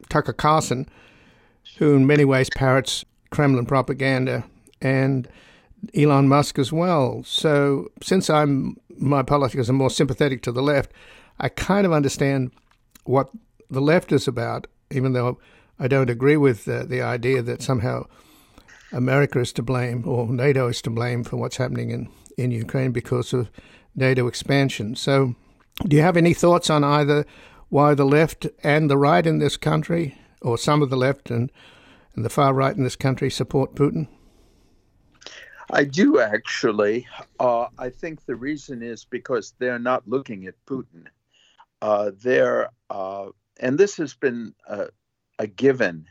Tucker 0.08 0.32
Carlson, 0.32 0.88
who 1.78 1.96
in 1.96 2.06
many 2.06 2.24
ways 2.24 2.48
parrots 2.50 3.04
Kremlin 3.30 3.66
propaganda, 3.66 4.44
and 4.80 5.28
Elon 5.94 6.28
Musk 6.28 6.58
as 6.58 6.72
well. 6.72 7.22
So, 7.24 7.88
since 8.02 8.30
I'm 8.30 8.76
my 8.96 9.22
politics 9.22 9.68
are 9.68 9.74
more 9.74 9.90
sympathetic 9.90 10.42
to 10.42 10.52
the 10.52 10.62
left, 10.62 10.92
I 11.40 11.48
kind 11.48 11.86
of 11.86 11.92
understand 11.92 12.52
what 13.04 13.30
the 13.70 13.80
left 13.80 14.12
is 14.12 14.26
about, 14.26 14.66
even 14.90 15.12
though 15.12 15.38
I 15.78 15.88
don't 15.88 16.10
agree 16.10 16.36
with 16.36 16.68
uh, 16.68 16.84
the 16.84 17.00
idea 17.02 17.42
that 17.42 17.62
somehow 17.62 18.06
America 18.92 19.38
is 19.38 19.52
to 19.54 19.62
blame 19.62 20.06
or 20.06 20.26
NATO 20.26 20.68
is 20.68 20.82
to 20.82 20.90
blame 20.90 21.22
for 21.24 21.36
what's 21.36 21.58
happening 21.58 21.90
in, 21.90 22.08
in 22.36 22.50
Ukraine 22.50 22.90
because 22.90 23.32
of 23.32 23.50
NATO 23.94 24.26
expansion. 24.26 24.96
So, 24.96 25.34
do 25.86 25.96
you 25.96 26.02
have 26.02 26.16
any 26.16 26.34
thoughts 26.34 26.70
on 26.70 26.82
either 26.82 27.24
why 27.68 27.94
the 27.94 28.06
left 28.06 28.46
and 28.64 28.90
the 28.90 28.98
right 28.98 29.24
in 29.24 29.38
this 29.38 29.56
country, 29.56 30.18
or 30.42 30.58
some 30.58 30.82
of 30.82 30.90
the 30.90 30.96
left 30.96 31.30
and, 31.30 31.52
and 32.16 32.24
the 32.24 32.30
far 32.30 32.52
right 32.52 32.74
in 32.74 32.82
this 32.82 32.96
country, 32.96 33.30
support 33.30 33.74
Putin? 33.74 34.08
I 35.70 35.84
do 35.84 36.18
actually. 36.18 37.06
Uh, 37.38 37.66
I 37.78 37.90
think 37.90 38.24
the 38.24 38.34
reason 38.34 38.82
is 38.82 39.04
because 39.04 39.54
they're 39.58 39.78
not 39.78 40.08
looking 40.08 40.46
at 40.46 40.54
Putin 40.66 41.06
uh, 41.82 42.10
there, 42.22 42.70
uh, 42.90 43.26
and 43.60 43.78
this 43.78 43.96
has 43.96 44.14
been 44.14 44.54
a, 44.66 44.88
a, 45.38 45.46
given 45.46 46.06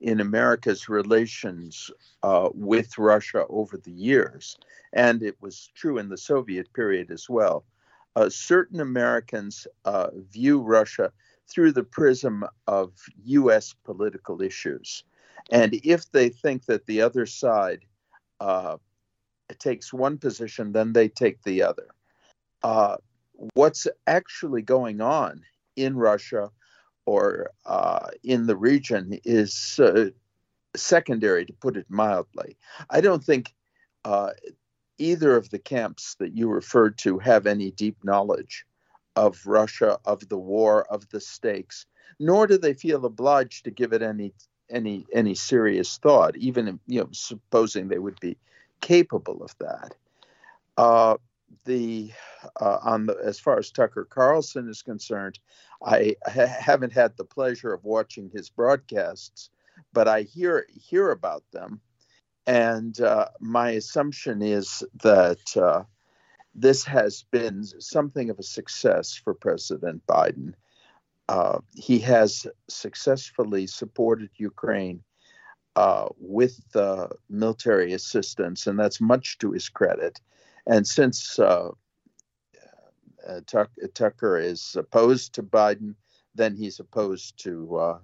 in 0.00 0.20
America's 0.20 0.88
relations 0.88 1.90
uh, 2.22 2.48
with 2.54 2.96
Russia 2.98 3.44
over 3.48 3.76
the 3.76 3.92
years, 3.92 4.56
and 4.92 5.22
it 5.22 5.36
was 5.40 5.70
true 5.74 5.98
in 5.98 6.08
the 6.08 6.16
Soviet 6.16 6.72
period 6.72 7.10
as 7.10 7.28
well. 7.28 7.64
Uh, 8.16 8.28
certain 8.28 8.80
Americans 8.80 9.66
uh, 9.84 10.08
view 10.30 10.60
Russia 10.60 11.12
through 11.48 11.72
the 11.72 11.84
prism 11.84 12.44
of 12.66 12.92
U.S. 13.24 13.74
political 13.84 14.40
issues. 14.40 15.04
And 15.50 15.74
if 15.84 16.10
they 16.10 16.28
think 16.28 16.66
that 16.66 16.86
the 16.86 17.02
other 17.02 17.26
side 17.26 17.80
takes 19.58 19.92
one 19.92 20.16
position, 20.16 20.72
then 20.72 20.92
they 20.92 21.08
take 21.08 21.42
the 21.42 21.62
other. 21.62 21.88
Uh, 23.40 23.46
what's 23.54 23.86
actually 24.06 24.62
going 24.62 25.00
on 25.00 25.42
in 25.76 25.96
Russia 25.96 26.50
or 27.06 27.50
uh, 27.66 28.08
in 28.22 28.46
the 28.46 28.56
region 28.56 29.18
is 29.24 29.78
uh, 29.80 30.10
secondary, 30.76 31.44
to 31.44 31.52
put 31.54 31.76
it 31.76 31.86
mildly. 31.88 32.56
I 32.88 33.00
don't 33.00 33.24
think 33.24 33.54
uh, 34.04 34.30
either 34.98 35.36
of 35.36 35.50
the 35.50 35.58
camps 35.58 36.14
that 36.16 36.36
you 36.36 36.48
referred 36.48 36.98
to 36.98 37.18
have 37.18 37.46
any 37.46 37.70
deep 37.70 38.04
knowledge 38.04 38.64
of 39.16 39.44
Russia, 39.46 39.98
of 40.04 40.28
the 40.28 40.38
war, 40.38 40.84
of 40.84 41.08
the 41.08 41.20
stakes, 41.20 41.86
nor 42.18 42.46
do 42.46 42.58
they 42.58 42.74
feel 42.74 43.04
obliged 43.04 43.64
to 43.64 43.70
give 43.70 43.92
it 43.92 44.02
any 44.02 44.32
any 44.68 45.04
any 45.12 45.34
serious 45.34 45.98
thought, 45.98 46.36
even 46.36 46.78
you 46.86 47.00
know 47.00 47.08
supposing 47.12 47.88
they 47.88 47.98
would 47.98 48.20
be 48.20 48.36
capable 48.80 49.42
of 49.42 49.56
that. 49.58 49.94
The 51.64 52.12
uh, 52.60 52.78
on 52.82 53.06
the 53.06 53.16
as 53.24 53.40
far 53.40 53.58
as 53.58 53.70
Tucker 53.70 54.04
Carlson 54.04 54.68
is 54.68 54.82
concerned, 54.82 55.38
I 55.84 56.16
ha- 56.26 56.46
haven't 56.46 56.92
had 56.92 57.16
the 57.16 57.24
pleasure 57.24 57.72
of 57.72 57.84
watching 57.84 58.30
his 58.32 58.50
broadcasts, 58.50 59.50
but 59.92 60.08
I 60.08 60.22
hear 60.22 60.66
hear 60.70 61.10
about 61.10 61.44
them, 61.52 61.80
and 62.46 63.00
uh, 63.00 63.28
my 63.40 63.70
assumption 63.70 64.42
is 64.42 64.84
that 65.02 65.56
uh, 65.56 65.82
this 66.54 66.84
has 66.84 67.24
been 67.30 67.64
something 67.64 68.30
of 68.30 68.38
a 68.38 68.44
success 68.44 69.14
for 69.14 69.34
President 69.34 70.02
Biden. 70.06 70.54
Uh, 71.28 71.58
he 71.74 71.98
has 72.00 72.46
successfully 72.68 73.66
supported 73.66 74.30
Ukraine 74.36 75.02
uh, 75.76 76.08
with 76.18 76.60
military 77.28 77.92
assistance, 77.92 78.66
and 78.66 78.78
that's 78.78 79.00
much 79.00 79.38
to 79.38 79.52
his 79.52 79.68
credit. 79.68 80.20
And 80.66 80.86
since 80.86 81.38
uh, 81.38 81.70
uh, 83.26 83.40
Tuck, 83.46 83.70
Tucker 83.94 84.38
is 84.38 84.76
opposed 84.76 85.34
to 85.34 85.42
Biden, 85.42 85.94
then 86.34 86.56
he's 86.56 86.80
opposed 86.80 87.42
to 87.44 87.76
uh, 87.76 87.98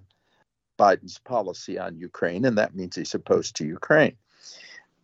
Biden's 0.77 1.19
policy 1.19 1.79
on 1.79 1.97
Ukraine, 1.97 2.45
and 2.45 2.57
that 2.57 2.75
means 2.75 2.95
he's 2.95 3.15
opposed 3.15 3.55
to 3.57 3.65
Ukraine. 3.65 4.15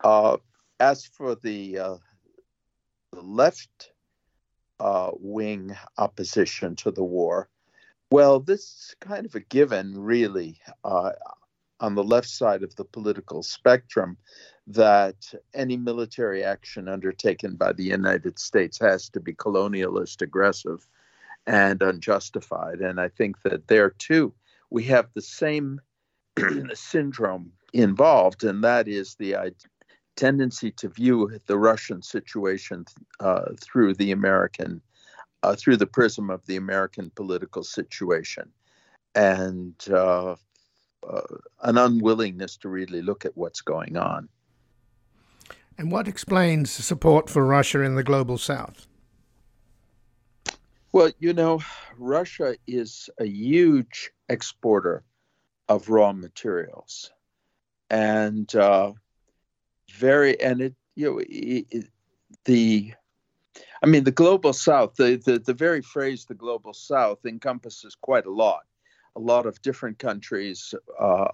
Uh, 0.04 0.38
as 0.80 1.06
for 1.06 1.36
the, 1.36 1.80
uh, 1.80 1.95
left 3.14 3.91
uh, 4.80 5.12
wing 5.20 5.76
opposition 5.97 6.76
to 6.76 6.91
the 6.91 7.04
war, 7.04 7.47
well, 8.12 8.39
this 8.39 8.62
is 8.62 8.95
kind 8.99 9.26
of 9.26 9.34
a 9.34 9.39
given, 9.39 9.97
really, 9.97 10.60
on 10.84 11.95
the 11.95 12.04
left 12.04 12.30
side 12.30 12.64
of 12.64 12.76
the 12.76 12.86
political 12.86 13.41
spectrum 13.41 14.18
that 14.68 15.34
any 15.53 15.78
military 15.78 16.43
action 16.43 16.88
undertaken 16.88 17.55
by 17.55 17.74
the 17.74 17.84
United 17.84 18.39
States 18.39 18.80
has 18.80 19.09
to 19.09 19.20
be 19.20 19.34
colonialist, 19.34 20.22
aggressive, 20.22 20.88
and 21.45 21.82
unjustified. 21.82 22.80
And 22.80 22.99
I 22.99 23.09
think 23.09 23.41
that 23.43 23.68
there 23.68 23.89
too, 23.89 24.34
we 24.70 24.84
have 24.86 25.07
the 25.14 25.22
same 25.22 25.82
syndrome 26.74 27.51
involved, 27.74 28.43
and 28.43 28.64
that 28.64 28.88
is 28.88 29.16
the 29.16 29.53
tendency 30.16 30.72
to 30.72 30.89
view 30.89 31.39
the 31.47 31.57
Russian 31.57 32.01
situation 32.01 32.86
uh, 33.20 33.45
through 33.61 33.95
the 33.95 34.11
American, 34.11 34.82
uh, 35.41 35.55
through 35.55 35.78
the 35.78 35.88
prism 35.88 36.30
of 36.30 36.45
the 36.45 36.55
American 36.55 37.11
political 37.16 37.64
situation, 37.64 38.49
and 39.16 39.76
uh, 39.89 40.36
uh 41.07 41.22
an 41.64 41.78
unwillingness 41.78 42.57
to 42.57 42.70
really 42.70 43.01
look 43.01 43.26
at 43.26 43.36
what's 43.36 43.61
going 43.61 43.97
on. 43.97 44.30
And 45.78 45.92
what 45.92 46.08
explains 46.08 46.72
support 46.72 47.30
for 47.30 47.46
Russia 47.46 47.82
in 47.82 47.96
the 47.96 48.04
global 48.04 48.38
south? 48.38 48.88
Well, 50.92 51.12
you 51.20 51.34
know, 51.34 51.62
Russia 51.98 52.56
is 52.68 53.10
a 53.18 53.26
huge 53.26 54.12
exporter 54.30 55.04
of 55.68 55.90
raw 55.90 56.14
materials, 56.14 57.12
and 57.90 58.54
uh, 58.56 58.94
very 59.92 60.40
and 60.40 60.62
it 60.62 60.76
you 60.96 61.12
know 61.12 61.22
it, 61.28 61.86
the 62.46 62.94
I 63.82 63.88
mean 63.88 64.04
the 64.04 64.12
global 64.12 64.54
south 64.54 64.96
the, 64.96 65.16
the 65.16 65.40
the 65.40 65.54
very 65.54 65.82
phrase 65.82 66.26
the 66.26 66.36
global 66.36 66.74
south 66.74 67.26
encompasses 67.26 67.96
quite 67.96 68.28
a 68.28 68.32
lot, 68.32 68.62
a 69.16 69.20
lot 69.20 69.48
of 69.48 69.62
different 69.64 69.98
countries, 69.98 70.76
uh, 71.00 71.30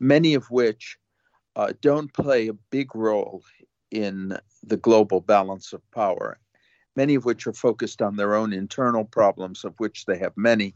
many 0.00 0.34
of 0.34 0.50
which 0.50 0.98
uh, 1.56 1.72
don't 1.80 2.12
play 2.12 2.48
a 2.48 2.54
big 2.70 2.94
role 2.94 3.42
in 3.90 4.38
the 4.62 4.76
global 4.76 5.20
balance 5.20 5.72
of 5.72 5.90
power, 5.90 6.38
many 6.96 7.14
of 7.14 7.24
which 7.24 7.46
are 7.46 7.52
focused 7.52 8.00
on 8.02 8.16
their 8.16 8.34
own 8.34 8.52
internal 8.52 9.04
problems, 9.04 9.64
of 9.64 9.74
which 9.78 10.06
they 10.06 10.18
have 10.18 10.36
many, 10.36 10.74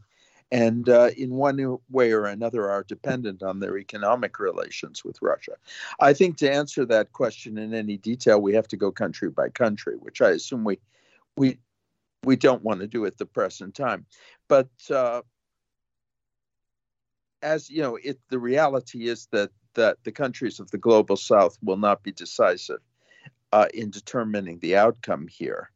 and 0.51 0.89
uh, 0.89 1.09
in 1.17 1.31
one 1.31 1.77
way 1.89 2.11
or 2.11 2.25
another 2.25 2.69
are 2.69 2.83
dependent 2.83 3.41
on 3.41 3.59
their 3.59 3.77
economic 3.77 4.39
relations 4.39 5.03
with 5.03 5.21
Russia. 5.21 5.53
I 5.99 6.13
think 6.13 6.37
to 6.37 6.51
answer 6.51 6.85
that 6.85 7.13
question 7.13 7.57
in 7.57 7.73
any 7.73 7.97
detail, 7.97 8.41
we 8.41 8.53
have 8.53 8.67
to 8.69 8.77
go 8.77 8.91
country 8.91 9.29
by 9.29 9.49
country, 9.49 9.95
which 9.95 10.21
I 10.21 10.31
assume 10.31 10.63
we 10.63 10.79
we 11.37 11.57
we 12.23 12.35
don't 12.35 12.63
want 12.63 12.81
to 12.81 12.87
do 12.87 13.05
at 13.05 13.17
the 13.17 13.25
present 13.25 13.75
time. 13.75 14.05
But 14.47 14.69
uh, 14.89 15.21
as 17.41 17.69
you 17.69 17.81
know, 17.81 17.97
it 18.03 18.19
the 18.29 18.39
reality 18.39 19.07
is 19.07 19.27
that 19.31 19.51
that 19.75 19.97
the 20.03 20.11
countries 20.11 20.59
of 20.59 20.71
the 20.71 20.77
global 20.77 21.17
south 21.17 21.57
will 21.61 21.77
not 21.77 22.03
be 22.03 22.11
decisive 22.11 22.79
uh, 23.51 23.67
in 23.73 23.89
determining 23.89 24.59
the 24.59 24.75
outcome 24.75 25.27
here 25.27 25.69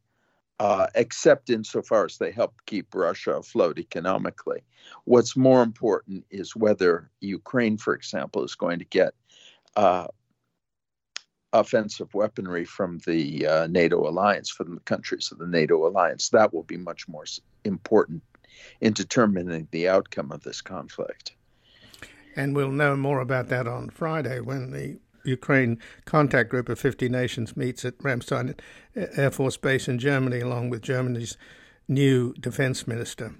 uh, 0.60 0.88
except 0.94 1.48
insofar 1.48 2.04
as 2.04 2.18
they 2.18 2.30
help 2.30 2.54
keep 2.66 2.94
Russia 2.94 3.32
afloat 3.32 3.78
economically. 3.78 4.62
What's 5.04 5.34
more 5.34 5.62
important 5.62 6.26
is 6.30 6.54
whether 6.54 7.10
Ukraine, 7.20 7.78
for 7.78 7.94
example, 7.94 8.44
is 8.44 8.54
going 8.54 8.78
to 8.78 8.84
get 8.84 9.14
uh, 9.74 10.08
offensive 11.54 12.12
weaponry 12.12 12.66
from 12.66 12.98
the 13.06 13.46
uh, 13.46 13.66
NATO 13.68 14.06
alliance, 14.06 14.50
from 14.50 14.74
the 14.74 14.82
countries 14.82 15.32
of 15.32 15.38
the 15.38 15.46
NATO 15.46 15.86
alliance. 15.88 16.28
That 16.28 16.52
will 16.52 16.64
be 16.64 16.76
much 16.76 17.08
more 17.08 17.24
important 17.64 18.22
in 18.82 18.92
determining 18.92 19.66
the 19.70 19.88
outcome 19.88 20.30
of 20.30 20.42
this 20.42 20.60
conflict. 20.60 21.32
And 22.36 22.54
we'll 22.54 22.70
know 22.70 22.96
more 22.96 23.20
about 23.20 23.48
that 23.48 23.66
on 23.66 23.90
Friday 23.90 24.40
when 24.40 24.70
the 24.70 24.98
Ukraine 25.24 25.78
contact 26.04 26.48
group 26.48 26.68
of 26.68 26.78
50 26.78 27.08
nations 27.08 27.56
meets 27.56 27.84
at 27.84 27.98
Ramstein 27.98 28.58
Air 28.94 29.30
Force 29.30 29.56
Base 29.56 29.88
in 29.88 29.98
Germany, 29.98 30.40
along 30.40 30.70
with 30.70 30.82
Germany's 30.82 31.36
new 31.88 32.32
defense 32.34 32.86
minister. 32.86 33.34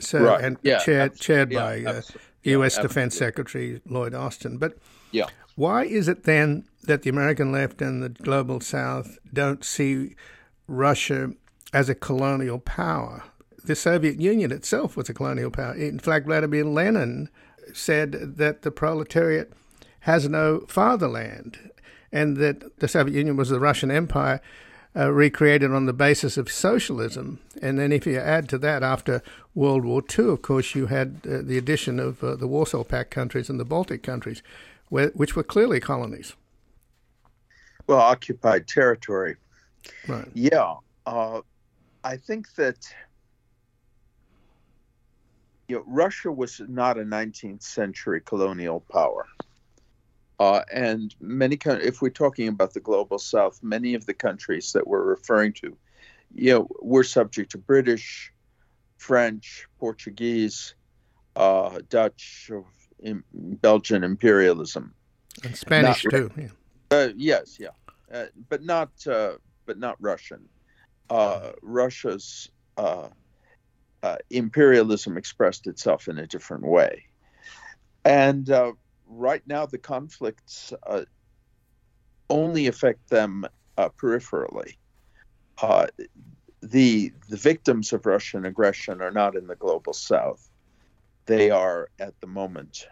So, 0.00 0.20
right. 0.20 0.42
and 0.42 0.56
yeah, 0.62 0.78
chaired, 0.78 1.16
chaired 1.16 1.52
yeah, 1.52 1.58
by 1.58 1.84
uh, 1.84 2.02
U.S. 2.44 2.76
absolutely. 2.76 2.88
Defense 2.88 3.16
Secretary 3.16 3.80
Lloyd 3.86 4.14
Austin. 4.14 4.58
But 4.58 4.78
yeah. 5.10 5.26
why 5.56 5.84
is 5.84 6.08
it 6.08 6.24
then 6.24 6.64
that 6.84 7.02
the 7.02 7.10
American 7.10 7.52
left 7.52 7.82
and 7.82 8.02
the 8.02 8.08
global 8.08 8.60
South 8.60 9.18
don't 9.32 9.64
see 9.64 10.14
Russia 10.66 11.32
as 11.72 11.88
a 11.88 11.94
colonial 11.94 12.60
power? 12.60 13.24
The 13.64 13.74
Soviet 13.74 14.20
Union 14.20 14.52
itself 14.52 14.96
was 14.96 15.08
a 15.08 15.14
colonial 15.14 15.50
power. 15.50 15.74
In 15.74 15.98
fact, 15.98 16.26
Vladimir 16.26 16.64
Lenin 16.64 17.28
said 17.74 18.36
that 18.36 18.62
the 18.62 18.70
proletariat 18.70 19.52
has 20.00 20.28
no 20.28 20.60
fatherland, 20.68 21.70
and 22.12 22.36
that 22.38 22.78
the 22.78 22.88
Soviet 22.88 23.16
Union 23.16 23.36
was 23.36 23.48
the 23.48 23.60
Russian 23.60 23.90
Empire 23.90 24.40
uh, 24.96 25.12
recreated 25.12 25.72
on 25.72 25.86
the 25.86 25.92
basis 25.92 26.36
of 26.36 26.50
socialism. 26.50 27.40
And 27.60 27.78
then, 27.78 27.92
if 27.92 28.06
you 28.06 28.18
add 28.18 28.48
to 28.50 28.58
that, 28.58 28.82
after 28.82 29.22
World 29.54 29.84
War 29.84 30.02
II, 30.18 30.30
of 30.30 30.42
course, 30.42 30.74
you 30.74 30.86
had 30.86 31.20
uh, 31.24 31.42
the 31.42 31.58
addition 31.58 32.00
of 32.00 32.22
uh, 32.24 32.36
the 32.36 32.46
Warsaw 32.46 32.84
Pact 32.84 33.10
countries 33.10 33.50
and 33.50 33.60
the 33.60 33.64
Baltic 33.64 34.02
countries, 34.02 34.42
where, 34.88 35.08
which 35.08 35.36
were 35.36 35.42
clearly 35.42 35.80
colonies. 35.80 36.34
Well, 37.86 38.00
occupied 38.00 38.66
territory. 38.66 39.36
Right. 40.06 40.28
Yeah. 40.34 40.74
Uh, 41.06 41.40
I 42.04 42.16
think 42.16 42.54
that 42.54 42.76
you 45.68 45.76
know, 45.76 45.84
Russia 45.86 46.32
was 46.32 46.60
not 46.66 46.98
a 46.98 47.02
19th 47.02 47.62
century 47.62 48.20
colonial 48.24 48.80
power. 48.90 49.26
Uh, 50.40 50.62
and 50.72 51.14
many, 51.20 51.58
if 51.66 52.00
we're 52.00 52.08
talking 52.08 52.48
about 52.48 52.72
the 52.72 52.80
global 52.80 53.18
south, 53.18 53.60
many 53.62 53.94
of 53.94 54.06
the 54.06 54.14
countries 54.14 54.72
that 54.72 54.86
we're 54.86 55.02
referring 55.02 55.52
to, 55.52 55.76
you 56.34 56.52
know, 56.52 56.68
were 56.80 57.04
subject 57.04 57.50
to 57.50 57.58
British, 57.58 58.32
French, 58.96 59.66
Portuguese, 59.78 60.74
uh, 61.36 61.80
Dutch, 61.90 62.50
Belgian 63.32 64.04
imperialism, 64.04 64.94
and 65.44 65.56
Spanish 65.56 66.04
Not- 66.04 66.10
too. 66.10 66.30
Yeah. 66.36 66.48
uh, 66.90 67.08
yes, 67.16 67.58
yeah, 67.60 67.68
uh, 68.12 68.26
but 68.48 68.62
not 68.62 68.90
uh, 69.06 69.32
but 69.66 69.78
not 69.78 69.96
Russian. 70.00 70.48
Uh, 71.10 71.52
Russia's 71.62 72.50
uh, 74.02 74.16
imperialism 74.30 75.16
expressed 75.16 75.66
itself 75.66 76.08
in 76.08 76.18
a 76.18 76.26
different 76.26 76.64
way, 76.64 77.04
and 78.04 78.50
uh, 78.50 78.72
right 79.06 79.42
now 79.46 79.66
the 79.66 79.78
conflicts 79.78 80.72
uh, 80.86 81.02
only 82.30 82.66
affect 82.66 83.08
them 83.10 83.44
uh, 83.76 83.88
peripherally. 84.00 84.76
Uh, 85.60 85.86
the 86.62 87.12
the 87.28 87.36
victims 87.36 87.92
of 87.92 88.06
Russian 88.06 88.44
aggression 88.44 89.00
are 89.00 89.10
not 89.10 89.36
in 89.36 89.46
the 89.46 89.56
global 89.56 89.92
South; 89.92 90.48
they 91.26 91.50
are 91.50 91.88
at 91.98 92.14
the 92.20 92.26
moment 92.26 92.86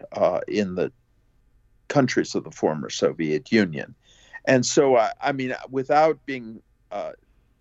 in 0.47 0.75
the 0.75 0.91
countries 1.87 2.35
of 2.35 2.43
the 2.43 2.51
former 2.51 2.89
Soviet 2.89 3.51
Union. 3.51 3.95
And 4.45 4.65
so, 4.65 4.97
I, 4.97 5.11
I 5.21 5.31
mean, 5.31 5.53
without 5.69 6.25
being, 6.25 6.61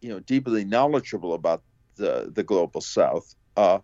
you 0.00 0.08
know, 0.08 0.20
deeply 0.20 0.64
knowledgeable 0.64 1.34
about 1.34 1.62
the 1.96 2.30
the 2.32 2.42
global 2.42 2.80
South, 2.80 3.34
uh, 3.56 3.78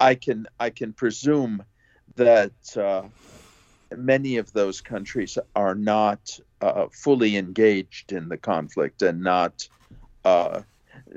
I 0.00 0.14
can 0.14 0.46
I 0.60 0.70
can 0.70 0.92
presume 0.92 1.62
that 2.16 2.76
uh, 2.76 3.02
many 3.96 4.36
of 4.36 4.52
those 4.52 4.80
countries 4.80 5.38
are 5.54 5.74
not 5.74 6.38
uh, 6.60 6.86
fully 6.92 7.36
engaged 7.36 8.12
in 8.12 8.28
the 8.28 8.36
conflict 8.36 9.02
and 9.02 9.22
not 9.22 9.68
uh, 10.24 10.62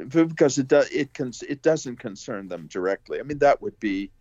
because 0.09 0.57
it 0.57 0.67
does 0.67 0.89
it 0.91 1.13
can 1.13 1.31
it 1.47 1.61
doesn't 1.61 1.97
concern 1.97 2.47
them 2.47 2.67
directly. 2.67 3.19
I 3.19 3.23
mean, 3.23 3.39
that 3.39 3.61
would 3.61 3.79
be 3.79 4.11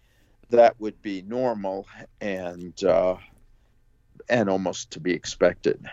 that 0.51 0.81
would 0.81 1.01
be 1.03 1.23
normal 1.23 1.87
and 2.21 2.83
uh, 2.85 3.16
and 4.29 4.49
almost 4.49 4.91
to 4.93 5.01
be 5.01 5.12
expected. 5.12 5.85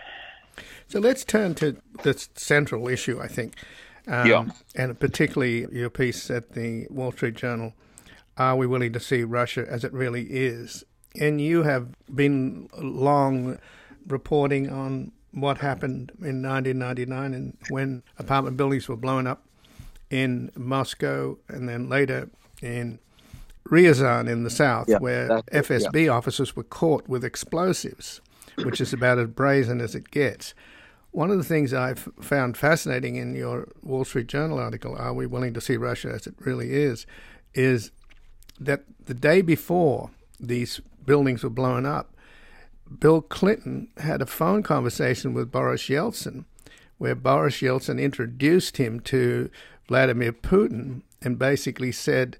So 0.88 1.00
let's 1.00 1.24
turn 1.24 1.54
to 1.56 1.76
the 2.02 2.26
central 2.34 2.88
issue, 2.88 3.20
I 3.20 3.28
think. 3.28 3.54
Um, 4.06 4.26
Yeah. 4.26 4.44
And 4.74 4.98
particularly 4.98 5.66
your 5.72 5.90
piece 5.90 6.30
at 6.30 6.52
the 6.52 6.86
Wall 6.90 7.12
Street 7.12 7.34
Journal 7.34 7.74
Are 8.38 8.54
we 8.54 8.66
willing 8.66 8.92
to 8.92 9.00
see 9.00 9.24
Russia 9.24 9.64
as 9.68 9.82
it 9.82 9.92
really 9.94 10.24
is? 10.24 10.84
And 11.18 11.40
you 11.40 11.62
have 11.62 11.88
been 12.14 12.68
long 12.78 13.58
reporting 14.06 14.68
on 14.70 15.12
what 15.32 15.58
happened 15.58 16.12
in 16.20 16.42
1999 16.42 17.32
and 17.34 17.56
when 17.70 18.02
apartment 18.18 18.56
buildings 18.58 18.88
were 18.88 18.96
blown 18.96 19.26
up 19.26 19.42
in 20.10 20.50
Moscow 20.54 21.38
and 21.48 21.66
then 21.68 21.88
later 21.88 22.28
in 22.62 22.98
Ryazan 23.68 24.28
in 24.28 24.44
the 24.44 24.50
south, 24.50 24.88
Yeah, 24.88 24.98
where 24.98 25.28
FSB 25.52 26.12
officers 26.12 26.54
were 26.54 26.62
caught 26.62 27.08
with 27.08 27.24
explosives, 27.24 28.20
which 28.62 28.80
is 28.80 28.92
about 28.92 29.18
as 29.18 29.28
brazen 29.28 29.80
as 29.80 29.94
it 29.94 30.10
gets. 30.10 30.54
One 31.16 31.30
of 31.30 31.38
the 31.38 31.44
things 31.44 31.72
I've 31.72 32.10
found 32.20 32.58
fascinating 32.58 33.16
in 33.16 33.34
your 33.34 33.68
Wall 33.82 34.04
Street 34.04 34.26
Journal 34.26 34.58
article, 34.58 34.94
Are 34.98 35.14
We 35.14 35.24
Willing 35.24 35.54
to 35.54 35.62
See 35.62 35.78
Russia 35.78 36.10
as 36.14 36.26
It 36.26 36.34
Really 36.40 36.74
Is, 36.74 37.06
is 37.54 37.90
that 38.60 38.82
the 39.06 39.14
day 39.14 39.40
before 39.40 40.10
these 40.38 40.82
buildings 41.06 41.42
were 41.42 41.48
blown 41.48 41.86
up, 41.86 42.14
Bill 42.98 43.22
Clinton 43.22 43.88
had 43.96 44.20
a 44.20 44.26
phone 44.26 44.62
conversation 44.62 45.32
with 45.32 45.50
Boris 45.50 45.84
Yeltsin, 45.84 46.44
where 46.98 47.14
Boris 47.14 47.62
Yeltsin 47.62 47.98
introduced 47.98 48.76
him 48.76 49.00
to 49.00 49.48
Vladimir 49.88 50.34
Putin 50.34 51.00
and 51.22 51.38
basically 51.38 51.92
said 51.92 52.36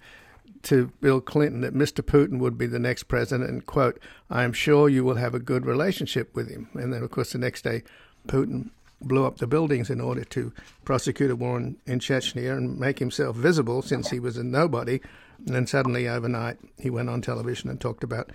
to 0.64 0.92
Bill 1.00 1.22
Clinton 1.22 1.62
that 1.62 1.72
Mr. 1.72 2.02
Putin 2.02 2.40
would 2.40 2.58
be 2.58 2.66
the 2.66 2.78
next 2.78 3.04
president, 3.04 3.48
and 3.48 3.64
quote, 3.64 3.98
I 4.28 4.44
am 4.44 4.52
sure 4.52 4.90
you 4.90 5.02
will 5.02 5.14
have 5.14 5.34
a 5.34 5.40
good 5.40 5.64
relationship 5.64 6.34
with 6.34 6.50
him. 6.50 6.68
And 6.74 6.92
then, 6.92 7.02
of 7.02 7.10
course, 7.10 7.32
the 7.32 7.38
next 7.38 7.62
day, 7.62 7.82
Putin 8.26 8.70
blew 9.00 9.26
up 9.26 9.38
the 9.38 9.46
buildings 9.46 9.90
in 9.90 10.00
order 10.00 10.24
to 10.24 10.52
prosecute 10.84 11.30
a 11.30 11.36
war 11.36 11.58
in, 11.58 11.76
in 11.86 11.98
Chechnya 11.98 12.56
and 12.56 12.78
make 12.78 12.98
himself 12.98 13.36
visible 13.36 13.82
since 13.82 14.10
he 14.10 14.18
was 14.18 14.36
a 14.36 14.44
nobody. 14.44 15.00
And 15.44 15.54
then 15.54 15.66
suddenly, 15.66 16.08
overnight, 16.08 16.58
he 16.78 16.90
went 16.90 17.10
on 17.10 17.20
television 17.20 17.68
and 17.68 17.80
talked 17.80 18.02
about 18.02 18.30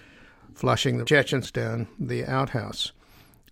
flushing 0.54 0.98
the 0.98 1.06
Chechens 1.06 1.52
down 1.52 1.88
the 2.00 2.26
outhouse. 2.26 2.92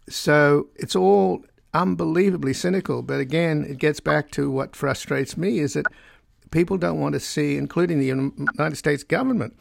So 0.07 0.67
it's 0.75 0.95
all 0.95 1.43
unbelievably 1.73 2.53
cynical. 2.53 3.01
But 3.01 3.19
again, 3.19 3.65
it 3.67 3.77
gets 3.77 3.99
back 3.99 4.31
to 4.31 4.49
what 4.49 4.75
frustrates 4.75 5.37
me 5.37 5.59
is 5.59 5.73
that 5.73 5.85
people 6.51 6.77
don't 6.77 6.99
want 6.99 7.13
to 7.13 7.19
see, 7.19 7.57
including 7.57 7.99
the 7.99 8.07
United 8.07 8.75
States 8.75 9.03
government, 9.03 9.57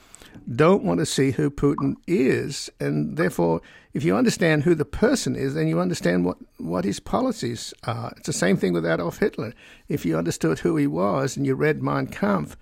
don't 0.55 0.85
want 0.85 1.01
to 1.01 1.07
see 1.07 1.31
who 1.31 1.51
Putin 1.51 1.97
is. 2.07 2.71
And 2.81 3.17
therefore, 3.17 3.61
if 3.95 4.05
you 4.05 4.17
understand 4.17 4.63
who 4.63 4.75
the 4.75 4.85
person 4.85 5.35
is, 5.35 5.55
then 5.55 5.69
you 5.69 5.81
understand 5.81 6.25
what, 6.25 6.39
what 6.59 6.85
his 6.85 7.01
policies 7.01 7.75
are. 7.85 8.13
It's 8.17 8.27
the 8.27 8.33
same 8.33 8.57
thing 8.57 8.73
with 8.73 8.87
Adolf 8.87 9.19
Hitler. 9.19 9.55
If 9.89 10.05
you 10.05 10.17
understood 10.17 10.61
who 10.61 10.77
he 10.77 10.87
was 10.87 11.37
and 11.37 11.47
you 11.47 11.55
read 11.55 11.83
Mein 11.83 12.07
Kampf, 12.07 12.57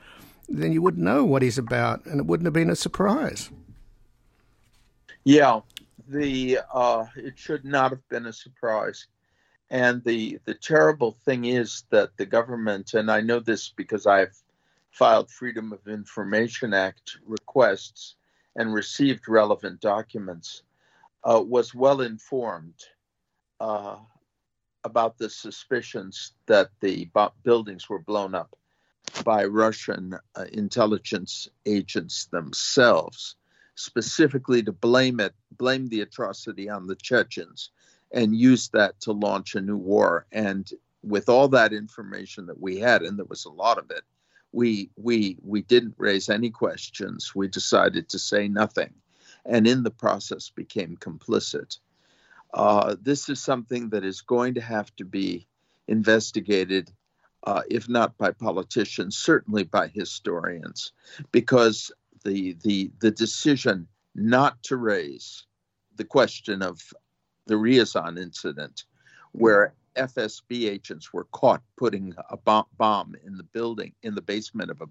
then 0.48 0.72
you 0.72 0.82
would 0.82 0.98
know 0.98 1.24
what 1.24 1.42
he's 1.42 1.58
about, 1.58 2.06
and 2.06 2.20
it 2.20 2.26
wouldn't 2.26 2.46
have 2.46 2.54
been 2.54 2.70
a 2.70 2.76
surprise. 2.76 3.50
Yeah, 5.24 5.60
the 6.08 6.60
uh, 6.72 7.06
it 7.16 7.36
should 7.36 7.64
not 7.64 7.90
have 7.90 8.08
been 8.08 8.26
a 8.26 8.32
surprise. 8.32 9.08
And 9.70 10.04
the 10.04 10.38
the 10.44 10.54
terrible 10.54 11.16
thing 11.24 11.46
is 11.46 11.82
that 11.90 12.16
the 12.16 12.26
government, 12.26 12.94
and 12.94 13.10
I 13.10 13.20
know 13.20 13.40
this 13.40 13.68
because 13.68 14.06
I've 14.06 14.36
filed 14.96 15.30
Freedom 15.30 15.74
of 15.74 15.86
Information 15.88 16.72
Act 16.72 17.18
requests 17.26 18.14
and 18.56 18.72
received 18.72 19.28
relevant 19.28 19.78
documents, 19.78 20.62
uh, 21.22 21.42
was 21.46 21.74
well 21.74 22.00
informed 22.00 22.82
uh, 23.60 23.96
about 24.84 25.18
the 25.18 25.28
suspicions 25.28 26.32
that 26.46 26.70
the 26.80 27.10
buildings 27.42 27.90
were 27.90 27.98
blown 27.98 28.34
up 28.34 28.56
by 29.22 29.44
Russian 29.44 30.14
uh, 30.34 30.46
intelligence 30.52 31.46
agents 31.66 32.26
themselves, 32.32 33.36
specifically 33.74 34.62
to 34.62 34.72
blame 34.72 35.20
it, 35.20 35.34
blame 35.58 35.88
the 35.88 36.00
atrocity 36.00 36.70
on 36.70 36.86
the 36.86 36.96
Chechens, 36.96 37.70
and 38.12 38.34
use 38.34 38.70
that 38.70 38.98
to 39.00 39.12
launch 39.12 39.56
a 39.56 39.60
new 39.60 39.76
war. 39.76 40.24
And 40.32 40.66
with 41.02 41.28
all 41.28 41.48
that 41.48 41.74
information 41.74 42.46
that 42.46 42.58
we 42.58 42.78
had, 42.78 43.02
and 43.02 43.18
there 43.18 43.26
was 43.26 43.44
a 43.44 43.50
lot 43.50 43.76
of 43.76 43.90
it, 43.90 44.02
we 44.56 44.88
we 44.96 45.36
we 45.42 45.60
didn't 45.60 45.94
raise 45.98 46.30
any 46.30 46.48
questions. 46.48 47.34
We 47.34 47.46
decided 47.46 48.08
to 48.08 48.18
say 48.18 48.48
nothing, 48.48 48.94
and 49.44 49.66
in 49.66 49.82
the 49.82 49.90
process 49.90 50.48
became 50.48 50.96
complicit. 50.96 51.78
Uh, 52.54 52.96
this 53.02 53.28
is 53.28 53.38
something 53.38 53.90
that 53.90 54.02
is 54.02 54.22
going 54.22 54.54
to 54.54 54.62
have 54.62 54.96
to 54.96 55.04
be 55.04 55.46
investigated 55.88 56.90
uh, 57.44 57.62
if 57.68 57.86
not 57.86 58.16
by 58.16 58.32
politicians, 58.32 59.18
certainly 59.18 59.64
by 59.64 59.88
historians, 59.88 60.92
because 61.32 61.92
the 62.24 62.56
the 62.62 62.90
the 63.00 63.10
decision 63.10 63.86
not 64.14 64.62
to 64.62 64.78
raise 64.78 65.44
the 65.96 66.04
question 66.04 66.62
of 66.62 66.80
the 67.46 67.56
Ryazan 67.56 68.18
incident, 68.18 68.84
where 69.32 69.74
FSB 69.96 70.68
agents 70.68 71.12
were 71.12 71.24
caught 71.32 71.62
putting 71.76 72.14
a 72.30 72.36
bomb 72.36 73.16
in 73.24 73.36
the 73.36 73.42
building 73.42 73.92
in 74.02 74.14
the 74.14 74.22
basement 74.22 74.70
of 74.70 74.80
a 74.80 74.88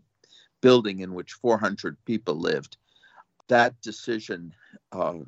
building 0.62 1.00
in 1.00 1.14
which 1.14 1.34
400 1.34 1.98
people 2.06 2.36
lived. 2.36 2.78
That 3.48 3.80
decision 3.82 4.54
uh, 4.92 5.20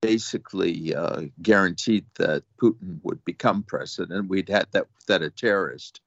basically 0.00 0.94
uh, 0.94 1.22
guaranteed 1.42 2.04
that 2.16 2.44
Putin 2.62 3.00
would 3.02 3.24
become 3.24 3.62
president. 3.62 4.28
We'd 4.28 4.48
had 4.48 4.66
that 4.72 4.86
that 5.08 5.22
a 5.22 5.30
terrorist 5.30 6.00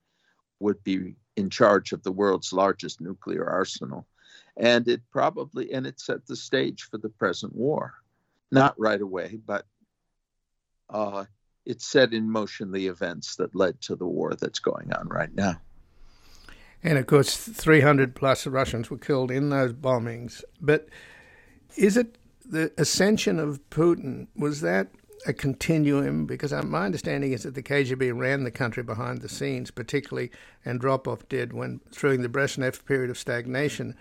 would 0.59 0.83
be 0.83 1.15
in 1.35 1.49
charge 1.49 1.91
of 1.93 2.03
the 2.03 2.11
world's 2.11 2.51
largest 2.51 2.99
nuclear 3.01 3.47
arsenal. 3.47 4.05
And 4.55 4.87
it 4.87 5.01
probably, 5.11 5.71
and 5.71 5.85
it 5.85 5.99
set 5.99 6.25
the 6.25 6.35
stage 6.35 6.83
for 6.83 6.97
the 6.97 7.09
present 7.09 7.55
war. 7.55 7.93
Not 8.51 8.79
right 8.79 9.01
away, 9.01 9.39
but 9.45 9.65
uh, 10.89 11.25
it 11.67 11.81
set 11.81 12.13
in 12.13 12.31
motion 12.31 12.71
the 12.71 12.87
events 12.87 13.35
that 13.35 13.53
led 13.53 13.81
to 13.81 13.95
the 13.95 14.07
war 14.07 14.33
that's 14.33 14.59
going 14.59 14.91
on 14.93 15.09
right 15.09 15.35
now. 15.35 15.61
And 16.81 16.97
of 16.97 17.07
course, 17.07 17.35
300 17.35 18.15
plus 18.15 18.47
Russians 18.47 18.89
were 18.89 18.97
killed 18.97 19.29
in 19.29 19.49
those 19.49 19.73
bombings. 19.73 20.43
But 20.61 20.87
is 21.75 21.97
it 21.97 22.17
the 22.45 22.71
ascension 22.77 23.37
of 23.37 23.59
Putin? 23.69 24.27
Was 24.35 24.61
that 24.61 24.87
a 25.25 25.33
continuum? 25.33 26.25
Because 26.25 26.53
my 26.63 26.85
understanding 26.85 27.33
is 27.33 27.43
that 27.43 27.55
the 27.55 27.63
KGB 27.63 28.17
ran 28.17 28.45
the 28.45 28.51
country 28.51 28.83
behind 28.83 29.21
the 29.21 29.27
scenes, 29.27 29.69
particularly 29.69 30.31
Andropov 30.65 31.27
did 31.27 31.51
when 31.51 31.81
during 31.91 32.21
the 32.21 32.29
Brezhnev 32.29 32.85
period 32.85 33.09
of 33.09 33.17
stagnation, 33.17 33.97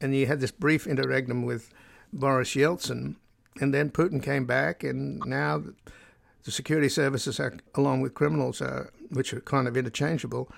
and 0.00 0.14
you 0.14 0.26
had 0.26 0.40
this 0.40 0.50
brief 0.50 0.86
interregnum 0.86 1.44
with 1.44 1.72
Boris 2.12 2.54
Yeltsin, 2.54 3.16
and 3.58 3.72
then 3.72 3.88
Putin 3.88 4.22
came 4.22 4.44
back, 4.44 4.84
and 4.84 5.20
now 5.24 5.62
the 6.46 6.52
security 6.52 6.88
services, 6.88 7.38
are, 7.40 7.54
along 7.74 8.00
with 8.00 8.14
criminals, 8.14 8.62
are, 8.62 8.92
which 9.10 9.34
are 9.34 9.40
kind 9.40 9.66
of 9.68 9.76
interchangeable, 9.76 10.48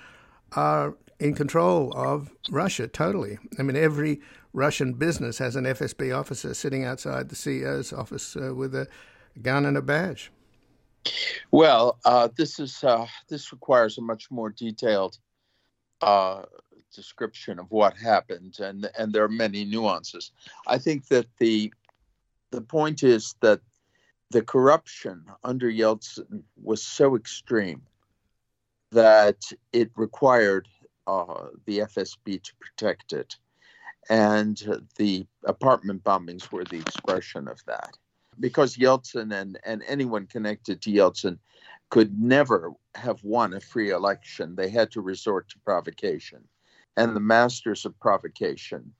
are 0.53 0.95
in 1.19 1.35
control 1.35 1.93
of 1.97 2.31
Russia 2.51 2.87
totally. 2.87 3.39
I 3.59 3.63
mean, 3.63 3.75
every 3.75 4.21
Russian 4.53 4.93
business 4.93 5.39
has 5.39 5.57
an 5.57 5.65
FSB 5.65 6.17
officer 6.17 6.53
sitting 6.53 6.85
outside 6.85 7.31
the 7.31 7.35
CEO's 7.35 7.93
office 7.93 8.37
uh, 8.37 8.55
with 8.55 8.75
a 8.75 8.87
gun 9.41 9.65
and 9.65 9.77
a 9.77 9.83
badge? 9.83 10.31
Well, 11.51 11.99
uh, 12.05 12.29
this 12.37 12.61
is 12.61 12.85
uh, 12.85 13.07
this 13.29 13.51
requires 13.51 13.97
a 13.97 14.03
much 14.03 14.31
more 14.31 14.51
detailed 14.51 15.17
uh, 16.03 16.43
description 16.95 17.59
of 17.59 17.71
what 17.71 17.97
happened, 17.97 18.59
and 18.61 18.91
and 18.99 19.13
there 19.13 19.25
are 19.25 19.29
many 19.29 19.65
nuances. 19.65 20.33
I 20.67 20.77
think 20.77 21.09
that 21.09 21.27
the 21.39 21.73
the 22.51 22.61
point 22.61 23.03
is 23.03 23.35
that 23.41 23.61
the 24.31 24.43
corruption 24.43 25.25
under 25.43 25.71
Yeltsin 25.71 26.43
was 26.63 26.83
so 26.83 27.17
extreme 27.17 27.83
that 28.93 29.41
it 29.73 29.91
required 29.97 30.69
uh, 31.07 31.47
the 31.65 31.81
FSB 31.81 32.43
to 32.43 32.53
protect 32.61 33.13
it, 33.13 33.37
and 34.11 34.85
the 34.97 35.27
apartment 35.45 36.05
bombings 36.05 36.53
were 36.53 36.65
the 36.65 36.79
expression 36.79 37.49
of 37.49 37.59
that 37.67 37.97
because 38.41 38.77
Yeltsin 38.77 39.33
and, 39.33 39.59
and 39.65 39.83
anyone 39.87 40.27
connected 40.27 40.81
to 40.83 40.91
Yeltsin 40.91 41.39
could 41.91 42.21
never 42.21 42.73
have 42.95 43.23
won 43.25 43.55
a 43.55 43.61
free 43.61 43.91
election. 43.91 44.55
They 44.55 44.69
had 44.69 44.91
to 44.93 45.01
resort 45.01 45.49
to 45.51 45.59
provocation. 45.61 46.45
And 46.97 47.15
the 47.15 47.21
masters 47.21 47.85
of 47.85 47.99
provocation 48.01 48.93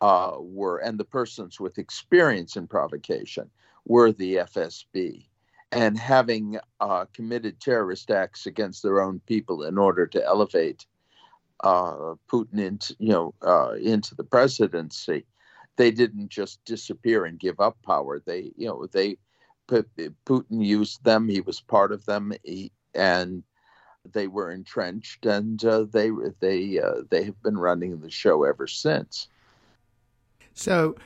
uh, 0.00 0.36
were, 0.38 0.78
and 0.78 0.98
the 0.98 1.04
persons 1.04 1.58
with 1.58 1.78
experience 1.78 2.56
in 2.56 2.66
provocation 2.66 3.50
were 3.84 4.12
the 4.12 4.36
FSB. 4.36 5.26
And 5.70 5.98
having 5.98 6.58
uh, 6.80 7.04
committed 7.12 7.60
terrorist 7.60 8.10
acts 8.10 8.46
against 8.46 8.82
their 8.82 9.02
own 9.02 9.20
people 9.26 9.64
in 9.64 9.76
order 9.76 10.06
to 10.06 10.24
elevate 10.24 10.86
uh, 11.60 12.14
Putin 12.30 12.58
into, 12.58 12.96
you 12.98 13.12
know, 13.12 13.34
uh, 13.42 13.72
into 13.72 14.14
the 14.14 14.24
presidency, 14.24 15.26
they 15.76 15.90
didn't 15.90 16.28
just 16.28 16.64
disappear 16.64 17.26
and 17.26 17.38
give 17.38 17.60
up 17.60 17.76
power. 17.84 18.20
They, 18.24 18.52
you 18.56 18.66
know, 18.68 18.86
they 18.86 19.18
Putin 19.68 20.64
used 20.64 21.04
them. 21.04 21.28
He 21.28 21.40
was 21.40 21.60
part 21.60 21.92
of 21.92 22.04
them, 22.06 22.32
he, 22.42 22.72
and 22.94 23.42
they 24.12 24.26
were 24.26 24.50
entrenched, 24.50 25.26
and 25.26 25.62
uh, 25.64 25.84
they 25.90 26.10
they 26.40 26.80
uh, 26.80 27.02
they 27.10 27.24
have 27.24 27.40
been 27.42 27.58
running 27.58 28.00
the 28.00 28.10
show 28.10 28.44
ever 28.44 28.66
since. 28.66 29.28
So, 30.54 30.96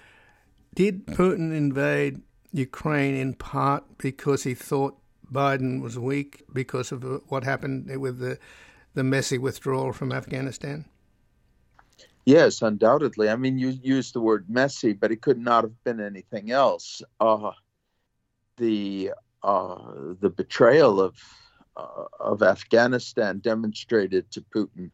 did 0.75 1.07
Putin 1.07 1.55
invade 1.55 2.23
Ukraine 2.53 3.15
in 3.15 3.35
part 3.35 3.85
because 3.99 4.45
he 4.45 4.55
thought 4.55 4.97
Biden 5.33 5.81
was 5.83 5.99
weak 5.99 6.45
because 6.53 6.93
of 6.93 7.03
what 7.29 7.45
happened 7.45 7.99
with 7.99 8.19
the 8.19 8.39
the 8.95 9.03
messy 9.03 9.39
withdrawal 9.39 9.93
from 9.93 10.13
Afghanistan? 10.13 10.85
Yes, 12.27 12.63
undoubtedly. 12.63 13.31
I 13.31 13.37
mean, 13.37 13.59
you 13.59 13.71
used 13.71 14.15
the 14.15 14.21
word 14.21 14.45
messy, 14.49 14.93
but 14.93 15.11
it 15.11 15.23
could 15.23 15.39
not 15.39 15.65
have 15.65 15.83
been 15.83 15.99
anything 15.99 16.51
else. 16.51 17.03
Uh, 17.19 17.53
the 18.59 19.13
uh, 19.43 20.15
the 20.21 20.31
betrayal 20.31 21.01
of 21.01 21.17
uh, 21.77 22.05
of 22.21 22.43
Afghanistan 22.43 23.39
demonstrated 23.39 24.31
to 24.31 24.45
Putin 24.55 24.91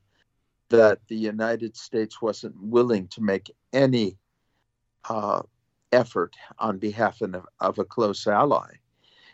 that 0.70 1.00
the 1.08 1.16
United 1.16 1.76
States 1.76 2.22
wasn't 2.22 2.54
willing 2.62 3.08
to 3.08 3.20
make 3.20 3.50
any 3.72 4.16
uh, 5.08 5.42
effort 5.92 6.34
on 6.58 6.78
behalf 6.78 7.20
of, 7.60 7.78
a 7.78 7.84
close 7.84 8.26
ally. 8.26 8.74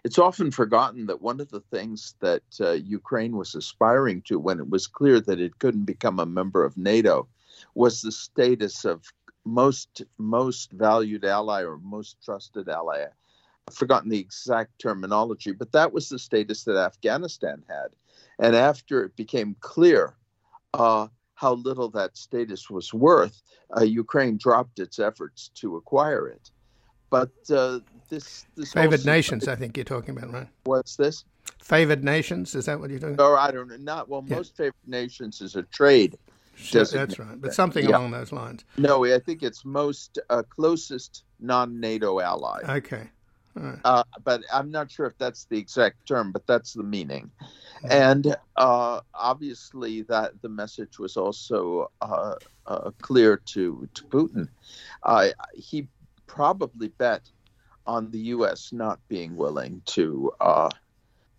It's 0.04 0.18
often 0.18 0.50
forgotten 0.50 1.06
that 1.06 1.22
one 1.22 1.40
of 1.40 1.50
the 1.50 1.60
things 1.60 2.14
that 2.20 2.42
uh, 2.60 2.72
Ukraine 2.72 3.36
was 3.36 3.54
aspiring 3.54 4.22
to 4.22 4.38
when 4.38 4.58
it 4.58 4.68
was 4.68 4.86
clear 4.86 5.20
that 5.20 5.40
it 5.40 5.58
couldn't 5.58 5.84
become 5.84 6.20
a 6.20 6.26
member 6.26 6.62
of 6.64 6.76
NATO 6.76 7.26
was 7.74 8.02
the 8.02 8.12
status 8.12 8.84
of 8.84 9.02
most 9.46 10.02
most 10.18 10.72
valued 10.72 11.24
ally 11.24 11.62
or 11.62 11.78
most 11.78 12.16
trusted 12.22 12.68
ally. 12.68 13.06
I've 13.68 13.74
forgotten 13.74 14.10
the 14.10 14.18
exact 14.18 14.78
terminology, 14.78 15.52
but 15.52 15.72
that 15.72 15.92
was 15.92 16.08
the 16.08 16.18
status 16.18 16.64
that 16.64 16.76
Afghanistan 16.76 17.62
had. 17.68 17.88
And 18.38 18.54
after 18.54 19.04
it 19.04 19.16
became 19.16 19.56
clear 19.60 20.16
uh, 20.74 21.08
how 21.44 21.54
little 21.68 21.90
that 21.90 22.16
status 22.16 22.70
was 22.70 22.94
worth, 22.94 23.42
uh, 23.76 23.84
Ukraine 23.84 24.36
dropped 24.38 24.78
its 24.78 24.98
efforts 24.98 25.50
to 25.60 25.76
acquire 25.76 26.26
it. 26.26 26.50
But 27.10 27.32
uh, 27.50 27.80
this, 28.08 28.46
this 28.56 28.72
favored 28.72 29.04
nations, 29.04 29.46
I 29.46 29.56
think 29.56 29.76
you're 29.76 29.84
talking 29.84 30.16
about, 30.16 30.32
right? 30.32 30.48
What's 30.64 30.96
this? 30.96 31.24
Favored 31.60 32.02
nations, 32.02 32.54
is 32.54 32.64
that 32.64 32.80
what 32.80 32.88
you're 32.90 32.98
talking 32.98 33.14
about? 33.14 33.30
Or 33.30 33.38
I 33.38 33.50
don't 33.50 33.68
know. 33.68 33.76
Not 33.76 34.08
well. 34.08 34.24
Yeah. 34.26 34.36
Most 34.36 34.56
favored 34.56 34.86
nations 34.86 35.40
is 35.40 35.54
a 35.54 35.62
trade 35.64 36.16
that's 36.72 37.18
right, 37.18 37.40
but 37.40 37.52
something 37.52 37.84
yeah. 37.84 37.96
along 37.96 38.12
those 38.12 38.32
lines. 38.32 38.64
No, 38.76 39.04
I 39.04 39.18
think 39.18 39.42
it's 39.42 39.64
most 39.64 40.18
uh, 40.30 40.42
closest 40.48 41.24
non-NATO 41.40 42.20
ally. 42.20 42.60
Okay. 42.68 43.08
Right. 43.54 43.78
Uh, 43.84 44.02
but 44.24 44.42
I'm 44.52 44.70
not 44.70 44.90
sure 44.90 45.06
if 45.06 45.16
that's 45.18 45.46
the 45.46 45.58
exact 45.58 46.06
term, 46.08 46.32
but 46.32 46.46
that's 46.46 46.72
the 46.72 46.82
meaning. 46.82 47.30
And 47.88 48.34
uh, 48.56 49.00
obviously, 49.14 50.02
that 50.02 50.32
the 50.42 50.48
message 50.48 50.98
was 50.98 51.16
also 51.16 51.90
uh, 52.00 52.34
uh, 52.66 52.90
clear 53.00 53.40
to 53.52 53.88
to 53.94 54.04
Putin. 54.04 54.48
he 55.54 55.88
probably 56.26 56.88
bet 56.88 57.22
on 57.86 58.10
the 58.10 58.18
U.S. 58.18 58.70
not 58.72 58.98
being 59.08 59.36
willing 59.36 59.82
to 59.86 60.32
uh, 60.40 60.70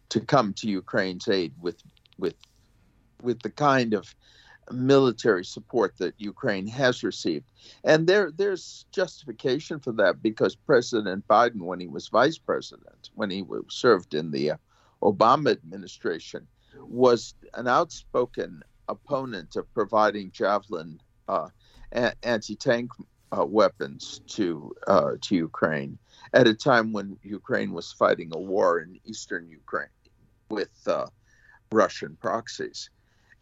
to 0.09 0.19
come 0.19 0.53
to 0.53 0.69
Ukraine's 0.69 1.27
aid 1.27 1.53
with 1.59 1.81
with 2.17 2.35
with 3.21 3.41
the 3.41 3.49
kind 3.49 3.93
of 3.93 4.13
military 4.71 5.45
support 5.45 5.97
that 5.97 6.13
Ukraine 6.17 6.67
has 6.67 7.03
received. 7.03 7.45
And 7.83 8.07
there 8.07 8.31
there's 8.31 8.85
justification 8.91 9.79
for 9.79 9.91
that 9.93 10.21
because 10.21 10.55
President 10.55 11.27
Biden, 11.27 11.61
when 11.61 11.79
he 11.79 11.87
was 11.87 12.07
vice 12.07 12.37
president, 12.37 13.09
when 13.15 13.29
he 13.29 13.43
served 13.69 14.13
in 14.13 14.31
the 14.31 14.51
uh, 14.51 14.57
Obama 15.01 15.51
administration, 15.51 16.47
was 16.79 17.35
an 17.53 17.67
outspoken 17.67 18.63
opponent 18.87 19.55
of 19.55 19.71
providing 19.73 20.31
Javelin 20.31 20.99
uh, 21.27 21.49
anti 21.91 22.55
tank 22.55 22.91
uh, 23.37 23.45
weapons 23.45 24.21
to 24.27 24.73
uh, 24.87 25.11
to 25.21 25.35
Ukraine 25.35 25.97
at 26.33 26.47
a 26.47 26.53
time 26.53 26.93
when 26.93 27.17
Ukraine 27.23 27.71
was 27.71 27.91
fighting 27.91 28.31
a 28.33 28.39
war 28.39 28.79
in 28.79 28.99
eastern 29.05 29.47
Ukraine 29.47 29.89
with 30.49 30.75
uh, 30.87 31.07
Russian 31.71 32.15
proxies 32.21 32.89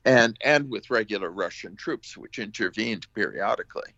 and 0.06 0.38
and 0.44 0.70
with 0.70 0.90
regular 0.90 1.30
Russian 1.30 1.76
troops, 1.76 2.18
which 2.18 2.40
intervened 2.40 3.08
periodically. 3.14 3.92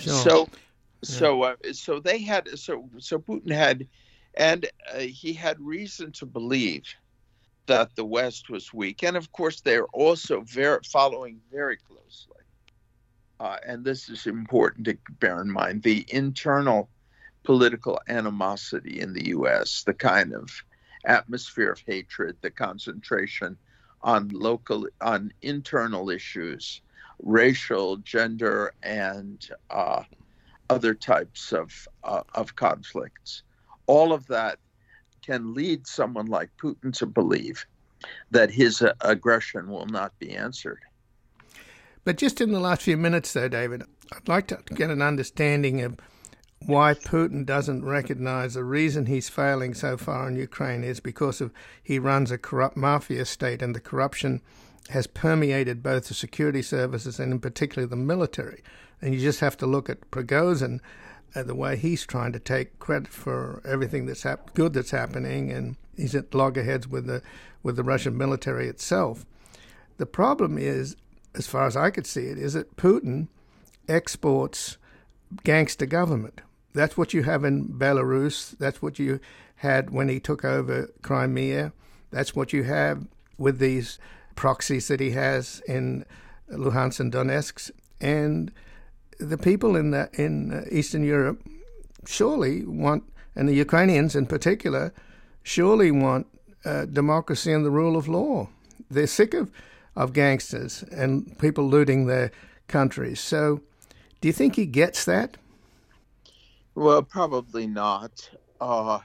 Sure. 0.00 0.12
So, 0.14 0.38
yeah. 0.40 0.58
so 1.02 1.42
uh, 1.42 1.54
so 1.72 2.00
they 2.00 2.20
had 2.22 2.58
so 2.58 2.88
so 2.98 3.18
Putin 3.18 3.50
had, 3.50 3.86
and 4.34 4.66
uh, 4.92 4.98
he 4.98 5.32
had 5.32 5.60
reason 5.60 6.12
to 6.12 6.26
believe 6.26 6.84
that 7.66 7.94
the 7.96 8.04
West 8.04 8.50
was 8.50 8.72
weak, 8.72 9.02
and 9.02 9.16
of 9.16 9.32
course 9.32 9.60
they're 9.60 9.86
also 9.86 10.40
very 10.42 10.80
following 10.84 11.40
very 11.50 11.76
closely. 11.76 12.36
Uh, 13.38 13.56
and 13.66 13.84
this 13.84 14.10
is 14.10 14.26
important 14.26 14.84
to 14.84 14.98
bear 15.18 15.40
in 15.40 15.50
mind 15.50 15.82
the 15.82 16.04
internal 16.08 16.90
political 17.42 17.98
animosity 18.08 19.00
in 19.00 19.14
the 19.14 19.28
U.S., 19.28 19.82
the 19.84 19.94
kind 19.94 20.34
of 20.34 20.50
atmosphere 21.06 21.72
of 21.72 21.82
hatred, 21.86 22.36
the 22.42 22.50
concentration 22.50 23.56
on 24.02 24.28
local, 24.28 24.86
on 25.00 25.32
internal 25.42 26.10
issues, 26.10 26.80
racial, 27.22 27.96
gender, 27.98 28.72
and 28.82 29.48
uh, 29.70 30.02
other 30.68 30.94
types 30.94 31.52
of 31.52 31.88
uh, 32.04 32.22
of 32.34 32.56
conflicts. 32.56 33.42
All 33.86 34.12
of 34.12 34.26
that 34.28 34.58
can 35.22 35.54
lead 35.54 35.86
someone 35.86 36.26
like 36.26 36.50
Putin 36.62 36.96
to 36.98 37.06
believe 37.06 37.66
that 38.30 38.50
his 38.50 38.80
uh, 38.80 38.94
aggression 39.00 39.70
will 39.70 39.86
not 39.86 40.18
be 40.18 40.34
answered. 40.34 40.80
But 42.04 42.16
just 42.16 42.40
in 42.40 42.52
the 42.52 42.60
last 42.60 42.82
few 42.82 42.96
minutes, 42.96 43.32
though, 43.32 43.48
David, 43.48 43.82
I'd 44.12 44.28
like 44.28 44.46
to 44.48 44.58
get 44.74 44.90
an 44.90 45.02
understanding 45.02 45.82
of 45.82 45.98
why 46.66 46.94
Putin 46.94 47.46
doesn't 47.46 47.84
recognize 47.84 48.54
the 48.54 48.64
reason 48.64 49.06
he's 49.06 49.28
failing 49.28 49.74
so 49.74 49.96
far 49.96 50.28
in 50.28 50.36
Ukraine 50.36 50.84
is 50.84 51.00
because 51.00 51.40
of 51.40 51.52
he 51.82 51.98
runs 51.98 52.30
a 52.30 52.38
corrupt 52.38 52.76
mafia 52.76 53.24
state 53.24 53.62
and 53.62 53.74
the 53.74 53.80
corruption 53.80 54.42
has 54.90 55.06
permeated 55.06 55.82
both 55.82 56.08
the 56.08 56.14
security 56.14 56.62
services 56.62 57.18
and 57.18 57.32
in 57.32 57.40
particular 57.40 57.86
the 57.86 57.96
military. 57.96 58.62
And 59.00 59.14
you 59.14 59.20
just 59.20 59.40
have 59.40 59.56
to 59.58 59.66
look 59.66 59.88
at 59.88 60.10
Prigozhin, 60.10 60.80
uh, 61.34 61.42
the 61.44 61.54
way 61.54 61.76
he's 61.76 62.04
trying 62.04 62.32
to 62.32 62.38
take 62.38 62.78
credit 62.78 63.08
for 63.08 63.62
everything 63.64 64.06
that's 64.06 64.24
hap- 64.24 64.52
good 64.52 64.74
that's 64.74 64.90
happening, 64.90 65.50
and 65.50 65.76
he's 65.96 66.14
at 66.14 66.34
loggerheads 66.34 66.88
with 66.88 67.06
the 67.06 67.22
with 67.62 67.76
the 67.76 67.84
Russian 67.84 68.16
military 68.16 68.68
itself. 68.68 69.24
The 69.98 70.06
problem 70.06 70.58
is, 70.58 70.96
as 71.34 71.46
far 71.46 71.66
as 71.66 71.76
I 71.76 71.90
could 71.90 72.06
see 72.06 72.26
it, 72.26 72.38
is 72.38 72.54
that 72.54 72.76
Putin 72.76 73.28
exports 73.88 74.76
gangster 75.44 75.86
government. 75.86 76.40
That's 76.72 76.96
what 76.96 77.12
you 77.12 77.24
have 77.24 77.44
in 77.44 77.68
Belarus. 77.68 78.56
That's 78.58 78.80
what 78.80 78.98
you 78.98 79.20
had 79.56 79.90
when 79.90 80.08
he 80.08 80.20
took 80.20 80.44
over 80.44 80.90
Crimea. 81.02 81.72
That's 82.10 82.34
what 82.34 82.52
you 82.52 82.64
have 82.64 83.06
with 83.38 83.58
these 83.58 83.98
proxies 84.36 84.88
that 84.88 85.00
he 85.00 85.10
has 85.10 85.62
in 85.66 86.04
Luhansk 86.50 87.00
and 87.00 87.12
Donetsk. 87.12 87.70
And 88.00 88.52
the 89.18 89.38
people 89.38 89.76
in 89.76 89.90
the, 89.90 90.08
in 90.14 90.66
Eastern 90.70 91.04
Europe 91.04 91.42
surely 92.06 92.64
want, 92.64 93.04
and 93.34 93.48
the 93.48 93.54
Ukrainians 93.54 94.16
in 94.16 94.26
particular, 94.26 94.92
surely 95.42 95.90
want 95.90 96.26
uh, 96.64 96.86
democracy 96.86 97.52
and 97.52 97.64
the 97.64 97.70
rule 97.70 97.96
of 97.96 98.08
law. 98.08 98.48
They're 98.90 99.06
sick 99.06 99.34
of, 99.34 99.50
of 99.96 100.12
gangsters 100.12 100.82
and 100.90 101.38
people 101.38 101.68
looting 101.68 102.06
their 102.06 102.32
countries. 102.68 103.20
So, 103.20 103.60
do 104.20 104.28
you 104.28 104.32
think 104.32 104.56
he 104.56 104.66
gets 104.66 105.04
that? 105.04 105.36
Well, 106.74 107.02
probably 107.02 107.66
not. 107.66 108.30
Uh, 108.60 109.00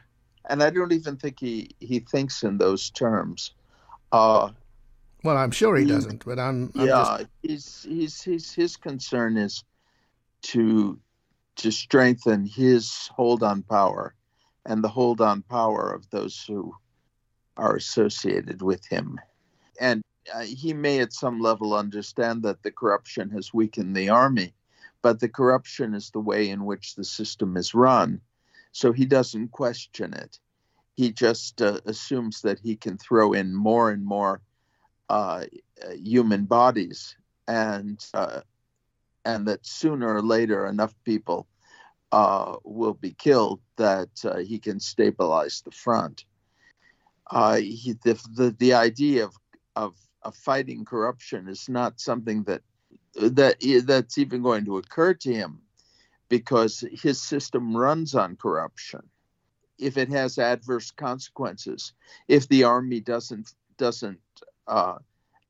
and 0.50 0.62
I 0.62 0.70
don't 0.70 0.94
even 0.94 1.18
think 1.18 1.40
he, 1.40 1.72
he 1.80 2.00
thinks 2.00 2.44
in 2.44 2.58
those 2.58 2.90
terms. 2.90 3.52
Uh, 4.12 4.52
well, 5.24 5.38
I'm 5.38 5.52
sure 5.52 5.76
he, 5.76 5.86
he 5.86 5.92
doesn't, 5.92 6.24
but 6.24 6.40
I'm, 6.40 6.72
I'm 6.76 6.88
yeah. 6.88 7.18
Just... 7.18 7.28
He's, 7.42 7.84
he's, 7.84 8.22
he's, 8.22 8.54
his 8.54 8.78
concern 8.78 9.38
is 9.38 9.64
to 10.44 11.00
to 11.56 11.72
strengthen 11.72 12.46
his 12.46 13.10
hold 13.16 13.42
on 13.42 13.64
power 13.64 14.14
and 14.66 14.84
the 14.84 14.90
hold 14.90 15.22
on 15.22 15.42
power 15.42 15.94
of 15.94 16.10
those 16.10 16.44
who 16.46 16.76
are 17.56 17.76
associated 17.76 18.62
with 18.62 18.86
him. 18.86 19.18
And 19.80 20.04
uh, 20.34 20.42
he 20.42 20.74
may, 20.74 21.00
at 21.00 21.14
some 21.14 21.40
level, 21.40 21.74
understand 21.74 22.44
that 22.44 22.62
the 22.64 22.72
corruption 22.72 23.30
has 23.30 23.54
weakened 23.54 23.96
the 23.96 24.10
army 24.10 24.54
but 25.06 25.20
the 25.20 25.30
corruption 25.30 25.94
is 25.94 26.10
the 26.10 26.20
way 26.20 26.50
in 26.50 26.66
which 26.66 26.96
the 26.96 27.04
system 27.04 27.58
is 27.58 27.76
run. 27.76 28.20
So 28.72 28.92
he 28.92 29.06
doesn't 29.06 29.52
question 29.52 30.16
it. 30.16 30.40
He 30.96 31.12
just 31.12 31.62
uh, 31.62 31.80
assumes 31.86 32.42
that 32.42 32.58
he 32.58 32.76
can 32.76 32.98
throw 32.98 33.34
in 33.34 33.54
more 33.54 33.92
and 33.92 34.04
more 34.04 34.42
uh, 35.08 35.46
human 35.94 36.46
bodies, 36.46 37.16
and 37.48 38.04
uh, 38.16 38.42
and 39.26 39.48
that 39.48 39.64
sooner 39.64 40.12
or 40.12 40.24
later 40.24 40.66
enough 40.66 40.96
people 41.04 41.46
uh, 42.12 42.56
will 42.64 42.96
be 42.96 43.14
killed 43.14 43.60
that 43.76 44.10
uh, 44.26 44.38
he 44.38 44.58
can 44.58 44.80
stabilize 44.80 45.62
the 45.62 45.70
front. 45.70 46.26
Uh, 47.30 47.58
he, 47.58 47.94
the, 48.04 48.16
the 48.34 48.56
the 48.58 48.74
idea 48.74 49.26
of, 49.26 49.36
of 49.76 49.94
of 50.24 50.36
fighting 50.36 50.84
corruption 50.84 51.48
is 51.48 51.70
not 51.70 52.00
something 52.00 52.42
that 52.46 52.64
that 53.16 53.58
that's 53.86 54.18
even 54.18 54.42
going 54.42 54.66
to 54.66 54.78
occur 54.78 55.14
to 55.14 55.34
him 55.34 55.62
because 56.30 56.84
his 56.92 57.22
system 57.22 57.76
runs 57.76 58.16
on 58.16 58.36
corruption. 58.36 59.02
If 59.78 59.98
it 59.98 60.10
has 60.10 60.38
adverse 60.38 60.92
consequences 60.92 61.94
if 62.28 62.48
the 62.48 62.64
army 62.64 63.00
doesn't 63.02 63.52
doesn't 63.78 64.20
uh, 64.68 64.98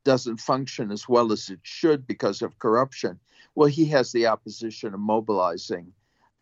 doesn't 0.04 0.38
function 0.38 0.90
as 0.90 1.08
well 1.08 1.32
as 1.32 1.48
it 1.50 1.60
should 1.62 2.06
because 2.06 2.42
of 2.42 2.58
corruption 2.58 3.18
well 3.54 3.68
he 3.68 3.84
has 3.86 4.12
the 4.12 4.26
opposition 4.26 4.94
of 4.94 5.00
mobilizing 5.00 5.92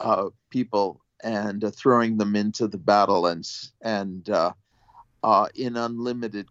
uh, 0.00 0.28
people 0.50 1.00
and 1.22 1.64
uh, 1.64 1.70
throwing 1.70 2.16
them 2.18 2.36
into 2.36 2.66
the 2.68 2.78
battle 2.78 3.26
and 3.26 3.46
and 3.82 4.28
uh, 4.30 4.52
uh, 5.22 5.46
in 5.54 5.76
unlimited 5.76 6.48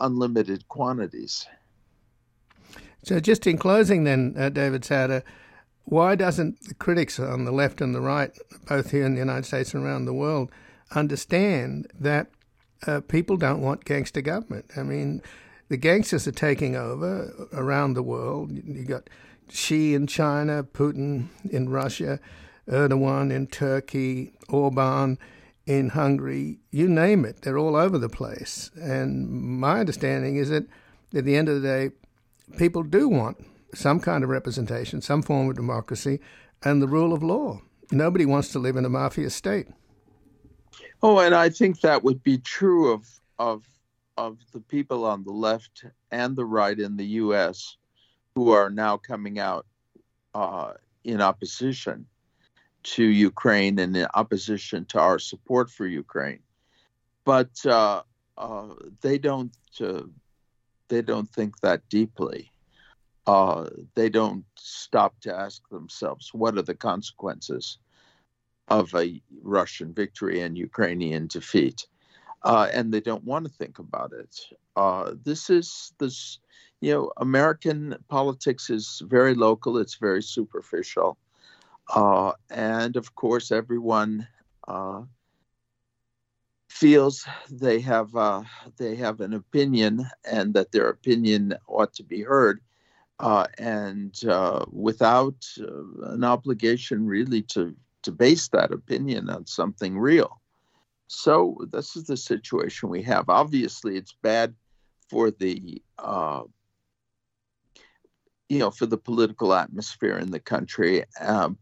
unlimited 0.00 0.66
quantities 0.68 1.46
so, 3.04 3.20
just 3.20 3.46
in 3.46 3.58
closing, 3.58 4.04
then, 4.04 4.34
uh, 4.36 4.48
David 4.48 4.82
Satter, 4.82 5.22
why 5.84 6.14
doesn't 6.14 6.60
the 6.62 6.74
critics 6.74 7.20
on 7.20 7.44
the 7.44 7.52
left 7.52 7.80
and 7.80 7.94
the 7.94 8.00
right, 8.00 8.30
both 8.66 8.90
here 8.90 9.04
in 9.04 9.14
the 9.14 9.20
United 9.20 9.44
States 9.44 9.74
and 9.74 9.84
around 9.84 10.06
the 10.06 10.14
world, 10.14 10.50
understand 10.94 11.86
that 11.98 12.28
uh, 12.86 13.00
people 13.00 13.36
don't 13.36 13.60
want 13.60 13.84
gangster 13.84 14.22
government? 14.22 14.64
I 14.76 14.82
mean, 14.82 15.22
the 15.68 15.76
gangsters 15.76 16.26
are 16.26 16.32
taking 16.32 16.76
over 16.76 17.48
around 17.52 17.94
the 17.94 18.02
world. 18.02 18.52
You 18.52 18.84
got 18.84 19.10
Xi 19.50 19.94
in 19.94 20.06
China, 20.06 20.64
Putin 20.64 21.28
in 21.50 21.68
Russia, 21.68 22.18
Erdogan 22.68 23.30
in 23.30 23.46
Turkey, 23.46 24.32
Orban 24.48 25.18
in 25.66 25.90
Hungary, 25.90 26.58
you 26.70 26.88
name 26.88 27.24
it, 27.24 27.42
they're 27.42 27.58
all 27.58 27.76
over 27.76 27.98
the 27.98 28.08
place. 28.08 28.70
And 28.76 29.30
my 29.30 29.80
understanding 29.80 30.36
is 30.36 30.50
that 30.50 30.66
at 31.14 31.24
the 31.24 31.36
end 31.36 31.48
of 31.48 31.60
the 31.60 31.66
day, 31.66 31.90
people 32.56 32.82
do 32.82 33.08
want 33.08 33.36
some 33.74 34.00
kind 34.00 34.22
of 34.24 34.30
representation, 34.30 35.00
some 35.00 35.22
form 35.22 35.48
of 35.48 35.56
democracy, 35.56 36.20
and 36.62 36.80
the 36.80 36.88
rule 36.88 37.12
of 37.12 37.22
law. 37.22 37.60
Nobody 37.90 38.24
wants 38.24 38.52
to 38.52 38.58
live 38.58 38.76
in 38.76 38.84
a 38.84 38.88
mafia 38.88 39.30
state. 39.30 39.66
Oh, 41.02 41.18
and 41.18 41.34
I 41.34 41.50
think 41.50 41.80
that 41.80 42.02
would 42.02 42.22
be 42.22 42.38
true 42.38 42.92
of 42.92 43.06
of 43.38 43.64
of 44.16 44.38
the 44.52 44.60
people 44.60 45.04
on 45.04 45.24
the 45.24 45.32
left 45.32 45.84
and 46.10 46.36
the 46.36 46.44
right 46.44 46.78
in 46.78 46.96
the 46.96 47.06
U.S. 47.22 47.76
who 48.34 48.52
are 48.52 48.70
now 48.70 48.96
coming 48.96 49.38
out 49.38 49.66
uh, 50.34 50.72
in 51.02 51.20
opposition 51.20 52.06
to 52.84 53.04
Ukraine 53.04 53.78
and 53.78 53.96
in 53.96 54.06
opposition 54.14 54.84
to 54.86 55.00
our 55.00 55.18
support 55.18 55.70
for 55.70 55.86
Ukraine. 55.86 56.40
But 57.24 57.64
uh, 57.66 58.02
uh, 58.36 58.74
they 59.00 59.18
don't 59.18 59.54
uh, 59.80 60.02
they 60.88 61.02
don't 61.02 61.28
think 61.30 61.60
that 61.60 61.88
deeply. 61.88 62.50
Uh, 63.26 63.68
they 63.94 64.08
don't 64.08 64.44
stop 64.56 65.18
to 65.20 65.34
ask 65.34 65.66
themselves 65.70 66.30
what 66.34 66.58
are 66.58 66.62
the 66.62 66.74
consequences 66.74 67.78
of 68.68 68.94
a 68.94 69.20
Russian 69.42 69.92
victory 69.94 70.40
and 70.40 70.58
Ukrainian 70.58 71.26
defeat. 71.26 71.86
Uh, 72.42 72.68
and 72.72 72.92
they 72.92 73.00
don't 73.00 73.24
want 73.24 73.46
to 73.46 73.52
think 73.52 73.78
about 73.78 74.12
it. 74.12 74.38
Uh, 74.76 75.12
this 75.24 75.48
is 75.48 75.94
this 75.98 76.38
you 76.84 76.92
know, 76.92 77.10
American 77.16 77.96
politics 78.08 78.68
is 78.68 79.02
very 79.06 79.34
local, 79.34 79.78
it's 79.78 79.94
very 79.94 80.22
superficial. 80.22 81.16
Uh, 81.94 82.32
and 82.50 82.96
of 82.96 83.14
course, 83.14 83.50
everyone 83.50 84.28
uh, 84.68 85.00
feels 86.68 87.26
they 87.50 87.80
have 87.80 88.14
uh, 88.16 88.42
they 88.76 88.96
have 88.96 89.20
an 89.20 89.34
opinion 89.34 90.06
and 90.24 90.54
that 90.54 90.72
their 90.72 90.88
opinion 90.88 91.54
ought 91.68 91.92
to 91.94 92.02
be 92.02 92.22
heard, 92.22 92.60
uh, 93.20 93.46
and 93.58 94.14
uh, 94.28 94.64
without 94.70 95.46
uh, 95.60 96.12
an 96.12 96.24
obligation 96.24 97.06
really 97.06 97.42
to 97.42 97.74
to 98.02 98.12
base 98.12 98.48
that 98.48 98.72
opinion 98.72 99.30
on 99.30 99.46
something 99.46 99.98
real. 99.98 100.40
So 101.06 101.58
this 101.70 101.96
is 101.96 102.04
the 102.04 102.16
situation 102.16 102.88
we 102.88 103.02
have. 103.02 103.28
Obviously, 103.28 103.96
it's 103.96 104.16
bad 104.22 104.54
for 105.08 105.30
the 105.30 105.82
uh, 105.98 106.42
you 108.48 108.58
know 108.58 108.70
for 108.70 108.86
the 108.86 108.98
political 108.98 109.54
atmosphere 109.54 110.18
in 110.18 110.30
the 110.30 110.40
country, 110.40 111.04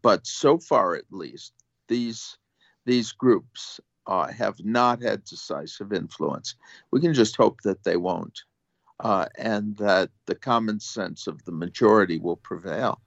but 0.03 0.27
so 0.27 0.59
far 0.59 0.95
at 0.95 1.05
least 1.11 1.53
these 1.89 2.39
these 2.87 3.13
groups 3.13 3.81
uh, 4.07 4.29
have 4.29 4.57
not 4.65 5.03
had 5.03 5.25
decisive 5.25 5.93
influence. 5.93 6.57
We 6.91 7.01
can 7.01 7.15
just 7.15 7.37
hope 7.37 7.61
that 7.63 7.85
they 7.85 7.97
won't, 7.97 8.41
uh, 9.01 9.27
and 9.37 9.77
that 9.77 10.11
the 10.27 10.35
common 10.35 10.81
sense 10.81 11.27
of 11.27 11.45
the 11.45 11.53
majority 11.53 12.19
will 12.19 12.37
prevail. 12.37 13.01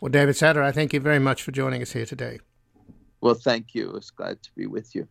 Well, 0.00 0.10
David 0.10 0.34
Satter, 0.34 0.62
I 0.62 0.72
thank 0.72 0.92
you 0.92 1.00
very 1.00 1.18
much 1.18 1.42
for 1.42 1.52
joining 1.52 1.80
us 1.80 1.92
here 1.92 2.04
today. 2.04 2.40
Well, 3.20 3.34
thank 3.34 3.74
you. 3.74 3.92
It's 3.96 4.10
glad 4.10 4.42
to 4.42 4.50
be 4.54 4.66
with 4.66 4.94
you. 4.94 5.08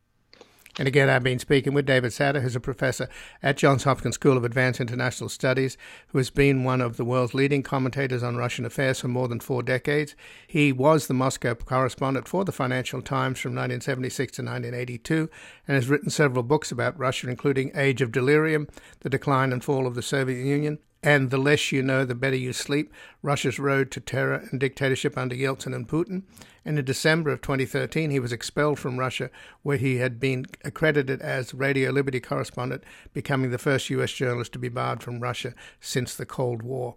And 0.78 0.89
again, 0.89 1.09
I've 1.09 1.23
been 1.23 1.39
speaking 1.39 1.73
with 1.73 1.86
David 1.86 2.11
Satter, 2.11 2.41
who's 2.41 2.55
a 2.55 2.59
professor 2.59 3.07
at 3.41 3.55
Johns 3.55 3.86
Hopkins 3.86 4.15
School 4.15 4.36
of 4.36 4.43
Advanced 4.43 4.82
International 4.82 5.30
Studies, 5.30 5.78
who 6.07 6.17
has 6.17 6.30
been 6.30 6.65
one 6.65 6.82
of 6.82 6.97
the 6.97 7.05
world's 7.05 7.34
leading 7.34 7.63
commentators 7.63 8.23
on 8.23 8.36
Russian 8.36 8.65
affairs 8.65 8.99
for 8.99 9.07
more 9.07 9.30
than 9.30 9.39
four 9.39 9.63
decades. 9.63 10.15
He 10.45 10.73
was 10.73 11.07
the 11.07 11.13
Moscow 11.13 11.55
correspondent 11.55 12.28
for 12.28 12.43
the 12.43 12.51
Financial 12.51 13.01
Times 13.01 13.39
from 13.39 13.51
1976 13.51 14.34
to 14.34 14.41
1982 14.41 15.30
and 15.65 15.76
has 15.76 15.88
written 15.88 16.09
several 16.09 16.43
books 16.43 16.73
about 16.73 16.99
Russia, 16.99 17.30
including 17.30 17.71
Age 17.73 18.01
of 18.01 18.11
Delirium, 18.11 18.67
The 18.99 19.09
Decline 19.09 19.53
and 19.53 19.63
Fall 19.63 19.88
of 19.88 19.95
the 19.95 20.01
Soviet 20.01 20.43
Union, 20.45 20.80
and 21.06 21.30
The 21.30 21.38
Less 21.38 21.72
You 21.72 21.84
Know, 21.84 22.03
The 22.03 22.16
Better 22.16 22.36
You 22.36 22.51
Sleep 22.51 22.91
Russia's 23.22 23.60
Road 23.60 23.91
to 23.91 23.99
Terror 23.99 24.47
and 24.49 24.60
Dictatorship 24.60 25.16
under 25.16 25.36
Yeltsin 25.36 25.76
and 25.76 25.88
Putin. 25.88 26.24
And 26.66 26.80
in 26.80 26.84
December 26.84 27.30
of 27.30 27.41
2013, 27.41 28.10
he 28.10 28.20
was 28.20 28.34
expelled 28.34 28.80
from 28.80 28.97
Russia, 28.97 29.30
where 29.62 29.78
he 29.78 29.97
had 29.97 30.20
been 30.20 30.47
accredited 30.64 31.22
as 31.22 31.53
Radio 31.53 31.91
Liberty 31.91 32.20
correspondent, 32.20 32.84
becoming 33.14 33.51
the 33.51 33.60
first 33.60 33.88
U.S. 33.91 34.12
journalist 34.14 34.51
to 34.53 34.60
be 34.60 34.68
barred 34.68 35.03
from 35.03 35.20
Russia 35.20 35.53
since 35.80 36.16
the 36.16 36.26
Cold 36.26 36.64
War. 36.64 36.95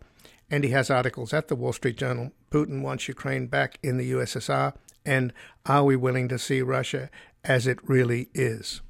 And 0.50 0.64
he 0.64 0.70
has 0.70 0.88
articles 0.88 1.34
at 1.34 1.48
the 1.48 1.56
Wall 1.56 1.74
Street 1.74 1.98
Journal 1.98 2.32
Putin 2.50 2.80
wants 2.80 3.08
Ukraine 3.08 3.46
back 3.46 3.78
in 3.82 3.98
the 3.98 4.10
USSR, 4.12 4.72
and 5.04 5.34
Are 5.66 5.84
we 5.84 5.96
willing 5.96 6.28
to 6.28 6.38
see 6.38 6.62
Russia 6.62 7.10
as 7.44 7.66
it 7.66 7.86
really 7.86 8.30
is? 8.32 8.80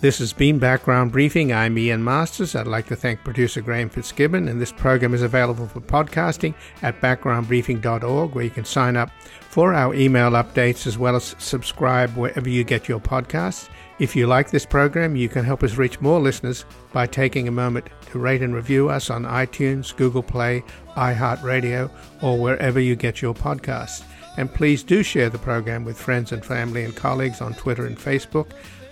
This 0.00 0.18
has 0.18 0.32
been 0.32 0.58
Background 0.58 1.12
Briefing. 1.12 1.52
I'm 1.52 1.78
Ian 1.78 2.02
Masters. 2.02 2.56
I'd 2.56 2.66
like 2.66 2.86
to 2.88 2.96
thank 2.96 3.22
producer 3.22 3.60
Graham 3.60 3.88
Fitzgibbon, 3.88 4.48
and 4.48 4.60
this 4.60 4.72
program 4.72 5.14
is 5.14 5.22
available 5.22 5.68
for 5.68 5.80
podcasting 5.80 6.54
at 6.82 7.00
backgroundbriefing.org, 7.00 8.34
where 8.34 8.44
you 8.44 8.50
can 8.50 8.64
sign 8.64 8.96
up 8.96 9.10
for 9.48 9.72
our 9.72 9.94
email 9.94 10.30
updates 10.32 10.86
as 10.88 10.98
well 10.98 11.14
as 11.14 11.36
subscribe 11.38 12.16
wherever 12.16 12.48
you 12.48 12.64
get 12.64 12.88
your 12.88 12.98
podcasts. 12.98 13.68
If 14.00 14.16
you 14.16 14.26
like 14.26 14.50
this 14.50 14.66
program, 14.66 15.14
you 15.14 15.28
can 15.28 15.44
help 15.44 15.62
us 15.62 15.76
reach 15.76 16.00
more 16.00 16.18
listeners 16.18 16.64
by 16.92 17.06
taking 17.06 17.46
a 17.46 17.52
moment 17.52 17.88
to 18.10 18.18
rate 18.18 18.42
and 18.42 18.54
review 18.54 18.88
us 18.88 19.10
on 19.10 19.22
iTunes, 19.22 19.94
Google 19.94 20.24
Play, 20.24 20.64
iHeartRadio, 20.96 21.88
or 22.22 22.38
wherever 22.38 22.80
you 22.80 22.96
get 22.96 23.22
your 23.22 23.34
podcasts. 23.34 24.02
And 24.36 24.52
please 24.52 24.82
do 24.82 25.02
share 25.02 25.28
the 25.28 25.38
program 25.38 25.84
with 25.84 26.00
friends 26.00 26.32
and 26.32 26.44
family 26.44 26.84
and 26.84 26.96
colleagues 26.96 27.40
on 27.40 27.54
Twitter 27.54 27.86
and 27.86 27.98
Facebook. 27.98 28.50